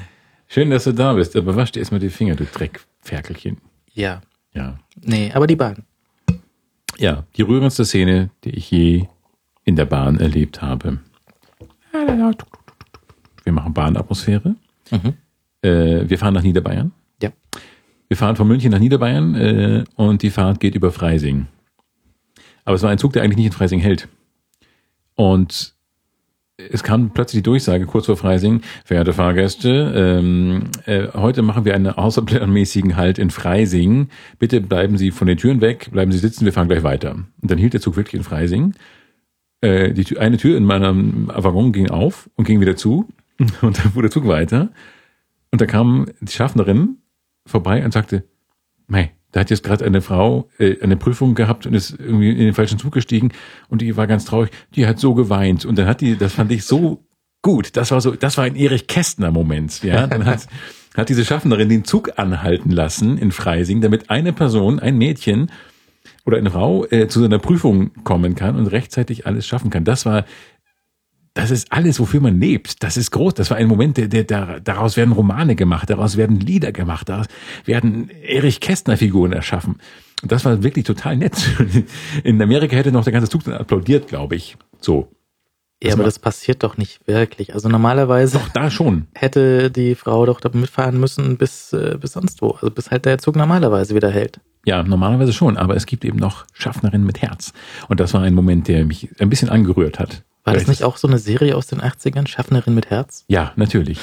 [0.49, 3.59] Schön, dass du da bist, aber wasch dir erstmal die Finger, du Dreckferkelchen.
[3.93, 4.23] Ja.
[4.55, 4.79] Ja.
[5.03, 5.85] Nee, aber die Bahn.
[6.99, 9.07] Ja, die rührendste Szene, die ich je
[9.65, 10.99] in der Bahn erlebt habe.
[13.45, 14.55] Wir machen Bahnatmosphäre.
[14.93, 15.15] Mhm.
[15.63, 16.93] Äh, wir fahren nach Niederbayern.
[17.21, 17.31] Ja.
[18.09, 21.47] Wir fahren von München nach Niederbayern äh, und die Fahrt geht über Freising.
[22.65, 24.09] Aber es war ein Zug, der eigentlich nicht in Freising hält.
[25.15, 25.75] Und
[26.57, 31.75] es kam plötzlich die Durchsage kurz vor Freising, verehrte Fahrgäste, ähm, äh, heute machen wir
[31.75, 34.09] einen außerplanmäßigen Halt in Freising.
[34.39, 37.13] Bitte bleiben Sie von den Türen weg, bleiben Sie sitzen, wir fahren gleich weiter.
[37.15, 38.75] Und dann hielt der Zug wirklich in Freising.
[39.61, 43.09] Äh, die eine Tür in meinem Waggon ging auf und ging wieder zu.
[43.63, 44.71] Und dann fuhr der Zug weiter.
[45.51, 46.99] Und da kam die Schaffnerin
[47.47, 48.25] vorbei und sagte,
[48.87, 52.39] mei, da hat jetzt gerade eine Frau äh, eine Prüfung gehabt und ist irgendwie in
[52.39, 53.33] den falschen Zug gestiegen
[53.69, 55.65] und die war ganz traurig, die hat so geweint.
[55.65, 57.05] Und dann hat die, das fand ich so
[57.43, 57.77] gut.
[57.77, 59.83] Das war so, das war ein Erich Kästner Moment.
[59.83, 60.47] Ja, dann hat,
[60.97, 65.51] hat diese Schaffnerin den Zug anhalten lassen in Freising, damit eine Person, ein Mädchen
[66.25, 69.85] oder eine Frau äh, zu seiner Prüfung kommen kann und rechtzeitig alles schaffen kann.
[69.85, 70.25] Das war
[71.35, 72.83] das ist alles, wofür man lebt.
[72.83, 73.35] Das ist groß.
[73.35, 77.09] Das war ein Moment, der, der, der, daraus werden Romane gemacht, daraus werden Lieder gemacht,
[77.09, 77.27] daraus
[77.65, 79.79] werden Erich Kästner-Figuren erschaffen.
[80.23, 81.37] Und das war wirklich total nett.
[82.25, 84.57] In Amerika hätte noch der ganze Zug dann applaudiert, glaube ich.
[84.81, 85.09] So.
[85.83, 87.55] Ja, Das aber das passiert doch nicht wirklich.
[87.55, 89.09] Also normalerweise Doch, da schon.
[89.15, 92.51] hätte die Frau doch da mitfahren müssen bis, äh, bis sonst wo.
[92.51, 94.39] Also bis halt der Zug normalerweise wieder hält.
[94.65, 95.57] Ja, normalerweise schon.
[95.57, 97.53] Aber es gibt eben noch Schaffnerinnen mit Herz.
[97.89, 100.23] Und das war ein Moment, der mich ein bisschen angerührt hat.
[100.45, 102.27] War das nicht auch so eine Serie aus den 80ern?
[102.27, 103.25] Schaffnerin mit Herz?
[103.29, 104.01] Ja, natürlich.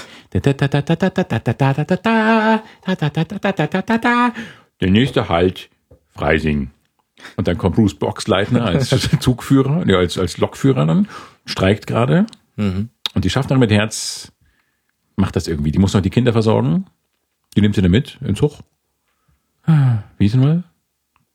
[4.80, 5.70] Der nächste Halt,
[6.16, 6.72] Freising.
[7.36, 8.90] Und dann kommt Bruce Boxleitner als
[9.20, 11.10] Zugführer, ja, als, als Lokführer dann,
[11.46, 12.26] streikt gerade.
[12.56, 12.90] Mhm.
[13.14, 14.32] Und die Schaffnerin mit Herz
[15.18, 15.72] macht das irgendwie.
[15.72, 16.86] Die muss noch die Kinder versorgen.
[17.58, 18.60] Die nimmt sie dann mit in Zug.
[19.64, 20.64] Ah, Wie ist sie mal?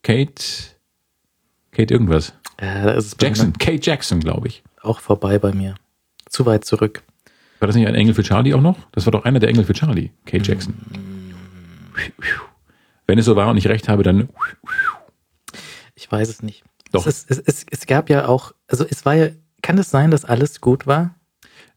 [0.03, 0.45] Kate,
[1.73, 2.33] Kate irgendwas.
[2.57, 4.63] Bei Jackson, Kate Jackson, glaube ich.
[4.85, 5.74] Auch vorbei bei mir.
[6.28, 7.02] Zu weit zurück.
[7.61, 8.78] War das nicht ein Engel für Charlie auch noch?
[8.93, 10.74] Das war doch einer der Engel für Charlie, Kate Jackson.
[13.06, 14.28] Wenn es so war und ich recht habe, dann
[15.94, 16.65] Ich weiß es nicht.
[16.93, 17.06] Doch.
[17.06, 19.28] Es, es, es, es gab ja auch, also es war ja
[19.62, 21.15] Kann es sein, dass alles gut war?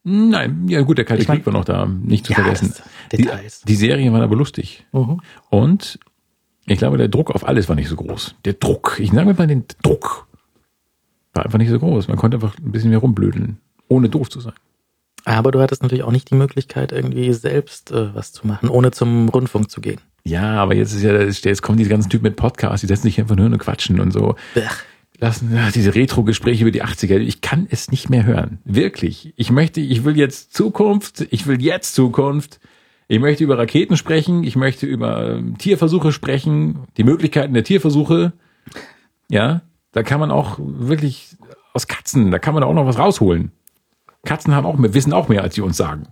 [0.03, 2.73] Nein, ja gut, der Kalte Ich mein- Krieg war noch da, nicht zu Ja, vergessen.
[3.11, 3.29] Die,
[3.67, 4.85] die Serien waren aber lustig.
[4.93, 5.21] Mhm.
[5.49, 5.99] Und
[6.65, 8.35] ich glaube, der Druck auf alles war nicht so groß.
[8.45, 10.26] Der Druck, ich sage mal den Druck,
[11.37, 12.09] war einfach nicht so groß.
[12.09, 13.57] Man konnte einfach ein bisschen mehr rumblödeln,
[13.87, 14.53] ohne doof zu sein.
[15.23, 18.91] Aber du hattest natürlich auch nicht die Möglichkeit, irgendwie selbst äh, was zu machen, ohne
[18.91, 19.99] zum Rundfunk zu gehen.
[20.23, 23.19] Ja, aber jetzt ist ja, jetzt kommen diese ganzen Typen mit Podcasts, die setzen sich
[23.19, 24.35] einfach nur und quatschen und so.
[24.55, 24.83] Ach,
[25.19, 27.17] Lassen ja, diese Retro-Gespräche über die 80er.
[27.17, 28.59] Ich kann es nicht mehr hören.
[28.65, 29.33] Wirklich.
[29.35, 31.25] Ich möchte, ich will jetzt Zukunft.
[31.31, 32.59] Ich will jetzt Zukunft.
[33.07, 34.43] Ich möchte über Raketen sprechen.
[34.43, 36.79] Ich möchte über ähm, Tierversuche sprechen.
[36.97, 38.33] Die Möglichkeiten der Tierversuche.
[39.27, 39.61] Ja,
[39.97, 41.35] da kann man auch wirklich
[41.73, 43.51] aus Katzen, da kann man auch noch was rausholen.
[44.25, 46.09] Katzen haben auch mehr, wissen auch mehr, als sie uns sagen.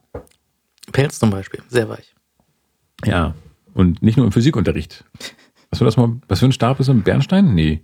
[0.92, 2.16] Pelz zum Beispiel, sehr weich.
[3.06, 3.36] Ja.
[3.76, 5.04] Und nicht nur im Physikunterricht.
[5.70, 6.16] Was war das mal?
[6.28, 7.54] Was für ein Stab ist ein Bernstein?
[7.54, 7.84] Nee.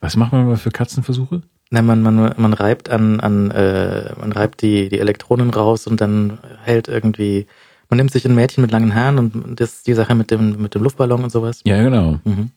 [0.00, 1.40] Was macht man mal für Katzenversuche?
[1.70, 6.02] Na, man, man, man reibt an, an äh, man reibt die, die Elektronen raus und
[6.02, 7.46] dann hält irgendwie,
[7.88, 10.60] man nimmt sich ein Mädchen mit langen Haaren und das ist die Sache mit dem,
[10.60, 11.62] mit dem Luftballon und sowas.
[11.64, 12.18] Ja, genau.
[12.24, 12.50] Mhm.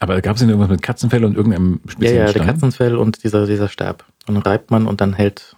[0.00, 2.46] Aber gab es denn irgendwas mit Katzenfell und irgendeinem Ja, speziellen ja, der Stein?
[2.46, 4.04] Katzenfell und dieser, dieser Stab.
[4.26, 5.56] Und dann reibt man und dann hält,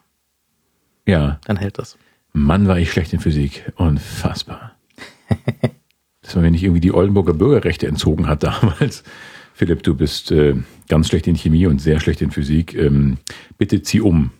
[1.06, 1.40] Ja.
[1.46, 1.96] dann hält das.
[2.32, 3.72] Mann, war ich schlecht in Physik.
[3.76, 4.72] Unfassbar.
[6.22, 9.04] Dass man mir nicht irgendwie die Oldenburger Bürgerrechte entzogen hat damals.
[9.54, 10.54] Philipp, du bist äh,
[10.88, 12.74] ganz schlecht in Chemie und sehr schlecht in Physik.
[12.74, 13.16] Ähm,
[13.56, 14.32] bitte zieh um.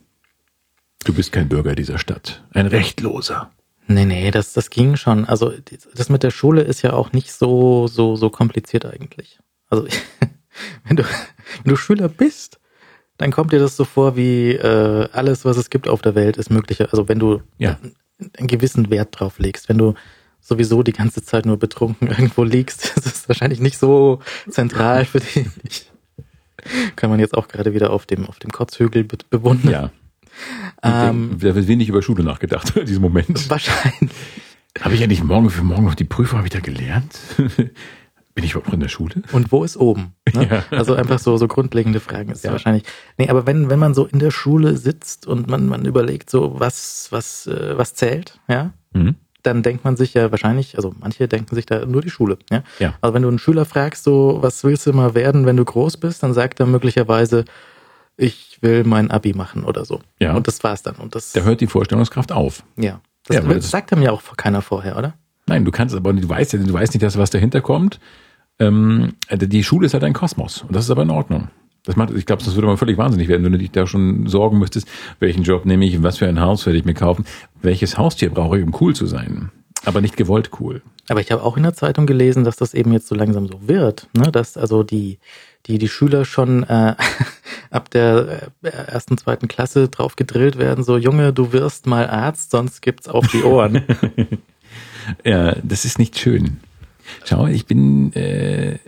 [1.05, 2.45] Du bist kein Bürger dieser Stadt.
[2.53, 3.51] Ein Rechtloser.
[3.87, 5.25] Nee, nee, das, das ging schon.
[5.25, 5.53] Also
[5.95, 9.39] das mit der Schule ist ja auch nicht so, so, so kompliziert eigentlich.
[9.69, 9.87] Also
[10.85, 12.59] wenn du, wenn du Schüler bist,
[13.19, 16.37] dann kommt dir das so vor wie äh, alles, was es gibt auf der Welt,
[16.37, 16.81] ist möglich.
[16.83, 17.79] Also wenn du Ja.
[18.39, 19.95] einen gewissen Wert drauf legst, wenn du
[20.41, 25.21] sowieso die ganze Zeit nur betrunken irgendwo liegst, das ist wahrscheinlich nicht so zentral für
[25.21, 25.91] dich.
[26.97, 29.71] Kann man jetzt auch gerade wieder auf dem, auf dem Kotzhügel be bewundern.
[29.73, 29.91] Ja.
[30.83, 33.49] Ähm, da wird wenig über Schule nachgedacht in diesem Moment.
[33.49, 34.11] wahrscheinlich.
[34.81, 37.19] Habe ich ja nicht morgen für morgen noch die Prüfung, habe ich da gelernt?
[38.37, 39.23] Bin ich überhaupt noch in der Schule?
[39.33, 40.13] Und wo ist oben?
[40.35, 40.47] Ne?
[40.71, 40.77] Ja.
[40.79, 42.53] Also einfach so, so grundlegende Fragen ist Ja.
[42.53, 42.85] wahrscheinlich.
[43.19, 46.61] Nee, aber wenn, wenn man so in der Schule sitzt und man, man überlegt, so
[46.61, 49.15] was, was, äh, was zählt, ja, Mhm.
[49.43, 52.63] dann denkt man sich ja wahrscheinlich, also manche denken sich da nur die Schule, ja.
[52.79, 52.95] Ja.
[53.01, 55.97] Also wenn du einen Schüler fragst, so, was willst du mal werden, wenn du groß
[55.97, 57.45] bist, dann sagt er möglicherweise,
[58.19, 60.01] ich will mein Abi machen oder so.
[60.19, 60.35] Ja.
[60.35, 60.97] Und das war's dann.
[60.97, 62.63] Und das, Da hört die Vorstellungskraft auf.
[62.77, 63.01] ja.
[63.29, 65.15] Das, Ja, das- sagt einem ja auch keiner vorher, oder?
[65.49, 67.99] Nein, du kannst aber, du weißt ja, du weißt nicht, dass was dahinter kommt.
[68.59, 71.49] Ähm, also die Schule ist halt ein Kosmos und das ist aber in Ordnung.
[71.85, 74.27] Das macht, ich glaube, das würde man völlig wahnsinnig werden, wenn du dich da schon
[74.27, 74.89] sorgen müsstest,
[75.21, 77.25] welchen Job nehme ich, was für ein Haus werde ich mir kaufen,
[77.63, 79.53] welches Haustier brauche ich, um cool zu sein.
[79.85, 80.83] Aber nicht gewollt cool.
[81.09, 83.69] Aber ich habe auch in der Zeitung gelesen, dass das eben jetzt so langsam so
[83.69, 84.33] wird, ne?
[84.33, 85.21] dass also die,
[85.67, 86.97] die, die Schüler schon äh,
[87.71, 92.51] ab der äh, ersten, zweiten Klasse drauf gedrillt werden, so Junge, du wirst mal Arzt,
[92.51, 93.83] sonst gibt's auf die Ohren.
[95.25, 96.59] Ja, das ist nicht schön.
[97.25, 98.79] Schau, ich bin, äh,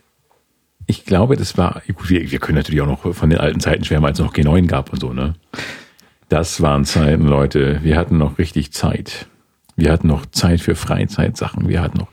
[0.86, 3.84] ich glaube, das war, gut, wir, wir können natürlich auch noch von den alten Zeiten
[3.84, 5.34] schwärmen, als es noch G9 gab und so, ne?
[6.28, 7.80] Das waren Zeiten, Leute.
[7.82, 9.26] Wir hatten noch richtig Zeit.
[9.76, 11.68] Wir hatten noch Zeit für Freizeitsachen.
[11.68, 12.08] Wir hatten noch,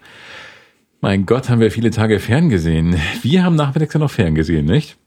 [1.01, 2.95] mein Gott, haben wir viele Tage ferngesehen.
[3.23, 4.97] Wir haben nachmittags ja noch ferngesehen, nicht?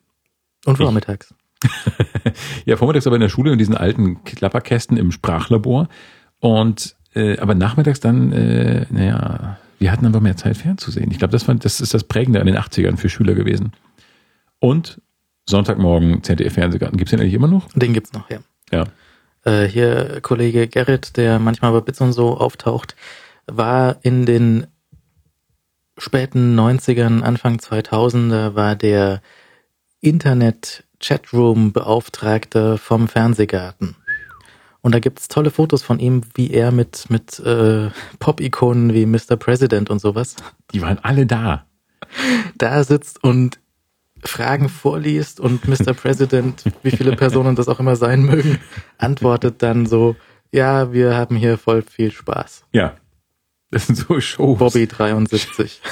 [0.64, 1.34] Und vormittags.
[2.66, 5.88] Ja, vormittags aber in der Schule in diesen alten Klapperkästen im Sprachlabor.
[6.40, 11.10] Und äh, aber nachmittags dann, äh, naja, wir hatten einfach mehr Zeit fernzusehen.
[11.10, 13.72] Ich glaube, das, war, das ist das Prägende an den 80ern für Schüler gewesen.
[14.58, 15.00] Und
[15.48, 16.96] Sonntagmorgen ZDF-Fernsehgarten.
[16.98, 17.68] Gibt's den eigentlich immer noch?
[17.72, 18.38] Den gibt's noch, ja.
[18.70, 18.84] Ja.
[19.44, 22.94] Äh, hier Kollege Gerrit, der manchmal bei Bits und so auftaucht,
[23.46, 24.66] war in den
[25.96, 29.22] späten 90ern, Anfang 2000er, war der
[30.00, 33.96] Internet-Chatroom-Beauftragter vom Fernsehgarten.
[34.80, 37.90] Und da gibt's tolle Fotos von ihm, wie er mit, mit äh,
[38.20, 39.36] Pop-Ikonen wie Mr.
[39.36, 40.36] President und sowas
[40.72, 41.66] Die waren alle da.
[42.56, 43.58] da sitzt und
[44.22, 45.94] Fragen vorliest und Mr.
[45.94, 48.58] President, wie viele Personen das auch immer sein mögen,
[48.98, 50.16] antwortet dann so,
[50.52, 52.64] ja, wir haben hier voll viel Spaß.
[52.72, 52.94] Ja.
[53.70, 54.58] Das sind so Shows.
[54.58, 55.80] Bobby 73.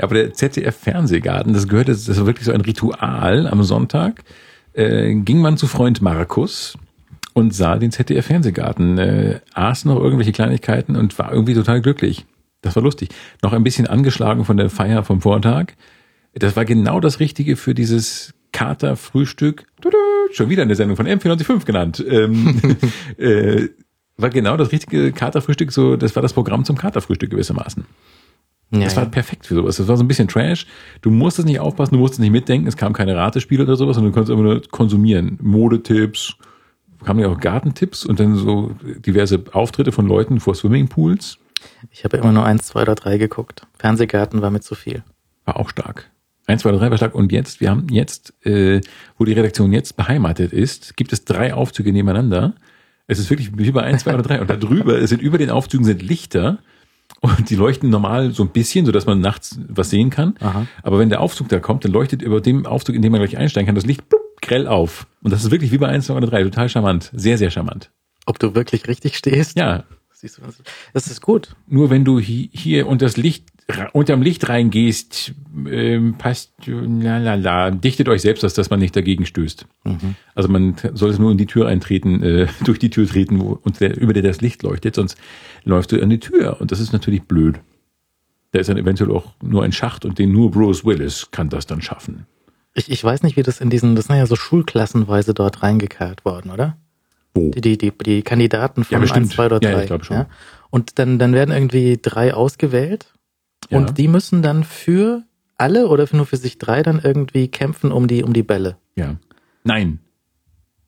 [0.00, 4.24] Aber der ZDF-Fernsehgarten, das gehörte, das war wirklich so ein Ritual am Sonntag.
[4.76, 6.76] Äh, ging man zu Freund Markus
[7.32, 12.26] und sah den ZDF-Fernsehgarten, äh, aß noch irgendwelche Kleinigkeiten und war irgendwie total glücklich.
[12.60, 13.08] Das war lustig.
[13.42, 15.72] Noch ein bisschen angeschlagen von der Feier vom Vortag.
[16.34, 19.66] Das war genau das Richtige für dieses Kater-Frühstück.
[20.32, 22.04] Schon wieder eine Sendung von M495 genannt.
[22.06, 22.60] Ähm,
[23.16, 23.68] äh,
[24.18, 27.84] war genau das richtige Katerfrühstück, so, das war das Programm zum Katerfrühstück gewissermaßen.
[28.80, 29.08] Ja, das war ja.
[29.08, 29.76] perfekt für sowas.
[29.76, 30.66] Das war so ein bisschen Trash.
[31.02, 34.12] Du musstest nicht aufpassen, du musstest nicht mitdenken, es kam keine Ratespiele oder sowas, sondern
[34.12, 35.38] du konntest einfach nur konsumieren.
[35.42, 36.36] Modetipps,
[37.04, 41.38] kamen ja auch Gartentipps und dann so diverse Auftritte von Leuten vor Swimmingpools.
[41.90, 43.66] Ich habe immer nur eins, zwei oder drei geguckt.
[43.78, 45.02] Fernsehgarten war mir zu viel.
[45.44, 46.10] War auch stark.
[46.46, 47.14] Eins, zwei, drei war stark.
[47.14, 48.80] Und jetzt, wir haben jetzt, äh,
[49.18, 52.54] wo die Redaktion jetzt beheimatet ist, gibt es drei Aufzüge nebeneinander.
[53.06, 54.40] Es ist wirklich wie bei eins, zwei oder drei.
[54.40, 56.58] Und da drüber, es sind über den Aufzügen sind Lichter.
[57.20, 60.34] Und die leuchten normal so ein bisschen, so dass man nachts was sehen kann.
[60.40, 60.66] Aha.
[60.82, 63.36] Aber wenn der Aufzug da kommt, dann leuchtet über dem Aufzug, in dem man gleich
[63.36, 65.06] einsteigen kann, das Licht blub, grell auf.
[65.22, 66.42] Und das ist wirklich wie bei eins, zwei oder drei.
[66.44, 67.10] Total charmant.
[67.14, 67.90] Sehr, sehr charmant.
[68.26, 69.56] Ob du wirklich richtig stehst?
[69.58, 70.62] Ja, Siehst du, was-
[70.94, 71.56] das ist gut.
[71.66, 73.44] nur wenn du hi- hier unter das Licht,
[73.92, 75.34] unterm Licht reingehst,
[75.68, 79.66] ähm, passt, la, la, la, dichtet euch selbst das, dass man nicht dagegen stößt.
[80.34, 83.80] Also man sollte nur in die Tür eintreten, äh, durch die Tür treten, wo, und
[83.80, 85.16] der, über der das Licht leuchtet, sonst
[85.64, 86.60] läufst du an die Tür.
[86.60, 87.58] Und das ist natürlich blöd.
[88.52, 91.66] Da ist dann eventuell auch nur ein Schacht und den nur Bruce Willis kann das
[91.66, 92.26] dann schaffen.
[92.74, 96.24] Ich, ich weiß nicht, wie das in diesen, das sind ja so schulklassenweise dort reingekarrt
[96.24, 96.76] worden, oder?
[97.34, 97.50] Wo?
[97.50, 99.26] Die, die, die, Kandidaten Ja, von bestimmt.
[99.26, 99.68] 1, 2 oder 3.
[99.68, 100.26] Ja, ja, ich glaube schon.
[100.70, 103.15] Und dann, dann werden irgendwie drei ausgewählt
[103.70, 103.78] Ja.
[103.78, 105.22] und die müssen dann für
[105.56, 108.76] alle oder nur für sich drei dann irgendwie kämpfen um die, um die Bälle.
[108.94, 109.16] Ja.
[109.64, 110.00] Nein.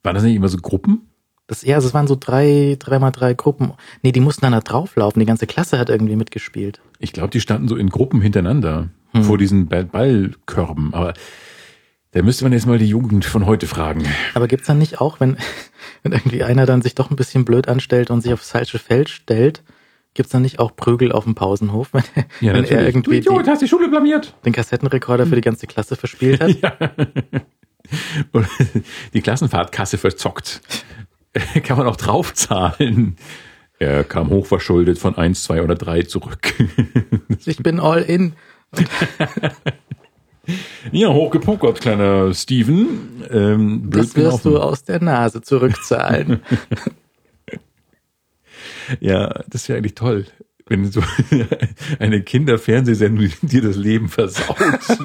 [0.03, 1.03] Waren das nicht immer so Gruppen?
[1.47, 3.73] Das, ja, es waren so drei, dreimal drei Gruppen.
[4.03, 5.19] Nee, die mussten dann da drauflaufen.
[5.21, 6.81] Die ganze Klasse hat irgendwie mitgespielt.
[6.99, 9.25] Ich glaube, die standen so in Gruppen hintereinander Hm.
[9.25, 10.93] vor diesen Ball- Ballkörben.
[10.93, 11.15] Aber
[12.11, 14.05] da müsste man jetzt mal die Jugend von heute fragen.
[14.35, 15.39] Aber gibt's dann nicht auch, wenn,
[16.03, 19.09] wenn irgendwie einer dann sich doch ein bisschen blöd anstellt und sich aufs falsche Feld
[19.09, 19.63] stellt,
[20.19, 22.03] gibt's dann nicht auch Prügel auf dem Pausenhof, wenn,
[22.41, 24.35] wenn er irgendwie du Idiot, die, hast die Schule blamiert.
[24.45, 26.51] den Kassettenrekorder für die ganze Klasse verspielt hat?
[26.61, 28.43] Ja.
[29.15, 30.61] Die Klassenfahrtkasse verzockt.
[31.63, 33.17] Kann man auch draufzahlen.
[33.79, 36.53] Er kam hochverschuldet von eins, zwei oder drei zurück.
[37.47, 38.35] Ich bin all in.
[40.93, 43.23] ja, hochgepokert, kleiner Steven.
[43.31, 46.43] Ähm, Das wirst du aus der Nase zurückzahlen.
[49.01, 50.27] Ja, das wäre eigentlich toll,
[50.67, 51.03] wenn so
[51.99, 54.61] eine Kinderfernsehsendung dir das Leben versaut.
[54.61, 54.99] Und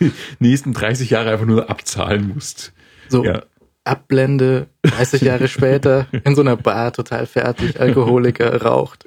[0.00, 2.72] die nächsten 30 Jahre einfach nur abzahlen musst.
[3.08, 3.42] So, Ja.
[3.82, 9.06] Abblende, 30 Jahre später, in so einer Bar, total fertig, Alkoholiker, raucht.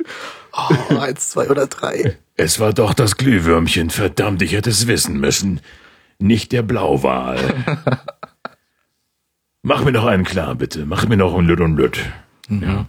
[0.51, 2.17] Oh, eins, zwei oder drei.
[2.35, 5.61] Es war doch das Glühwürmchen, verdammt, ich hätte es wissen müssen.
[6.17, 7.39] Nicht der Blauwal.
[9.61, 10.85] Mach mir noch einen klar, bitte.
[10.85, 11.75] Mach mir noch einen Lütt und
[12.49, 12.61] Lütt.
[12.63, 12.85] Ja.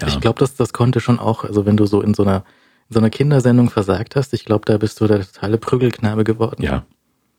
[0.00, 0.08] Ja.
[0.08, 2.44] Ich glaube, das, das konnte schon auch, also wenn du so in so einer,
[2.88, 6.62] in so einer Kindersendung versagt hast, ich glaube, da bist du der totale Prügelknabe geworden.
[6.62, 6.84] ja.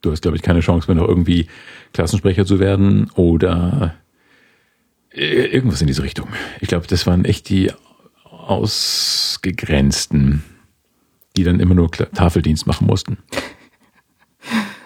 [0.01, 1.47] Du hast, glaube ich, keine Chance mehr, noch irgendwie
[1.91, 3.95] Klassensprecher zu werden oder
[5.09, 6.27] äh, irgendwas in diese Richtung.
[6.61, 7.71] Ich glaube, das waren echt die
[8.95, 10.43] Ausgegrenzten,
[11.35, 13.17] die dann immer nur Tafeldienst machen mussten.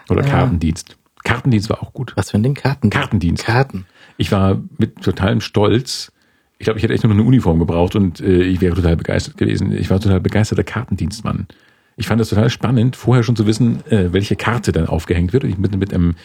[0.10, 0.30] Oder Ja.
[0.30, 0.96] Kartendienst.
[1.26, 2.14] Kartendienst war auch gut.
[2.16, 2.54] Was für ein Ding?
[2.54, 2.90] Karten.
[2.90, 3.44] Kartendienst.
[3.44, 3.86] Karten.
[4.20, 6.12] Ich war mit totalem Stolz.
[6.58, 9.38] Ich glaube, ich hätte echt nur eine Uniform gebraucht und äh, ich wäre total begeistert
[9.38, 9.72] gewesen.
[9.72, 11.48] Ich war total begeisterter Kartendienstmann.
[11.96, 15.46] Ich fand das total spannend, vorher schon zu wissen, äh, welche Karte dann aufgehängt wird.
[15.46, 16.16] Und ich bin mit einem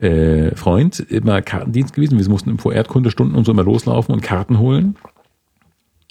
[0.00, 2.18] äh, Freund immer Kartendienst gewesen.
[2.18, 4.96] Wir mussten vor Erdkundestunden und so immer loslaufen und Karten holen.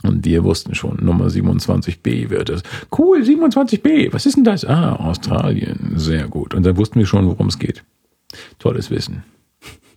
[0.01, 2.63] Und wir wussten schon, Nummer 27b wird es.
[2.97, 4.65] Cool, 27b, was ist denn das?
[4.65, 6.55] Ah, Australien, sehr gut.
[6.55, 7.83] Und dann wussten wir schon, worum es geht.
[8.57, 9.23] Tolles Wissen.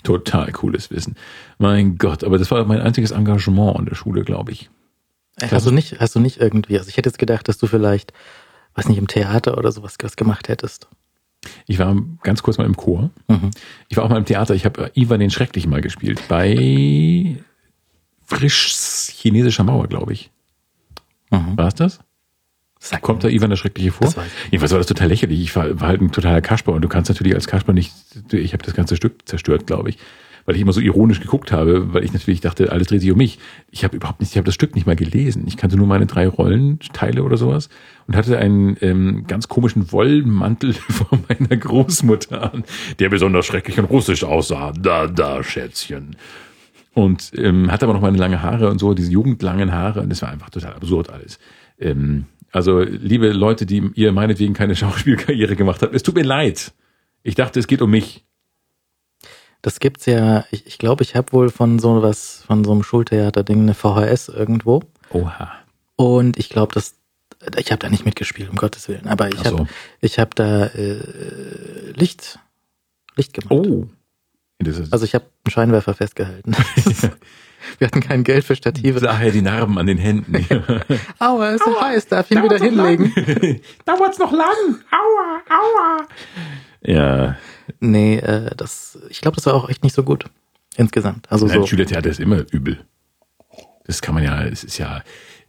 [0.03, 1.16] Total cooles Wissen.
[1.59, 4.69] Mein Gott, aber das war mein einziges Engagement in der Schule, glaube ich.
[5.41, 7.66] Äh, Hast du nicht, hast du nicht irgendwie, also ich hätte jetzt gedacht, dass du
[7.66, 8.12] vielleicht,
[8.74, 10.89] weiß nicht, im Theater oder sowas was gemacht hättest.
[11.66, 13.11] Ich war ganz kurz mal im Chor.
[13.29, 13.51] Mhm.
[13.89, 14.55] Ich war auch mal im Theater.
[14.55, 16.23] Ich habe Ivan den Schrecklichen mal gespielt.
[16.29, 17.37] Bei
[18.24, 20.31] Frischs chinesischer Mauer, glaube ich.
[21.31, 21.57] Mhm.
[21.57, 22.01] War es das?
[22.84, 24.09] Sag Kommt da Ivan der Schreckliche vor?
[24.09, 25.40] Das ich Jedenfalls war das total lächerlich.
[25.40, 27.94] Ich war, war halt ein totaler Kasper und du kannst natürlich als Kasper nicht,
[28.32, 29.98] ich habe das ganze Stück zerstört, glaube ich,
[30.46, 33.18] weil ich immer so ironisch geguckt habe, weil ich natürlich dachte, alles dreht sich um
[33.18, 33.38] mich.
[33.70, 35.44] Ich habe überhaupt nicht, ich habe das Stück nicht mal gelesen.
[35.46, 37.68] Ich kannte nur meine drei Rollenteile oder sowas
[38.09, 42.64] und hatte einen ähm, ganz komischen Wollmantel von meiner Großmutter an,
[42.98, 44.72] der besonders schrecklich und russisch aussah.
[44.72, 46.16] Da, da, Schätzchen.
[46.94, 50.20] Und ähm, hatte aber noch meine lange Haare und so, diese jugendlangen Haare und das
[50.20, 51.38] war einfach total absurd alles.
[51.78, 56.73] Ähm, also, liebe Leute, die ihr meinetwegen keine Schauspielkarriere gemacht habt, es tut mir leid.
[57.23, 58.24] Ich dachte, es geht um mich.
[59.62, 62.83] Das gibt's ja, ich, ich glaube, ich habe wohl von so was, von so einem
[62.83, 64.83] Schultheater-Ding eine VHS irgendwo.
[65.11, 65.53] Oha.
[65.97, 66.97] Und ich glaube, das,
[67.57, 69.07] ich habe da nicht mitgespielt, um Gottes Willen.
[69.07, 69.45] Aber ich so.
[69.45, 69.69] habe,
[70.01, 72.39] ich habe da äh, Licht,
[73.16, 73.53] Licht gemacht.
[73.53, 73.87] Oh.
[74.91, 76.55] Also ich habe einen Scheinwerfer festgehalten.
[77.78, 78.98] Wir hatten kein Geld für Stative.
[79.01, 80.35] Daher die Narben an den Händen.
[81.20, 83.12] Aua, ist so heiß, darf ich ihn wieder hinlegen?
[83.85, 84.81] Dauert's noch lang?
[84.90, 86.06] Aua, aua.
[86.82, 87.36] Ja,
[87.81, 90.27] Nee, äh, das, ich glaube, das war auch echt nicht so gut.
[90.77, 91.31] Insgesamt.
[91.31, 91.66] Also Nein, so.
[91.66, 92.81] Schülertheater ist immer übel.
[93.85, 95.02] Das kann man ja, es ist ja,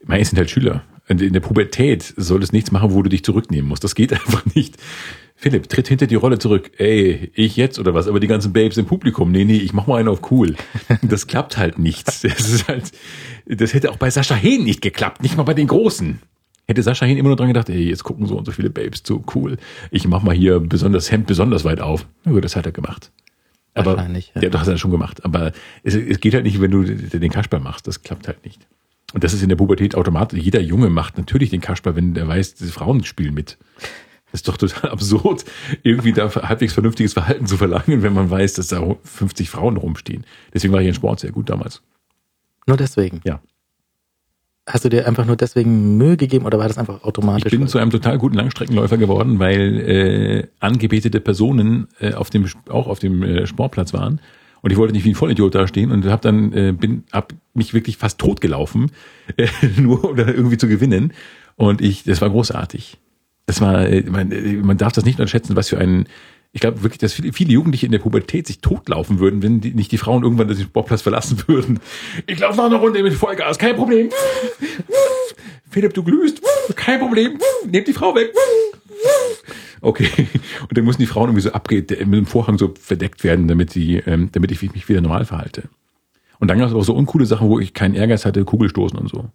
[0.03, 0.83] meine sind halt Schüler.
[1.09, 3.83] Und in der Pubertät soll es nichts machen, wo du dich zurücknehmen musst.
[3.83, 4.77] Das geht einfach nicht.
[5.35, 6.71] Philipp, tritt hinter die Rolle zurück.
[6.77, 8.07] Ey, ich jetzt oder was?
[8.07, 9.31] Aber die ganzen Babes im Publikum.
[9.31, 10.55] Nee, nee, ich mach mal einen auf cool.
[11.01, 12.07] Das klappt halt nicht.
[12.07, 12.91] Das ist halt,
[13.45, 15.21] das hätte auch bei Sascha Hehn nicht geklappt.
[15.21, 16.19] Nicht mal bei den Großen.
[16.65, 19.03] Hätte Sascha Hehn immer nur dran gedacht, ey, jetzt gucken so und so viele Babes
[19.03, 19.57] zu, cool.
[19.91, 22.07] Ich mach mal hier besonders Hemd besonders weit auf.
[22.23, 23.11] Na gut, das hat er gemacht.
[23.73, 24.43] Aber, Wahrscheinlich, ja.
[24.43, 24.49] ja.
[24.49, 25.25] das hat er schon gemacht.
[25.25, 25.51] Aber
[25.83, 27.87] es, es geht halt nicht, wenn du den Kasperl machst.
[27.87, 28.65] Das klappt halt nicht.
[29.13, 30.39] Und das ist in der Pubertät automatisch.
[30.39, 33.57] Jeder Junge macht natürlich den Kasperl, wenn er weiß, Frauen spielen mit.
[34.33, 35.45] Das ist doch total absurd,
[35.83, 40.25] irgendwie da halbwegs vernünftiges Verhalten zu verlangen, wenn man weiß, dass da 50 Frauen rumstehen.
[40.51, 41.83] Deswegen war ich in Sport sehr gut damals.
[42.65, 43.21] Nur deswegen.
[43.25, 43.41] Ja.
[44.65, 47.53] Hast du dir einfach nur deswegen Mühe gegeben oder war das einfach automatisch?
[47.53, 52.47] Ich bin zu einem total guten Langstreckenläufer geworden, weil äh, angebetete Personen äh, auf dem
[52.69, 54.19] auch auf dem äh, Sportplatz waren
[54.61, 57.33] und ich wollte nicht wie ein Vollidiot da stehen und habe dann äh, bin hab
[57.53, 58.89] mich wirklich fast tot gelaufen,
[59.37, 59.47] äh,
[59.79, 61.13] nur um da irgendwie zu gewinnen
[61.55, 62.97] und ich das war großartig.
[63.45, 66.07] Das war äh, man, äh, man darf das nicht unterschätzen, was für ein
[66.55, 69.73] ich glaube wirklich, dass viele, viele Jugendliche in der Pubertät sich totlaufen würden, wenn die,
[69.73, 71.79] nicht die Frauen irgendwann den Sportplatz verlassen würden.
[72.27, 74.09] Ich laufe noch eine Runde mit Vollgas, kein Problem.
[75.71, 76.41] Philipp, du glühst,
[76.75, 77.39] kein Problem.
[77.67, 78.31] Nehmt die Frau weg.
[79.81, 80.07] Okay.
[80.61, 83.75] Und dann müssen die Frauen irgendwie so abgeht, mit dem Vorhang so verdeckt werden, damit
[83.75, 85.63] die, ähm, damit ich mich wieder normal verhalte.
[86.39, 89.09] Und dann gab es auch so uncoole Sachen, wo ich keinen Ehrgeiz hatte, Kugelstoßen und
[89.09, 89.29] so.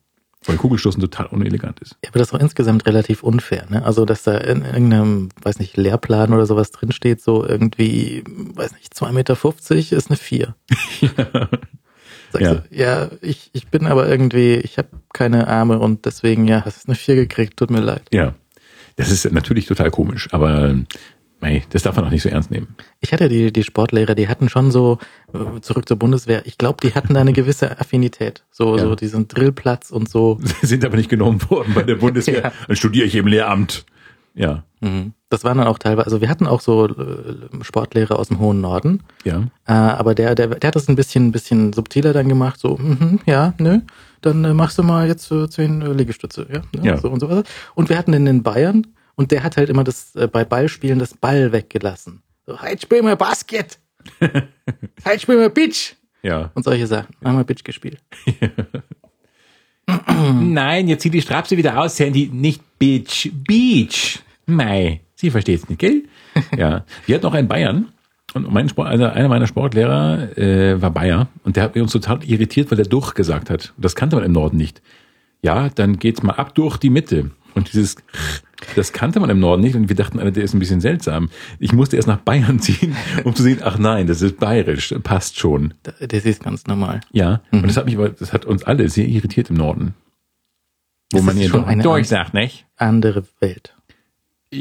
[0.44, 1.96] Weil Kugelstoßen total unelegant ist.
[2.04, 3.84] Ja, aber das ist auch insgesamt relativ unfair, ne?
[3.84, 8.22] Also, dass da in irgendeinem, weiß nicht, Lehrplan oder sowas drinsteht, so irgendwie,
[8.54, 10.54] weiß nicht, 2,50 Meter ist eine 4.
[12.30, 12.54] Sagst Ja.
[12.54, 16.84] du, ja, ich, ich bin aber irgendwie, ich habe keine Arme und deswegen, ja, hast
[16.84, 18.02] du eine 4 gekriegt, tut mir leid.
[18.12, 18.34] Ja.
[18.96, 20.74] Das ist natürlich total komisch, aber
[21.40, 22.74] mei, das darf man auch nicht so ernst nehmen.
[23.00, 24.98] Ich hatte die, die Sportlehrer, die hatten schon so,
[25.32, 28.44] äh, zurück zur Bundeswehr, ich glaube, die hatten da eine gewisse Affinität.
[28.50, 28.82] So, Ja.
[28.82, 30.38] so diesen Drillplatz und so.
[30.62, 32.42] Sind aber nicht genommen worden bei der Bundeswehr.
[32.44, 32.52] Ja.
[32.66, 33.84] Dann studiere ich im Lehramt.
[34.34, 34.62] Ja.
[34.80, 35.12] Mhm.
[35.30, 36.94] Das waren dann auch teilweise, also wir hatten auch so äh,
[37.62, 39.42] Sportlehrer aus dem hohen Norden, Ja.
[39.66, 43.20] äh, aber der, der, der hat das ein bisschen, bisschen subtiler dann gemacht, so, mhm,
[43.26, 43.80] ja, nö,
[44.22, 46.96] dann machst du mal jetzt äh, zehn Liegestütze, ja, ne, Ja.
[46.98, 47.42] so und so.
[47.74, 48.86] Und wir hatten den in Bayern
[49.18, 52.22] und der hat halt immer das äh, bei Ballspielen das Ball weggelassen.
[52.46, 53.78] So, halt spiel mal Basket,
[55.04, 56.50] halt spiel mal Bitch Ja.
[56.54, 57.14] und solche Sachen.
[57.22, 57.98] Haben wir Bitch gespielt.
[60.40, 62.28] Nein, jetzt zieh die Strapse wieder aus, Sandy.
[62.32, 63.30] Nicht Beach.
[63.34, 64.20] Beach.
[64.46, 65.00] Mei.
[65.14, 66.04] Sie versteht's nicht, gell?
[66.56, 66.84] Ja.
[67.06, 67.88] Wir hatten auch einen Bayern.
[68.34, 71.28] Und mein Sport, also einer meiner Sportlehrer äh, war Bayer.
[71.44, 73.72] Und der hat uns total irritiert, weil er durch gesagt hat.
[73.78, 74.82] Das kannte man im Norden nicht.
[75.42, 77.30] Ja, dann geht's mal ab durch die Mitte.
[77.54, 77.96] Und dieses,
[78.76, 79.74] das kannte man im Norden nicht.
[79.74, 81.30] Und wir dachten, Alter, der ist ein bisschen seltsam.
[81.58, 82.94] Ich musste erst nach Bayern ziehen,
[83.24, 84.94] um zu sehen, ach nein, das ist bayerisch.
[85.02, 85.74] Passt schon.
[85.82, 87.00] Da- Das ist ganz normal.
[87.12, 87.40] Ja.
[87.50, 89.94] Und das hat mich aber, das hat uns alle sehr irritiert im Norden.
[91.12, 92.66] Wo Es man hier schon durch sagt, nicht?
[92.76, 93.74] Andere Welt.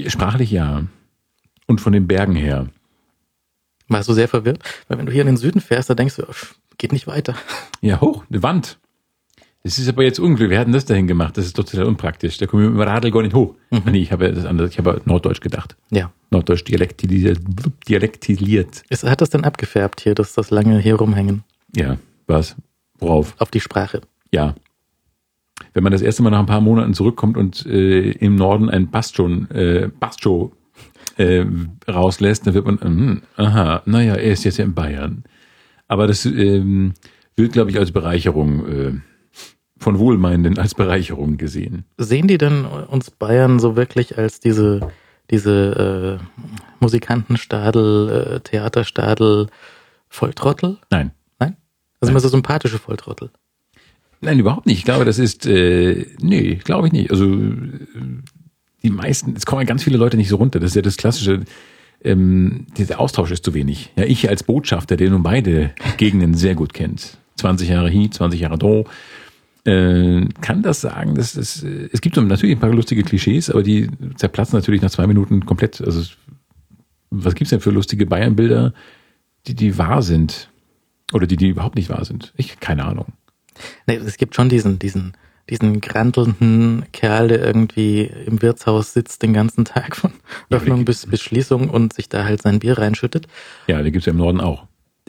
[0.08, 0.84] Sprachlich ja.
[1.66, 2.68] Und von den Bergen her.
[3.90, 4.60] Warst du sehr verwirrt?
[4.88, 6.24] Weil wenn du hier in den Süden fährst, da denkst du,
[6.78, 7.36] geht nicht weiter.
[7.82, 8.80] Ja, hoch, eine Wand.
[9.68, 10.52] Das ist aber jetzt unglücklich.
[10.52, 11.38] Wir hatten das dahin gemacht.
[11.38, 12.38] Das ist total unpraktisch.
[12.38, 13.54] Da kommen wir mit dem Radl gar nicht hoch.
[13.86, 14.72] Nee, ich habe das anders.
[14.72, 15.76] Ich habe Norddeutsch gedacht.
[15.92, 16.10] Ja.
[16.32, 17.40] Norddeutsch dialektisiert.
[17.86, 18.84] dialektisiert.
[18.88, 21.44] Ist, hat das denn abgefärbt hier, dass das lange hier rumhängen?
[21.76, 22.56] Ja, was?
[23.00, 23.36] Worauf?
[23.40, 24.00] Auf die Sprache.
[24.32, 24.56] Ja.
[25.74, 28.90] Wenn man das erste Mal nach ein paar Monaten zurückkommt und äh, im Norden ein
[28.90, 30.54] Bastion, äh, Bastio
[31.18, 31.44] äh,
[31.90, 35.26] rauslässt, dann wird man, hm, aha, naja, er ist jetzt ja in Bayern.
[35.90, 36.94] Aber das ähm,
[37.36, 38.92] wird, glaube ich, als Bereicherung äh,
[39.80, 41.86] von Wohlmeinenden als Bereicherung gesehen.
[41.98, 44.92] Sehen die denn uns Bayern so wirklich als diese,
[45.30, 46.44] diese äh,
[46.80, 49.48] Musikantenstadel, äh, Theaterstadel,
[50.10, 50.78] Volltrottel?
[50.90, 51.12] Nein.
[51.40, 51.58] Nein?
[52.00, 53.30] Also immer so sympathische Volltrottel.
[54.22, 54.80] Nein, überhaupt nicht.
[54.80, 57.12] Ich glaube, das ist, äh, nee, glaube ich nicht.
[57.12, 57.68] Also äh,
[58.84, 60.60] die meisten, es kommen ja ganz viele Leute nicht so runter.
[60.60, 61.42] Das ist ja das klassische,
[62.04, 63.92] ähm, dieser Austausch ist zu wenig.
[63.96, 68.40] Ja, ich als Botschafter, der nun beide Gegenden sehr gut kennt, 20 Jahre hier, 20
[68.40, 68.84] Jahre da,
[69.68, 73.64] äh, kann das sagen, dass es, äh, es gibt natürlich ein paar lustige Klischees, aber
[73.64, 75.82] die zerplatzen natürlich nach zwei Minuten komplett.
[75.82, 76.04] Also
[77.10, 78.74] was gibt's denn für lustige Bayern-Bilder,
[79.48, 80.50] die, die wahr sind?
[81.14, 82.34] Oder die, die überhaupt nicht wahr sind?
[82.36, 83.08] Ich, keine Ahnung.
[83.88, 85.14] Nee, es gibt schon diesen, diesen,
[85.50, 90.12] diesen grantelnden Kerl, der irgendwie im Wirtshaus sitzt den ganzen Tag von
[90.50, 93.28] Ja, Öffnung die- bis, bis Schließung und sich da halt sein Bier reinschüttet.
[93.68, 94.66] Ja, die gibt's ja im Norden auch.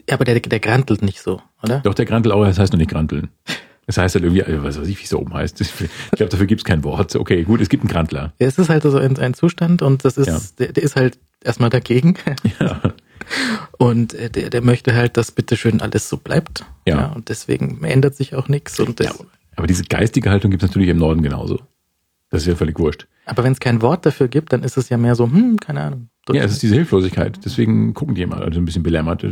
[0.09, 1.79] Ja, aber der, der grantelt nicht so, oder?
[1.81, 3.27] Doch, der Grantelauer, das heißt noch nicht Granteln.
[3.89, 5.59] Das heißt halt irgendwie, äh, was weiß ich, wie es da oben heißt.
[5.61, 7.15] Ich glaube, dafür gibt es kein Wort.
[7.15, 8.33] Okay, gut, es gibt einen Grantler.
[8.37, 10.39] Ja, es ist halt so ein, ein Zustand und das ist, Ja.
[10.59, 12.13] der, der ist halt erstmal dagegen.
[12.59, 12.79] Ja.
[13.79, 16.65] Und äh, der, der möchte halt, dass bitteschön alles so bleibt.
[16.87, 17.07] Ja.
[17.07, 18.79] und deswegen ändert sich auch nichts.
[18.79, 19.13] Und das, ja.
[19.55, 21.59] Aber diese geistige Haltung gibt es natürlich im Norden genauso.
[22.29, 23.07] Das ist ja völlig wurscht.
[23.25, 25.81] Aber wenn es kein Wort dafür gibt, dann ist es ja mehr so, hm, keine
[25.81, 26.09] Ahnung.
[26.31, 27.39] Ja, es ist diese Hilflosigkeit.
[27.43, 29.25] Deswegen gucken die immer also ein bisschen belämmert.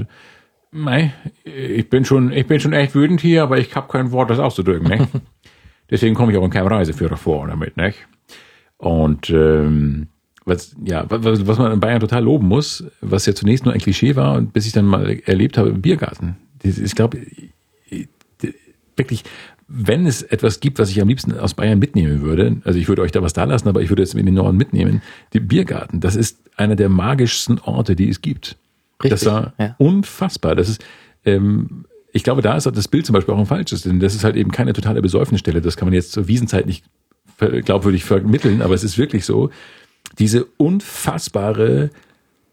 [0.78, 1.14] Mei,
[1.44, 4.40] ich bin schon, ich bin schon echt wütend hier, aber ich habe kein Wort, das
[4.40, 4.88] auszudrücken.
[4.88, 5.08] Ne?
[5.90, 7.78] Deswegen komme ich auch in keinem Reiseführer vor damit.
[7.78, 7.94] Ne?
[8.78, 10.08] Und ähm,
[10.46, 13.80] was, ja, was, was man in Bayern total loben muss, was ja zunächst nur ein
[13.80, 16.38] Klischee war und bis ich dann mal erlebt habe Biergarten.
[16.64, 17.20] Ich glaube,
[18.96, 19.24] wirklich,
[19.68, 23.02] wenn es etwas gibt, was ich am liebsten aus Bayern mitnehmen würde, also ich würde
[23.02, 25.02] euch da was da lassen, aber ich würde es in den Norden mitnehmen,
[25.34, 28.58] die Biergarten, das ist einer der magischsten Orte, die es gibt.
[29.04, 29.76] Richtig, das war ja.
[29.78, 30.56] unfassbar.
[30.56, 30.84] Das ist,
[31.26, 34.24] ähm, ich glaube, da ist das Bild zum Beispiel auch ein falsches, denn das ist
[34.24, 35.62] halt eben keine totale Besäufnisstelle.
[35.62, 36.86] Das kann man jetzt zur Wiesenzeit nicht
[37.38, 39.52] glaubwürdig vermitteln, aber es ist wirklich so,
[40.18, 41.92] diese unfassbare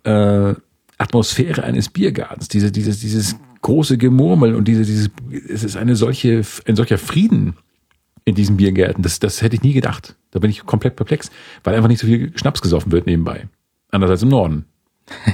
[0.04, 0.54] äh,
[0.98, 5.10] Atmosphäre eines Biergartens, diese, dieses, dieses große Gemurmel und diese, dieses,
[5.48, 7.54] es ist eine solche, ein solcher Frieden
[8.24, 9.02] in diesen Biergärten.
[9.02, 10.16] Das, das hätte ich nie gedacht.
[10.30, 11.30] Da bin ich komplett perplex,
[11.62, 13.48] weil einfach nicht so viel Schnaps gesoffen wird nebenbei.
[13.90, 14.66] Anders als im Norden.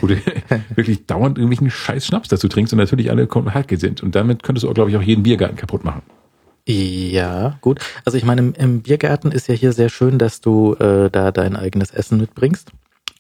[0.01, 0.17] Wo du
[0.75, 4.03] wirklich dauernd irgendwelchen scheiß Schnaps dazu trinkst und natürlich alle Hacke sind.
[4.03, 6.03] Und damit könntest du auch, glaube ich, auch jeden Biergarten kaputt machen.
[6.67, 7.81] Ja, gut.
[8.05, 11.33] Also ich meine, im, im Biergarten ist ja hier sehr schön, dass du äh, da
[11.33, 12.71] dein eigenes Essen mitbringst,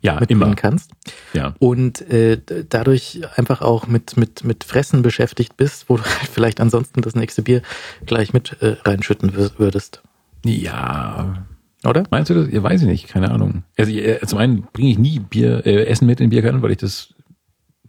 [0.02, 0.54] Ja, mitbringen immer.
[0.54, 0.90] kannst.
[1.32, 1.54] Ja.
[1.58, 6.60] Und äh, dadurch einfach auch mit, mit, mit Fressen beschäftigt bist, wo du halt vielleicht
[6.60, 7.62] ansonsten das nächste Bier
[8.06, 10.02] gleich mit äh, reinschütten wür- würdest.
[10.44, 11.44] Ja.
[11.84, 12.04] Oder?
[12.10, 12.52] Meinst du das?
[12.52, 13.08] Ja, weiß ich nicht.
[13.08, 13.64] Keine Ahnung.
[13.78, 13.92] Also
[14.26, 17.14] zum einen bringe ich nie Bier, äh, Essen mit in den Biergarten, weil ich das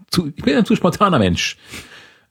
[0.10, 1.58] zu, ich bin ein zu spontaner Mensch.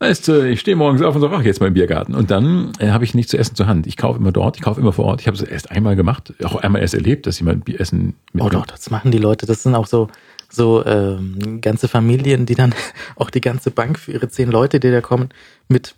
[0.03, 2.15] Weißt du, ich stehe morgens auf und sage, ach, jetzt mal im Biergarten.
[2.15, 3.87] Und dann äh, habe ich nichts zu essen zur Hand.
[3.87, 5.21] Ich kaufe immer dort, ich kaufe immer vor Ort.
[5.21, 8.49] Ich habe es erst einmal gemacht, auch einmal erst erlebt, dass jemand Bier essen Oh
[8.49, 9.45] doch, das machen die Leute.
[9.45, 10.09] Das sind auch so,
[10.49, 12.75] so ähm, ganze Familien, die dann
[13.17, 15.29] auch die ganze Bank für ihre zehn Leute, die da kommen,
[15.69, 15.95] mit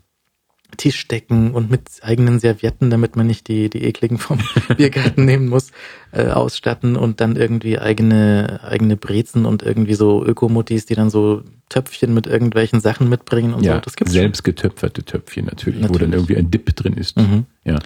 [0.77, 4.39] Tischdecken und mit eigenen Servietten, damit man nicht die, die ekligen vom
[4.77, 5.71] Biergarten nehmen muss,
[6.13, 11.43] äh, ausstatten und dann irgendwie eigene, eigene Brezen und irgendwie so Ökomuttis, die dann so
[11.69, 13.81] Töpfchen mit irgendwelchen Sachen mitbringen und ja, so.
[13.81, 16.15] Das gibt's selbst getöpferte Töpfchen natürlich, wo dann Natürlich.
[16.15, 17.17] irgendwie ein Dip drin ist.
[17.17, 17.47] Mhm.
[17.65, 17.79] Ja.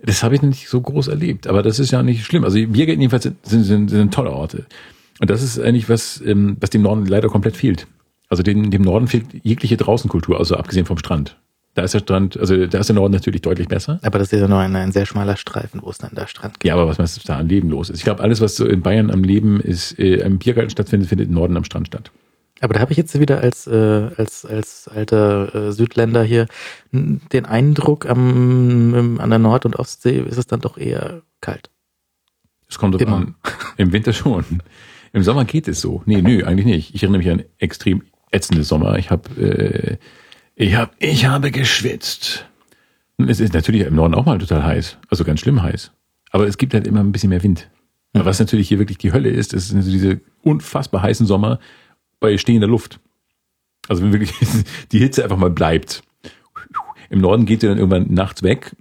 [0.00, 2.44] Das habe ich nicht so groß erlebt, aber das ist ja nicht schlimm.
[2.44, 4.66] Also Biergärten jedenfalls sind, sind, sind, sind tolle Orte.
[5.20, 7.86] Und das ist eigentlich was, ähm, was dem Norden leider komplett fehlt.
[8.28, 11.36] Also dem, dem Norden fehlt jegliche Draußenkultur, also abgesehen vom Strand.
[11.74, 13.98] Da ist der Strand, also da ist der Norden natürlich deutlich besser.
[14.02, 16.54] Aber das ist ja nur ein, ein sehr schmaler Streifen, wo es dann da Strand
[16.54, 16.64] gibt.
[16.64, 17.98] Ja, aber was meinst du, da an Leben los ist?
[17.98, 21.28] Ich glaube, alles, was so in Bayern am Leben ist, äh, im Biergarten stattfindet, findet
[21.28, 22.12] im Norden am Strand statt.
[22.60, 26.46] Aber da habe ich jetzt wieder als, äh, als, als alter äh, Südländer hier
[26.92, 31.70] den Eindruck, am, im, an der Nord- und Ostsee ist es dann doch eher kalt.
[32.68, 33.34] Es kommt drauf an.
[33.76, 34.62] Im Winter schon.
[35.12, 36.02] Im Sommer geht es so.
[36.06, 36.94] Nee, nö, eigentlich nicht.
[36.94, 38.98] Ich erinnere mich an extrem ätzende Sommer.
[38.98, 39.96] Ich habe äh,
[40.56, 42.46] ich hab, ich habe geschwitzt.
[43.18, 44.98] Es ist natürlich im Norden auch mal total heiß.
[45.08, 45.92] Also ganz schlimm heiß.
[46.30, 47.70] Aber es gibt halt immer ein bisschen mehr Wind.
[48.12, 51.58] Aber was natürlich hier wirklich die Hölle ist, so diese unfassbar heißen Sommer
[52.20, 53.00] bei stehender Luft.
[53.88, 54.32] Also wenn wirklich
[54.92, 56.02] die Hitze einfach mal bleibt.
[57.10, 58.74] Im Norden geht sie dann irgendwann nachts weg.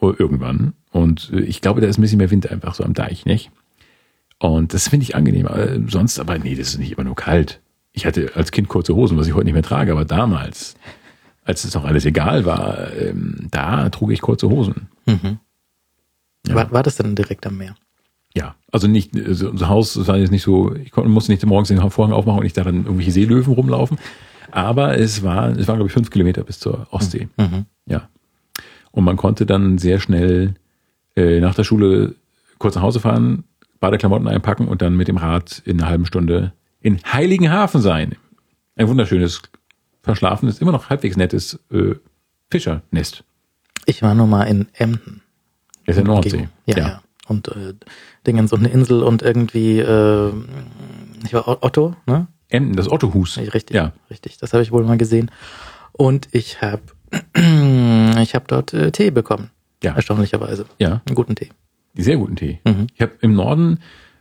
[0.00, 0.74] Oder irgendwann.
[0.90, 3.50] Und äh, ich glaube, da ist ein bisschen mehr Wind einfach so am Deich, nicht?
[4.38, 5.46] Und das finde ich angenehm.
[5.46, 7.60] Äh, Sonst aber, nee, das ist nicht immer nur kalt.
[7.98, 10.76] Ich hatte als Kind kurze Hosen, was ich heute nicht mehr trage, aber damals,
[11.42, 14.86] als es noch alles egal war, ähm, da trug ich kurze Hosen.
[15.04, 15.38] Mhm.
[16.46, 16.54] Ja.
[16.54, 17.74] War, war das denn direkt am Meer?
[18.36, 21.70] Ja, also nicht, also unser Haus war jetzt nicht so, ich konnte, musste nicht morgens
[21.70, 23.98] den Vorhang aufmachen und nicht daran irgendwelche Seelöwen rumlaufen.
[24.52, 27.26] Aber es war, es waren, glaube ich, fünf Kilometer bis zur Ostsee.
[27.36, 27.64] Mhm.
[27.86, 28.08] Ja.
[28.92, 30.54] Und man konnte dann sehr schnell
[31.16, 32.14] äh, nach der Schule
[32.58, 33.42] kurz nach Hause fahren,
[33.80, 38.16] Badeklamotten einpacken und dann mit dem Rad in einer halben Stunde in Heiligenhafen sein.
[38.76, 39.42] Ein wunderschönes,
[40.02, 41.94] verschlafenes, immer noch halbwegs nettes äh,
[42.50, 43.24] Fischernest.
[43.86, 45.22] Ich war nur mal in Emden.
[45.86, 46.48] Das ist ja Nordsee.
[46.66, 47.02] Ja, ja.
[47.26, 47.74] Und äh,
[48.26, 50.32] Dingens und eine Insel und irgendwie, äh,
[51.24, 52.26] ich war Otto, ne?
[52.50, 53.36] Emden, das Ottohus.
[53.36, 53.92] Richtig, Ja.
[54.10, 54.38] richtig.
[54.38, 55.30] Das habe ich wohl mal gesehen.
[55.92, 56.82] Und ich habe
[58.22, 59.50] ich habe dort äh, Tee bekommen.
[59.82, 59.94] Ja.
[59.94, 60.66] Erstaunlicherweise.
[60.78, 61.50] Ja, Einen guten Tee.
[61.94, 62.60] sehr guten Tee.
[62.64, 62.86] Mhm.
[62.94, 63.80] Ich habe im Norden,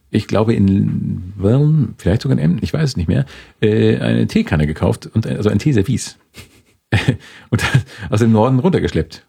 [0.09, 3.25] ich glaube in Wellen, vielleicht sogar in Emden, ich weiß es nicht mehr,
[3.61, 6.17] äh, eine Teekanne gekauft und also ein Teeservice.
[7.49, 7.63] und
[8.09, 9.25] aus dem Norden runtergeschleppt.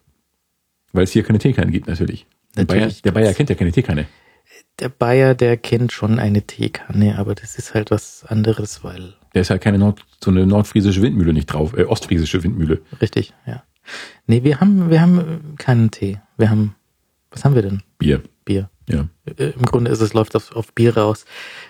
[0.93, 2.27] Weil es hier keine Teekanne gibt natürlich.
[2.57, 3.03] Der Bayer, Natürlich.
[3.03, 4.07] der Bayer kennt ja keine Teekanne.
[4.81, 9.41] Der Bayer, der kennt schon eine Teekanne, aber das ist halt was anderes, weil Da
[9.41, 12.81] ist halt keine Nord, so eine nordfriesische Windmühle nicht drauf, äh, ostfriesische Windmühle.
[13.01, 13.65] Richtig, ja.
[14.27, 16.21] Nee, wir haben, wir haben keinen Tee.
[16.37, 16.75] Wir haben,
[17.31, 17.83] was haben wir denn?
[17.99, 18.23] Bier.
[18.89, 19.07] Ja.
[19.27, 21.25] Äh, Im Grunde ist es, läuft auf, auf Bier raus.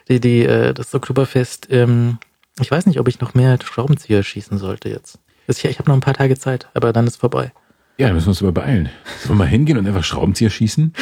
[0.08, 2.18] Die, die, äh, das Oktoberfest, ähm,
[2.60, 5.18] ich weiß nicht, ob ich noch mehr Schraubenzieher schießen sollte jetzt.
[5.46, 7.52] Ich, ich habe noch ein paar Tage Zeit, aber dann ist vorbei.
[7.98, 8.90] Ja, da müssen wir uns aber beeilen.
[9.20, 10.92] Sollen wir mal hingehen und einfach Schraubenzieher schießen?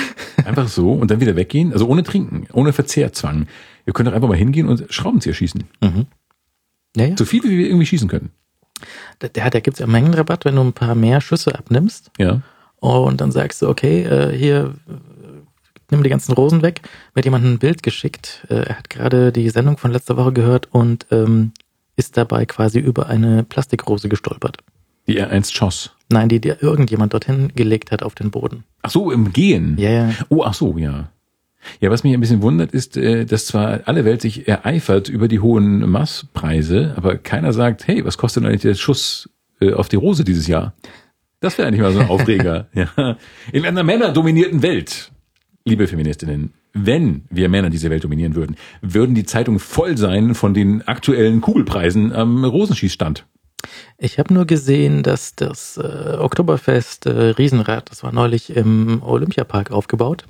[0.47, 1.73] Einfach so und dann wieder weggehen?
[1.73, 3.49] Also ohne Trinken, ohne Verzehrzwang.
[3.85, 5.65] Wir können doch einfach mal hingehen und Schraubenzieher schießen.
[5.83, 6.07] Mhm.
[6.97, 7.17] Ja, ja.
[7.19, 8.31] So viele, wie wir irgendwie schießen können.
[9.19, 12.11] Da, da, da gibt's ja Mengenrabatt, wenn du ein paar mehr Schüsse abnimmst.
[12.19, 12.41] Ja.
[12.77, 14.75] Und dann sagst du, okay, äh, hier,
[15.91, 16.81] nimm die ganzen Rosen weg.
[17.15, 18.47] Mir hat jemand ein Bild geschickt.
[18.49, 21.53] Äh, er hat gerade die Sendung von letzter Woche gehört und ähm,
[21.97, 24.59] ist dabei quasi über eine Plastikrose gestolpert.
[25.07, 25.93] Die er einst schoss.
[26.09, 28.65] Nein, die, die irgendjemand dorthin gelegt hat auf den Boden.
[28.83, 29.77] Ach so, im Gehen.
[29.79, 30.11] Ja, ja.
[30.29, 31.11] Oh, ach so, ja.
[31.81, 35.27] Ja, was mich ein bisschen wundert, ist, äh, dass zwar alle Welt sich ereifert über
[35.27, 39.29] die hohen Masspreise, aber keiner sagt, hey, was kostet denn eigentlich der Schuss
[39.61, 40.75] äh, auf die Rose dieses Jahr?
[41.41, 42.69] Das wäre eigentlich mal so ein Aufreger.
[42.73, 43.17] ja.
[43.53, 45.11] In einer männerdominierten Welt,
[45.67, 50.55] liebe Feministinnen, wenn wir Männer diese Welt dominieren würden, würden die Zeitungen voll sein von
[50.55, 53.27] den aktuellen Kugelpreisen am Rosenschießstand.
[53.99, 59.73] Ich habe nur gesehen, dass das äh, Oktoberfest äh, Riesenrad, das war neulich im Olympiapark
[59.73, 60.25] aufgebaut.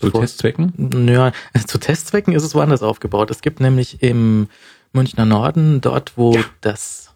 [0.00, 0.72] Zu Bevor- Testzwecken?
[0.76, 1.32] Naja,
[1.66, 3.30] zu Testzwecken ist es woanders aufgebaut.
[3.30, 4.48] Es gibt nämlich im
[4.92, 7.14] Münchner Norden, dort wo das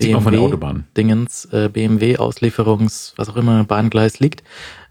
[0.00, 0.82] von der BMW.
[0.96, 4.42] Dingens, äh, BMW Auslieferungs, was auch immer, Bahngleis liegt,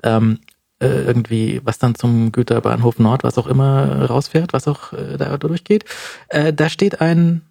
[0.01, 0.52] ähm, äh,
[0.87, 5.85] irgendwie, was dann zum Güterbahnhof Nord, was auch immer rausfährt, was auch äh, da durchgeht,
[6.29, 7.41] äh, da steht ein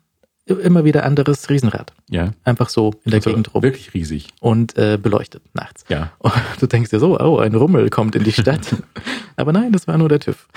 [0.47, 1.93] immer wieder anderes Riesenrad.
[2.11, 2.33] Ja.
[2.45, 4.29] Einfach so in der Also Gegend rum Wirklich riesig.
[4.41, 5.85] und äh, beleuchtet nachts.
[5.89, 6.13] Ja.
[6.19, 8.75] Und du denkst dir so, oh, ein Rummel kommt in die Stadt.
[9.37, 10.49] Aber nein, das war nur der TÜV.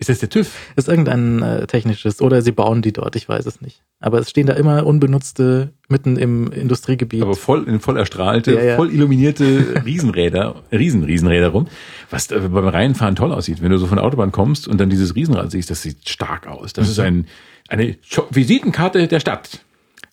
[0.00, 0.50] Ist das der TÜV?
[0.76, 3.82] Das ist irgendein äh, technisches oder sie bauen die dort, ich weiß es nicht.
[4.00, 7.20] Aber es stehen da immer unbenutzte mitten im Industriegebiet.
[7.22, 8.76] Aber voll, voll erstrahlte, Ja, ja.
[8.76, 11.68] voll illuminierte Riesenräder, Riesen, Riesenräder rum.
[12.10, 13.60] Was äh, beim Reinfahren toll aussieht.
[13.62, 16.46] Wenn du so von der Autobahn kommst und dann dieses Riesenrad siehst, das sieht stark
[16.46, 16.72] aus.
[16.72, 17.26] Das ist ein,
[17.68, 17.96] eine
[18.30, 19.60] Visitenkarte der Stadt.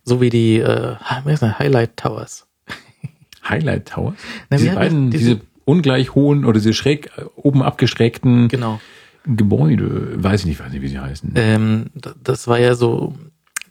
[0.04, 0.96] so wie die äh?
[1.00, 2.46] Highlight Towers.
[3.48, 4.16] Highlight Towers.
[4.50, 8.80] Na, diese beiden, diese, Diese- ungleich hohen oder diese schräg oben abgeschrägten Genau.
[9.28, 10.24] Gebäude.
[10.24, 11.34] Weiß ich nicht, weiß nicht, wie sie heißen.
[11.36, 11.86] Ähm,
[12.24, 13.16] das war ja so,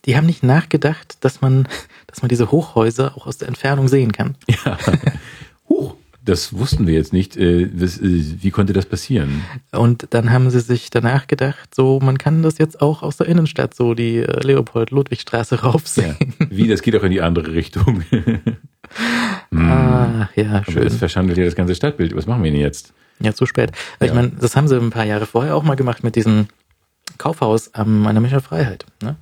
[0.04, 1.68] die haben nicht nachgedacht, dass man,
[2.06, 4.36] dass man diese Hochhäuser auch aus der Entfernung sehen kann.
[4.64, 4.78] Ja.
[5.68, 7.36] Huch, das wussten wir jetzt nicht.
[7.36, 9.42] Äh, das, äh, wie konnte das passieren?
[9.72, 13.26] Und dann haben sie sich danach gedacht, so, man kann das jetzt auch aus der
[13.26, 16.16] Innenstadt, so die äh, Leopold-Ludwig-Straße raufsehen.
[16.40, 16.46] Ja.
[16.50, 18.04] Wie, das geht auch in die andere Richtung.
[19.50, 19.70] Hm.
[19.70, 20.84] Ah, ja, schön.
[20.84, 22.14] das verschandelt ja das ganze Stadtbild.
[22.16, 22.92] Was machen wir denn jetzt?
[23.20, 23.72] Ja, zu spät.
[24.00, 24.14] Ich Ja.
[24.14, 26.48] meine, das haben sie ein paar Jahre vorher auch mal gemacht mit diesem
[27.18, 28.84] Kaufhaus am an der Münchner Freiheit.
[29.02, 29.16] Ne?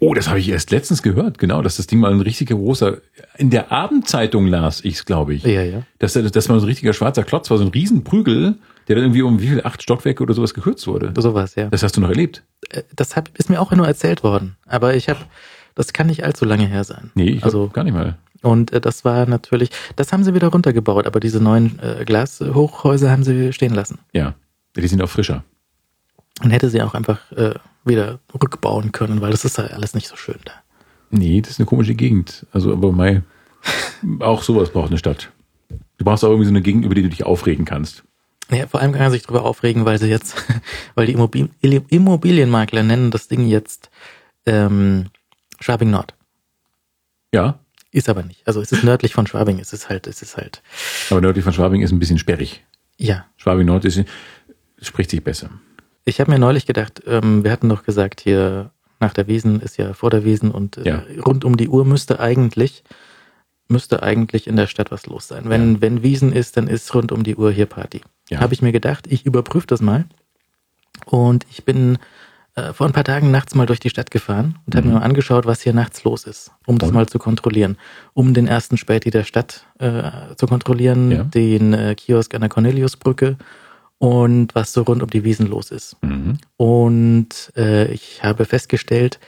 [0.00, 2.98] Oh, das habe ich erst letztens gehört, genau, dass das Ding mal ein richtiger großer,
[3.38, 5.44] in der Abendzeitung las ich's, glaube ich.
[5.44, 5.82] Ja, ja.
[5.98, 8.56] Dass das, mal so ein richtiger schwarzer Klotz war, so ein Riesenprügel,
[8.88, 11.12] der dann irgendwie um wie viel, acht Stockwerke oder sowas gekürzt wurde.
[11.16, 11.68] Sowas, ja.
[11.68, 12.42] Das hast du noch erlebt?
[12.70, 14.56] Äh, Das hab, ist mir auch nur erzählt worden.
[14.66, 15.20] Aber ich habe,
[15.74, 17.12] das kann nicht allzu lange her sein.
[17.14, 18.18] Nee, ich also, gar nicht mal.
[18.42, 23.10] Und äh, das war natürlich, das haben sie wieder runtergebaut, aber diese neuen äh, Glashochhäuser
[23.10, 23.98] haben sie stehen lassen.
[24.12, 24.34] Ja,
[24.76, 25.44] die sind auch frischer.
[26.42, 27.54] Und hätte sie auch einfach äh,
[27.84, 30.52] wieder rückbauen können, weil das ist ja alles nicht so schön da.
[31.10, 32.46] Nee, das ist eine komische Gegend.
[32.52, 33.22] Also, aber Mai,
[34.20, 35.30] auch sowas braucht eine Stadt.
[35.68, 38.04] Du brauchst auch irgendwie so eine Gegend, über die du dich aufregen kannst.
[38.50, 40.36] Ja, vor allem kann man sich darüber aufregen, weil sie jetzt,
[40.94, 43.90] weil die Immobil Immobilienmakler nennen das Ding jetzt
[44.46, 45.06] ähm,
[45.60, 46.14] Schwabing Nord.
[47.34, 47.58] Ja,
[47.90, 48.46] Ist aber nicht.
[48.46, 49.58] Also es ist nördlich von Schwabing.
[49.60, 50.62] Es ist halt, es ist halt,
[51.10, 52.64] aber nördlich von Schwabing ist ein bisschen sperrig.
[52.98, 53.24] ja.
[53.36, 54.02] Schwabing Nord ist,
[54.80, 55.50] spricht sich besser.
[56.04, 58.70] Ich habe mir neulich gedacht, ähm, wir hatten doch gesagt, hier
[59.00, 61.04] nach der Wiesen ist ja vor der Wiesen und äh, Ja.
[61.24, 62.82] rund um die Uhr müsste eigentlich,
[63.68, 65.48] müsste eigentlich in der Stadt was los sein.
[65.48, 68.00] Wenn, wenn Wiesen ist, dann ist rund um die Uhr hier Party.
[68.28, 68.40] Ja.
[68.40, 70.04] Habe ich mir gedacht, ich überprüfe das mal.
[71.06, 71.98] Und ich bin
[72.58, 74.94] äh, vor ein paar Tagen nachts mal durch die Stadt gefahren und habe Mhm.
[74.94, 76.94] mir mal angeschaut, was hier nachts los ist, um das Und?
[76.94, 77.76] mal zu kontrollieren.
[78.14, 81.22] Um den ersten Späti der Stadt äh, zu kontrollieren, Ja.
[81.24, 83.36] den äh, Kiosk an der Corneliusbrücke
[83.98, 85.96] und was so rund um die Wiesen los ist.
[86.02, 86.38] Mhm.
[86.56, 89.18] Und äh, ich habe festgestellt,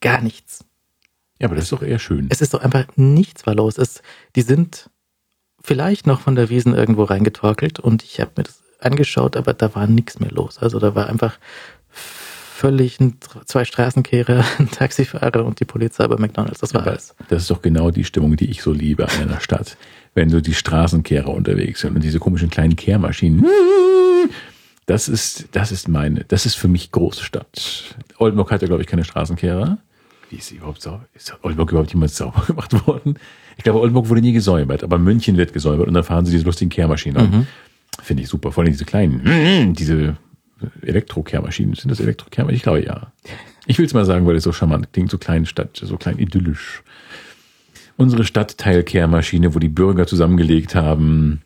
[0.00, 0.64] gar nichts.
[1.38, 2.26] Ja, aber das ist doch eher schön.
[2.30, 3.78] Es ist doch einfach nichts war los.
[3.78, 4.02] Es,
[4.36, 4.90] die sind
[5.62, 9.74] vielleicht noch von der Wiesen irgendwo reingetorkelt und ich habe mir das angeschaut, aber da
[9.74, 10.58] war nichts mehr los.
[10.58, 11.38] Also da war einfach
[12.60, 13.14] völlig ein,
[13.46, 16.60] zwei Straßenkehrer, ein Taxifahrer und die Polizei bei McDonalds.
[16.60, 17.14] Das war Aber alles.
[17.28, 19.78] das ist doch genau die Stimmung, die ich so liebe an einer Stadt.
[20.14, 23.46] Wenn so die Straßenkehrer unterwegs sind und diese komischen kleinen Kehrmaschinen.
[24.86, 27.94] Das ist, das ist meine, das ist für mich Großstadt.
[28.18, 29.78] Oldenburg hat ja, glaube ich, keine Straßenkehrer.
[30.28, 31.06] wie ist sie überhaupt sauber?
[31.14, 33.14] Ist Oldenburg überhaupt jemals sauber gemacht worden?
[33.56, 36.44] Ich glaube, Oldenburg wurde nie gesäubert, aber München wird gesäubert und dann fahren sie diese
[36.44, 37.30] lustigen Kehrmaschinen an.
[37.30, 37.46] Mhm.
[38.02, 38.52] Finde ich super.
[38.52, 40.16] Vor allem diese kleinen, diese
[40.82, 41.74] Elektrokehrmaschinen.
[41.74, 42.56] Sind das Elektrokehrmaschinen?
[42.56, 43.12] Ich glaube ja.
[43.66, 46.18] Ich will es mal sagen, weil es so charmant klingt, so klein Stadt, so klein
[46.18, 46.82] idyllisch.
[47.96, 51.42] Unsere Stadtteilkehrmaschine, wo die Bürger zusammengelegt haben,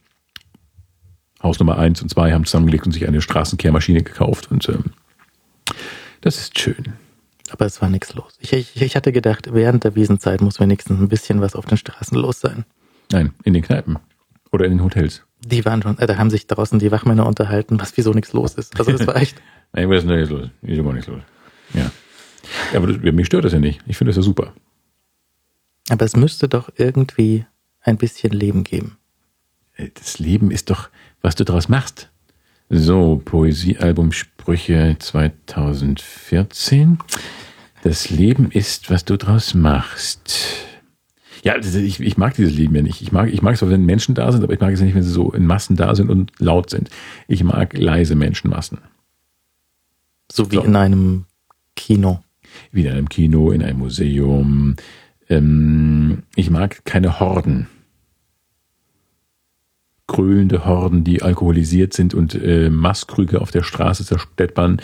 [1.43, 4.85] Haus Nummer eins und zwei haben zusammengelegt und sich eine Straßenkehrmaschine gekauft und ähm,
[6.23, 6.95] das ist schön.
[7.51, 8.39] Aber es war nichts los.
[8.41, 11.77] Ich, ich, ich hatte gedacht, während der Wiesenzeit muss wenigstens ein bisschen was auf den
[11.77, 12.65] Straßen los sein.
[13.13, 13.99] Nein, in den Kneipen
[14.51, 15.23] oder in den Hotels.
[15.45, 18.55] Die waren schon, äh, da haben sich draußen die Wachmänner unterhalten, was wieso nichts los
[18.55, 18.79] ist.
[18.79, 19.41] Also das war echt.
[19.73, 20.49] Nein, was ist denn jetzt los?
[20.63, 21.21] Ist immer nichts los.
[21.75, 21.91] Ja.
[22.73, 23.81] ja aber das, mich stört das ja nicht.
[23.87, 24.53] Ich finde das ja super.
[25.91, 27.45] Aber es müsste doch irgendwie
[27.81, 28.97] ein bisschen Leben geben.
[29.77, 30.89] Äh, Das Leben ist doch,
[31.21, 32.11] was du daraus machst.
[32.71, 36.99] So, Poesiealbum Sprüche 2014.
[37.83, 40.33] Das Leben ist, was du daraus machst.
[41.45, 43.03] Ja, ich, ich mag dieses Leben ja nicht.
[43.03, 44.95] Ich mag, ich mag es, auch, wenn Menschen da sind, aber ich mag es nicht,
[44.95, 46.89] wenn sie so in Massen da sind und laut sind.
[47.29, 48.79] Ich mag leise Menschenmassen.
[50.33, 50.63] So wie So.
[50.63, 51.27] in einem
[51.77, 52.21] Kino.
[52.73, 54.77] Wie in einem Kino, in einem Museum.
[55.29, 57.67] Ähm, ich mag keine Horden.
[60.07, 64.81] Grölende Horden, die alkoholisiert sind und äh, Masskrüge auf der Straße zerstädtern.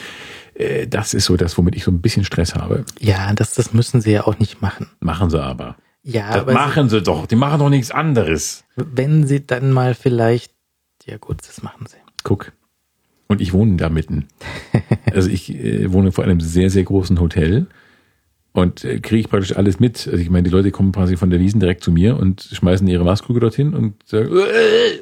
[0.53, 2.85] Äh, das ist so das, womit ich so ein bisschen Stress habe.
[2.99, 4.89] Ja, das, das müssen sie ja auch nicht machen.
[5.01, 5.77] Machen sie aber.
[6.02, 7.27] Ja, Das machen sie doch.
[7.27, 8.64] Die machen doch nichts anderes.
[8.77, 10.52] sie, wenn sie dann mal vielleicht,
[11.05, 11.97] ja gut, das machen sie.
[12.24, 12.52] Guck.
[13.28, 14.28] Und ich wohne da mitten.
[15.12, 17.66] Also ich äh, wohne vor einem sehr, sehr großen Hotel
[18.52, 20.06] und äh, kriege ich praktisch alles mit.
[20.06, 22.86] Also ich meine, die Leute kommen quasi von der Wiesen direkt zu mir und schmeißen
[22.86, 25.01] ihre Maßkrüge dorthin und sagen, "Äh!"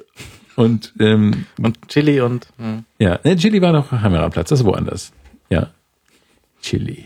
[0.56, 2.84] und ähm, Und Chili und hm.
[2.98, 5.12] ja, ne, Chili war noch am Platz, das ist woanders.
[5.50, 5.70] Ja.
[6.62, 7.04] Chili.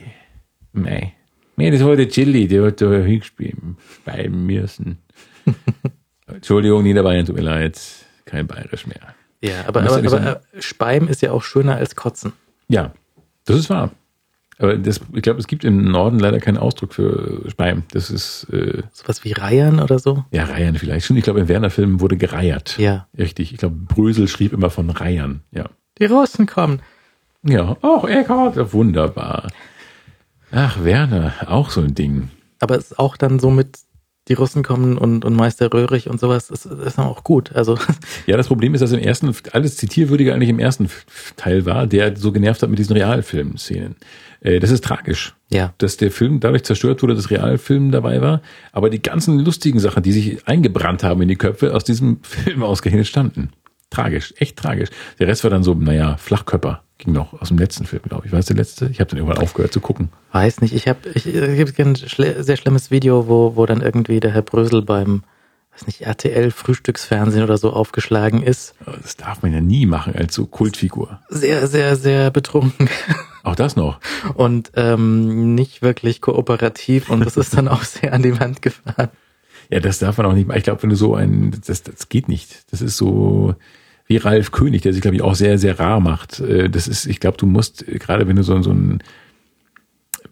[0.72, 1.12] Nee.
[1.56, 3.56] Nee, das war der Chili, der hat da hingespielt
[4.04, 4.98] bei müssen.
[6.26, 7.78] Entschuldigung, Niederbayern, tut mir leid.
[8.24, 9.14] Kein Bayerisch mehr.
[9.42, 12.32] ja, aber, aber, aber äh, Speim ist ja auch schöner als Kotzen.
[12.68, 12.92] Ja,
[13.44, 13.90] das ist wahr.
[14.58, 17.82] Aber das, ich glaube, es gibt im Norden leider keinen Ausdruck für Speim.
[17.90, 20.24] Das ist, äh, Sowas wie Reiern oder so.
[20.30, 21.16] ja, Reiern vielleicht schon.
[21.16, 22.78] Ich glaube, im Werner-Film wurde gereiert.
[22.78, 23.08] Ja.
[23.18, 23.52] Richtig.
[23.52, 25.40] Ich glaube, Brösel schrieb immer von Reiern.
[25.50, 25.68] Ja.
[25.98, 26.80] Die Russen kommen.
[27.42, 27.76] Ja.
[27.82, 29.48] Ach, Eckhard, wunderbar.
[30.52, 32.28] Ach, Werner, auch so ein Ding.
[32.60, 33.78] Aber es ist auch dann so mit,
[34.28, 37.52] die Russen kommen und, und Meister Röhrig und sowas, ist, ist dann auch gut.
[37.56, 37.76] Also,
[38.26, 40.88] Ja, das Problem ist, dass im ersten, alles Zitierwürdige eigentlich im ersten
[41.36, 43.96] Teil war, der so genervt hat mit diesen Realfilm-Szenen.
[44.40, 45.34] Äh, Das ist tragisch.
[45.50, 45.72] ja.
[45.78, 48.42] dass der Film dadurch zerstört wurde, dass Realfilm dabei war.
[48.70, 52.62] Aber die ganzen lustigen Sachen, die sich eingebrannt haben in die Köpfe, aus diesem Film
[52.62, 53.50] ausgerechnet standen.
[53.90, 54.88] Tragisch, echt tragisch.
[55.18, 56.82] Der Rest war dann so, naja, Flachkörper.
[57.02, 58.32] Ging noch aus dem letzten Film, glaube ich.
[58.32, 58.86] War es der letzte?
[58.86, 60.10] Ich habe dann irgendwann aufgehört zu gucken.
[60.30, 63.80] Weiß nicht, ich habe, ich, es gibt ein schle sehr schlimmes Video, wo, wo dann
[63.80, 65.24] irgendwie der Herr Brösel beim,
[65.72, 68.76] weiß nicht, RTL Frühstücksfernsehen oder so aufgeschlagen ist.
[69.02, 71.18] Das darf man ja nie machen als so Kultfigur.
[71.28, 72.88] Sehr, sehr, sehr betrunken
[73.42, 73.98] Auch das noch.
[74.34, 79.08] und ähm, nicht wirklich kooperativ und das ist dann auch sehr an die Wand gefahren.
[79.70, 80.58] Ja, das darf man auch nicht machen.
[80.58, 82.70] Ich glaube, wenn du so ein, das, das geht nicht.
[82.70, 83.56] Das ist so
[84.12, 86.40] wie Ralf König, der sich, glaube ich, auch sehr, sehr rar macht.
[86.40, 89.02] Äh, Das ist, ich glaube, du musst, äh, gerade wenn du so, so ein,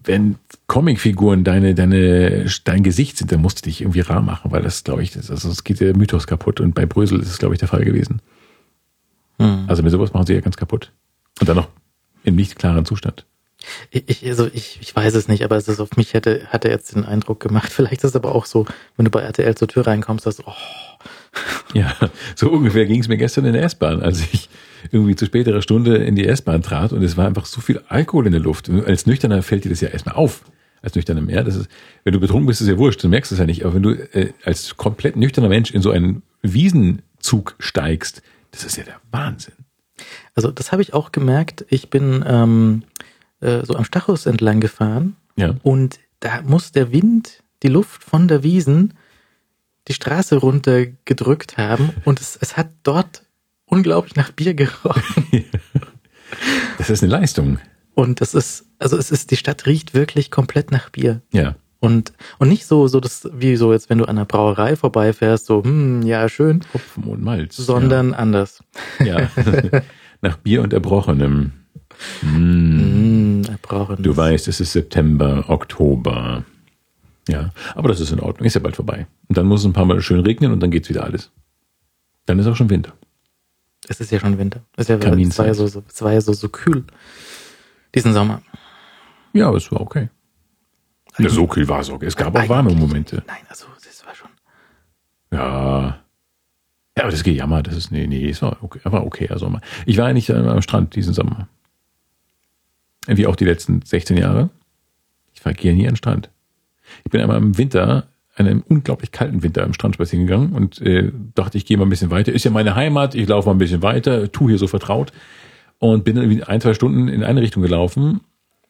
[0.05, 0.37] wenn
[0.67, 4.85] Comicfiguren deine, deine, dein Gesicht sind, dann musst du dich irgendwie rar machen, weil das,
[4.85, 6.61] glaube ich, das, also es geht der Mythos kaputt.
[6.61, 8.21] Und bei Brösel ist es, glaube ich, der Fall gewesen.
[9.39, 9.65] Hm.
[9.67, 10.93] Also mit sowas machen sie ja ganz kaputt.
[11.41, 11.69] Und dann noch
[12.25, 13.25] im nicht klaren Zustand.
[13.91, 16.71] Ich, also ich, ich weiß es nicht, aber es ist auf mich hätte, hat er
[16.71, 17.71] jetzt den Eindruck gemacht.
[17.73, 18.67] Vielleicht ist es aber auch so,
[18.97, 20.53] wenn du bei RTL zur Tür reinkommst, dass, oh,
[21.75, 21.95] Ja,
[22.35, 24.49] so ungefähr ging es mir gestern in der S-Bahn, als ich
[24.91, 28.27] irgendwie zu späterer Stunde in die S-Bahn trat und es war einfach so viel Alkohol
[28.27, 28.69] in der Luft.
[28.69, 30.43] Und als Nüchterner fällt dir das ja erstmal auf.
[30.83, 31.69] Als nüchterner mehr, das ist,
[32.05, 33.65] wenn du betrunken bist, ist ja wurscht, du merkst es ja nicht.
[33.65, 38.77] Aber wenn du äh, als komplett nüchterner Mensch in so einen Wiesenzug steigst, das ist
[38.77, 39.55] ja der Wahnsinn.
[40.35, 41.67] Also das habe ich auch gemerkt.
[41.69, 42.83] Ich bin ähm,
[43.41, 45.55] äh, so am Stachus entlang gefahren Ja.
[45.63, 48.95] und da muss der Wind die Luft von der Wiesen
[49.91, 53.25] die Straße runter gedrückt haben und es, es hat dort
[53.67, 55.27] unglaublich nach Bier gerochen.
[56.79, 57.59] Das ist eine Leistung.
[57.93, 61.23] Und das ist, also es ist, die Stadt riecht wirklich komplett nach Bier.
[61.33, 61.57] Ja.
[61.81, 65.47] Und, und nicht so, so das, wie so jetzt, wenn du an einer Brauerei vorbeifährst,
[65.47, 67.57] so, hm, ja, schön, Hopfen und Malz.
[67.57, 68.63] sondern anders.
[69.01, 69.23] Ja.
[69.23, 69.29] ja.
[70.23, 71.53] Nach Bier und Erbrochenem.
[72.23, 73.43] Mm.
[73.43, 74.03] Hm, erbrochen.
[74.03, 76.45] Du weißt, es ist September, Oktober.
[77.31, 78.47] Ja, aber das ist in Ordnung.
[78.47, 79.07] Ist ja bald vorbei.
[79.29, 81.31] Und dann muss es ein paar Mal schön regnen und dann geht's wieder alles.
[82.27, 82.93] Dann ist auch schon Winter.
[83.89, 84.63] Es ist ja schon Winter.
[84.77, 86.85] Es, ja, es war ja so, so, es war ja so, so kühl
[87.95, 88.43] diesen Sommer.
[89.33, 90.09] Ja, aber es war okay.
[91.19, 92.03] Na, so kühl war es auch.
[92.03, 93.23] Es gab auch warme Momente.
[93.27, 94.31] Nein, also das war schon.
[95.33, 96.01] Ja.
[96.97, 99.61] Ja, aber das Gejammer, das ist, nee, nee, es war okay, aber okayer Sommer.
[99.87, 101.49] Ich war ja nicht am Strand diesen Sommer.
[103.07, 104.51] Wie auch die letzten 16 Jahre.
[105.33, 106.31] Ich war gehe nie an den Strand.
[107.05, 111.13] Ich bin einmal im Winter, einem unglaublich kalten Winter am Strand spazieren gegangen und äh,
[111.35, 112.33] dachte, ich gehe mal ein bisschen weiter.
[112.33, 115.13] Ist ja meine Heimat, ich laufe mal ein bisschen weiter, tu hier so vertraut
[115.79, 118.21] und bin dann irgendwie ein, zwei Stunden in eine Richtung gelaufen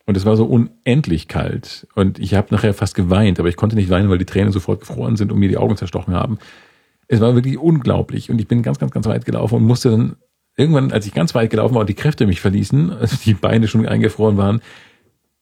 [0.06, 3.76] und es war so unendlich kalt und ich habe nachher fast geweint, aber ich konnte
[3.76, 6.38] nicht weinen, weil die Tränen sofort gefroren sind und mir die Augen zerstochen haben.
[7.06, 10.16] Es war wirklich unglaublich und ich bin ganz, ganz, ganz weit gelaufen und musste dann
[10.56, 13.68] irgendwann, als ich ganz weit gelaufen war und die Kräfte mich verließen, also die Beine
[13.68, 14.62] schon eingefroren waren,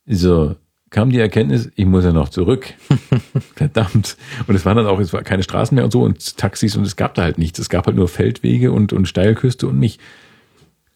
[0.07, 0.57] so
[0.91, 2.75] kam die Erkenntnis, ich muss ja noch zurück.
[3.55, 4.17] Verdammt.
[4.47, 6.85] Und es waren dann auch, es war keine Straßen mehr und so und Taxis und
[6.85, 7.59] es gab da halt nichts.
[7.59, 9.99] Es gab halt nur Feldwege und, und Steilküste und mich.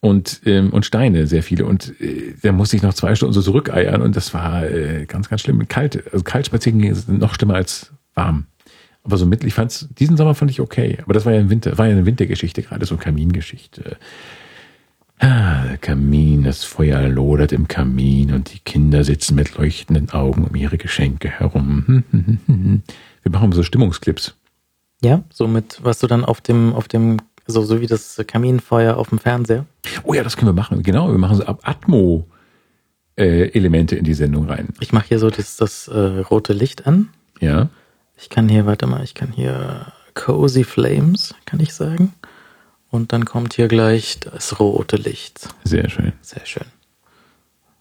[0.00, 1.64] Und, ähm, und Steine, sehr viele.
[1.64, 5.28] Und äh, da musste ich noch zwei Stunden so zurückeiern und das war äh, ganz,
[5.28, 5.68] ganz schlimm.
[5.68, 8.46] Kalt, also kalt spazieren ist noch schlimmer als warm.
[9.04, 10.98] Aber so mittel, ich fand's, diesen Sommer fand ich okay.
[11.02, 13.96] Aber das war ja im Winter, war ja eine Wintergeschichte gerade, so Kamingeschichte.
[15.24, 20.44] Ah, der Kamin, das Feuer lodert im Kamin und die Kinder sitzen mit leuchtenden Augen
[20.44, 22.02] um ihre Geschenke herum.
[23.22, 24.34] Wir machen so Stimmungsclips.
[25.00, 28.96] Ja, so mit, was du dann auf dem, auf dem, so, so wie das Kaminfeuer
[28.96, 29.64] auf dem Fernseher.
[30.02, 30.82] Oh ja, das können wir machen.
[30.82, 32.26] Genau, wir machen so ab Atmo
[33.16, 34.70] äh, Elemente in die Sendung rein.
[34.80, 37.10] Ich mache hier so das, das äh, rote Licht an.
[37.38, 37.68] Ja.
[38.16, 42.12] Ich kann hier, warte mal, ich kann hier Cozy Flames, kann ich sagen.
[42.92, 45.48] Und dann kommt hier gleich das rote Licht.
[45.64, 46.12] Sehr schön.
[46.20, 46.66] Sehr schön.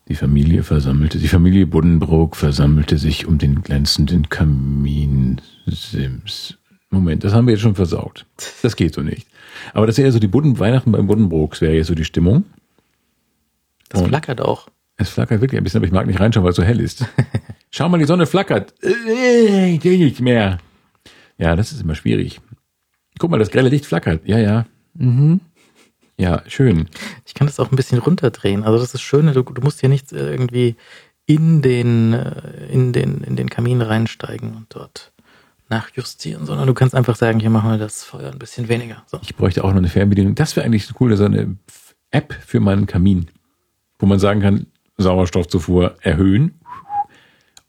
[0.07, 6.57] Die Familie versammelte, die Familie Buddenbrook versammelte sich um den glänzenden Kaminsims.
[6.89, 8.25] Moment, das haben wir jetzt schon versaut.
[8.63, 9.27] Das geht so nicht.
[9.73, 12.43] Aber das wäre so die Budden, Weihnachten beim Buddenbrooks wäre jetzt so die Stimmung.
[13.89, 14.67] Das Und- flackert auch.
[14.97, 17.05] Es flackert wirklich ein bisschen, aber ich mag nicht reinschauen, weil es so hell ist.
[17.71, 18.73] Schau mal, die Sonne flackert.
[18.83, 20.59] Äh, Ich will nicht mehr.
[21.37, 22.39] Ja, das ist immer schwierig.
[23.17, 24.21] Guck mal, das grelle Licht flackert.
[24.27, 24.67] Ja, ja.
[24.93, 25.41] Mhm.
[26.17, 26.87] Ja, schön.
[27.25, 28.63] Ich kann das auch ein bisschen runterdrehen.
[28.63, 30.75] Also das ist schön, du, du musst hier nicht äh, irgendwie
[31.25, 35.11] in den, äh, in den, in den Kamin reinsteigen und dort
[35.69, 39.03] nachjustieren, sondern du kannst einfach sagen, hier machen wir das Feuer ein bisschen weniger.
[39.07, 39.19] So.
[39.23, 40.35] Ich bräuchte auch noch eine Fernbedienung.
[40.35, 41.55] Das wäre eigentlich so cool, so eine
[42.11, 43.27] App für meinen Kamin,
[43.97, 46.59] wo man sagen kann, Sauerstoffzufuhr erhöhen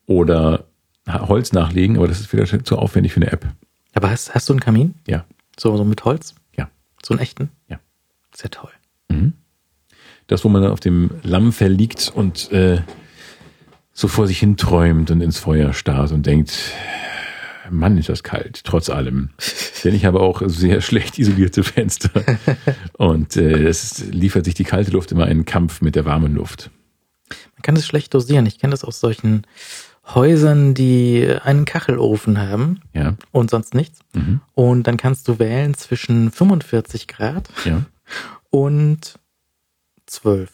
[0.07, 0.65] oder
[1.09, 3.47] Holz nachlegen, aber das ist wieder zu aufwendig für eine App.
[3.95, 4.95] Aber hast, hast du einen Kamin?
[5.07, 5.25] Ja,
[5.59, 6.35] So, so mit Holz?
[7.05, 7.51] So einen echten?
[7.69, 7.81] Ja.
[8.35, 8.71] Sehr toll.
[9.09, 9.35] Mhm.
[10.27, 12.83] Das, wo man dann auf dem Lammfell liegt und äh,
[13.93, 16.73] so vor sich hin träumt und ins Feuer starrt und denkt,
[17.71, 19.31] Mann, ist das kalt, trotz allem.
[19.85, 22.11] Denn ich habe auch sehr schlecht isolierte Fenster.
[22.95, 26.71] Und äh, es liefert sich die kalte Luft immer einen Kampf mit der warmen Luft.
[27.55, 28.47] Man kann das schlecht dosieren.
[28.47, 29.47] Ich kenne das aus solchen
[30.07, 34.01] Häusern, die einen Kachelofen haben Ja, und sonst nichts.
[34.15, 34.41] mhm.
[34.55, 37.83] Und dann kannst du wählen zwischen 45 Grad ja,
[38.51, 39.15] und
[40.07, 40.51] 12.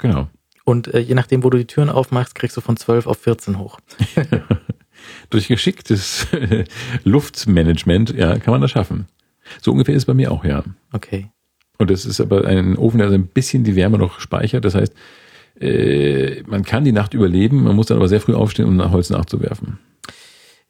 [0.00, 0.28] genau.
[0.64, 3.58] Und äh, je nachdem, wo du die Türen aufmachst, kriegst du von 12 auf 14
[3.58, 3.78] hoch.
[5.30, 6.26] Durch geschicktes
[7.04, 9.06] Luftmanagement, ja, kann man das schaffen.
[9.62, 10.62] So ungefähr ist es bei mir auch, ja.
[10.92, 11.30] Okay.
[11.78, 14.64] Und es ist aber ein Ofen, der so ein bisschen die Wärme noch speichert.
[14.64, 14.92] Das heißt,
[15.60, 18.90] äh, man kann die Nacht überleben, man muss dann aber sehr früh aufstehen, um nach
[18.92, 19.78] Holz nachzuwerfen.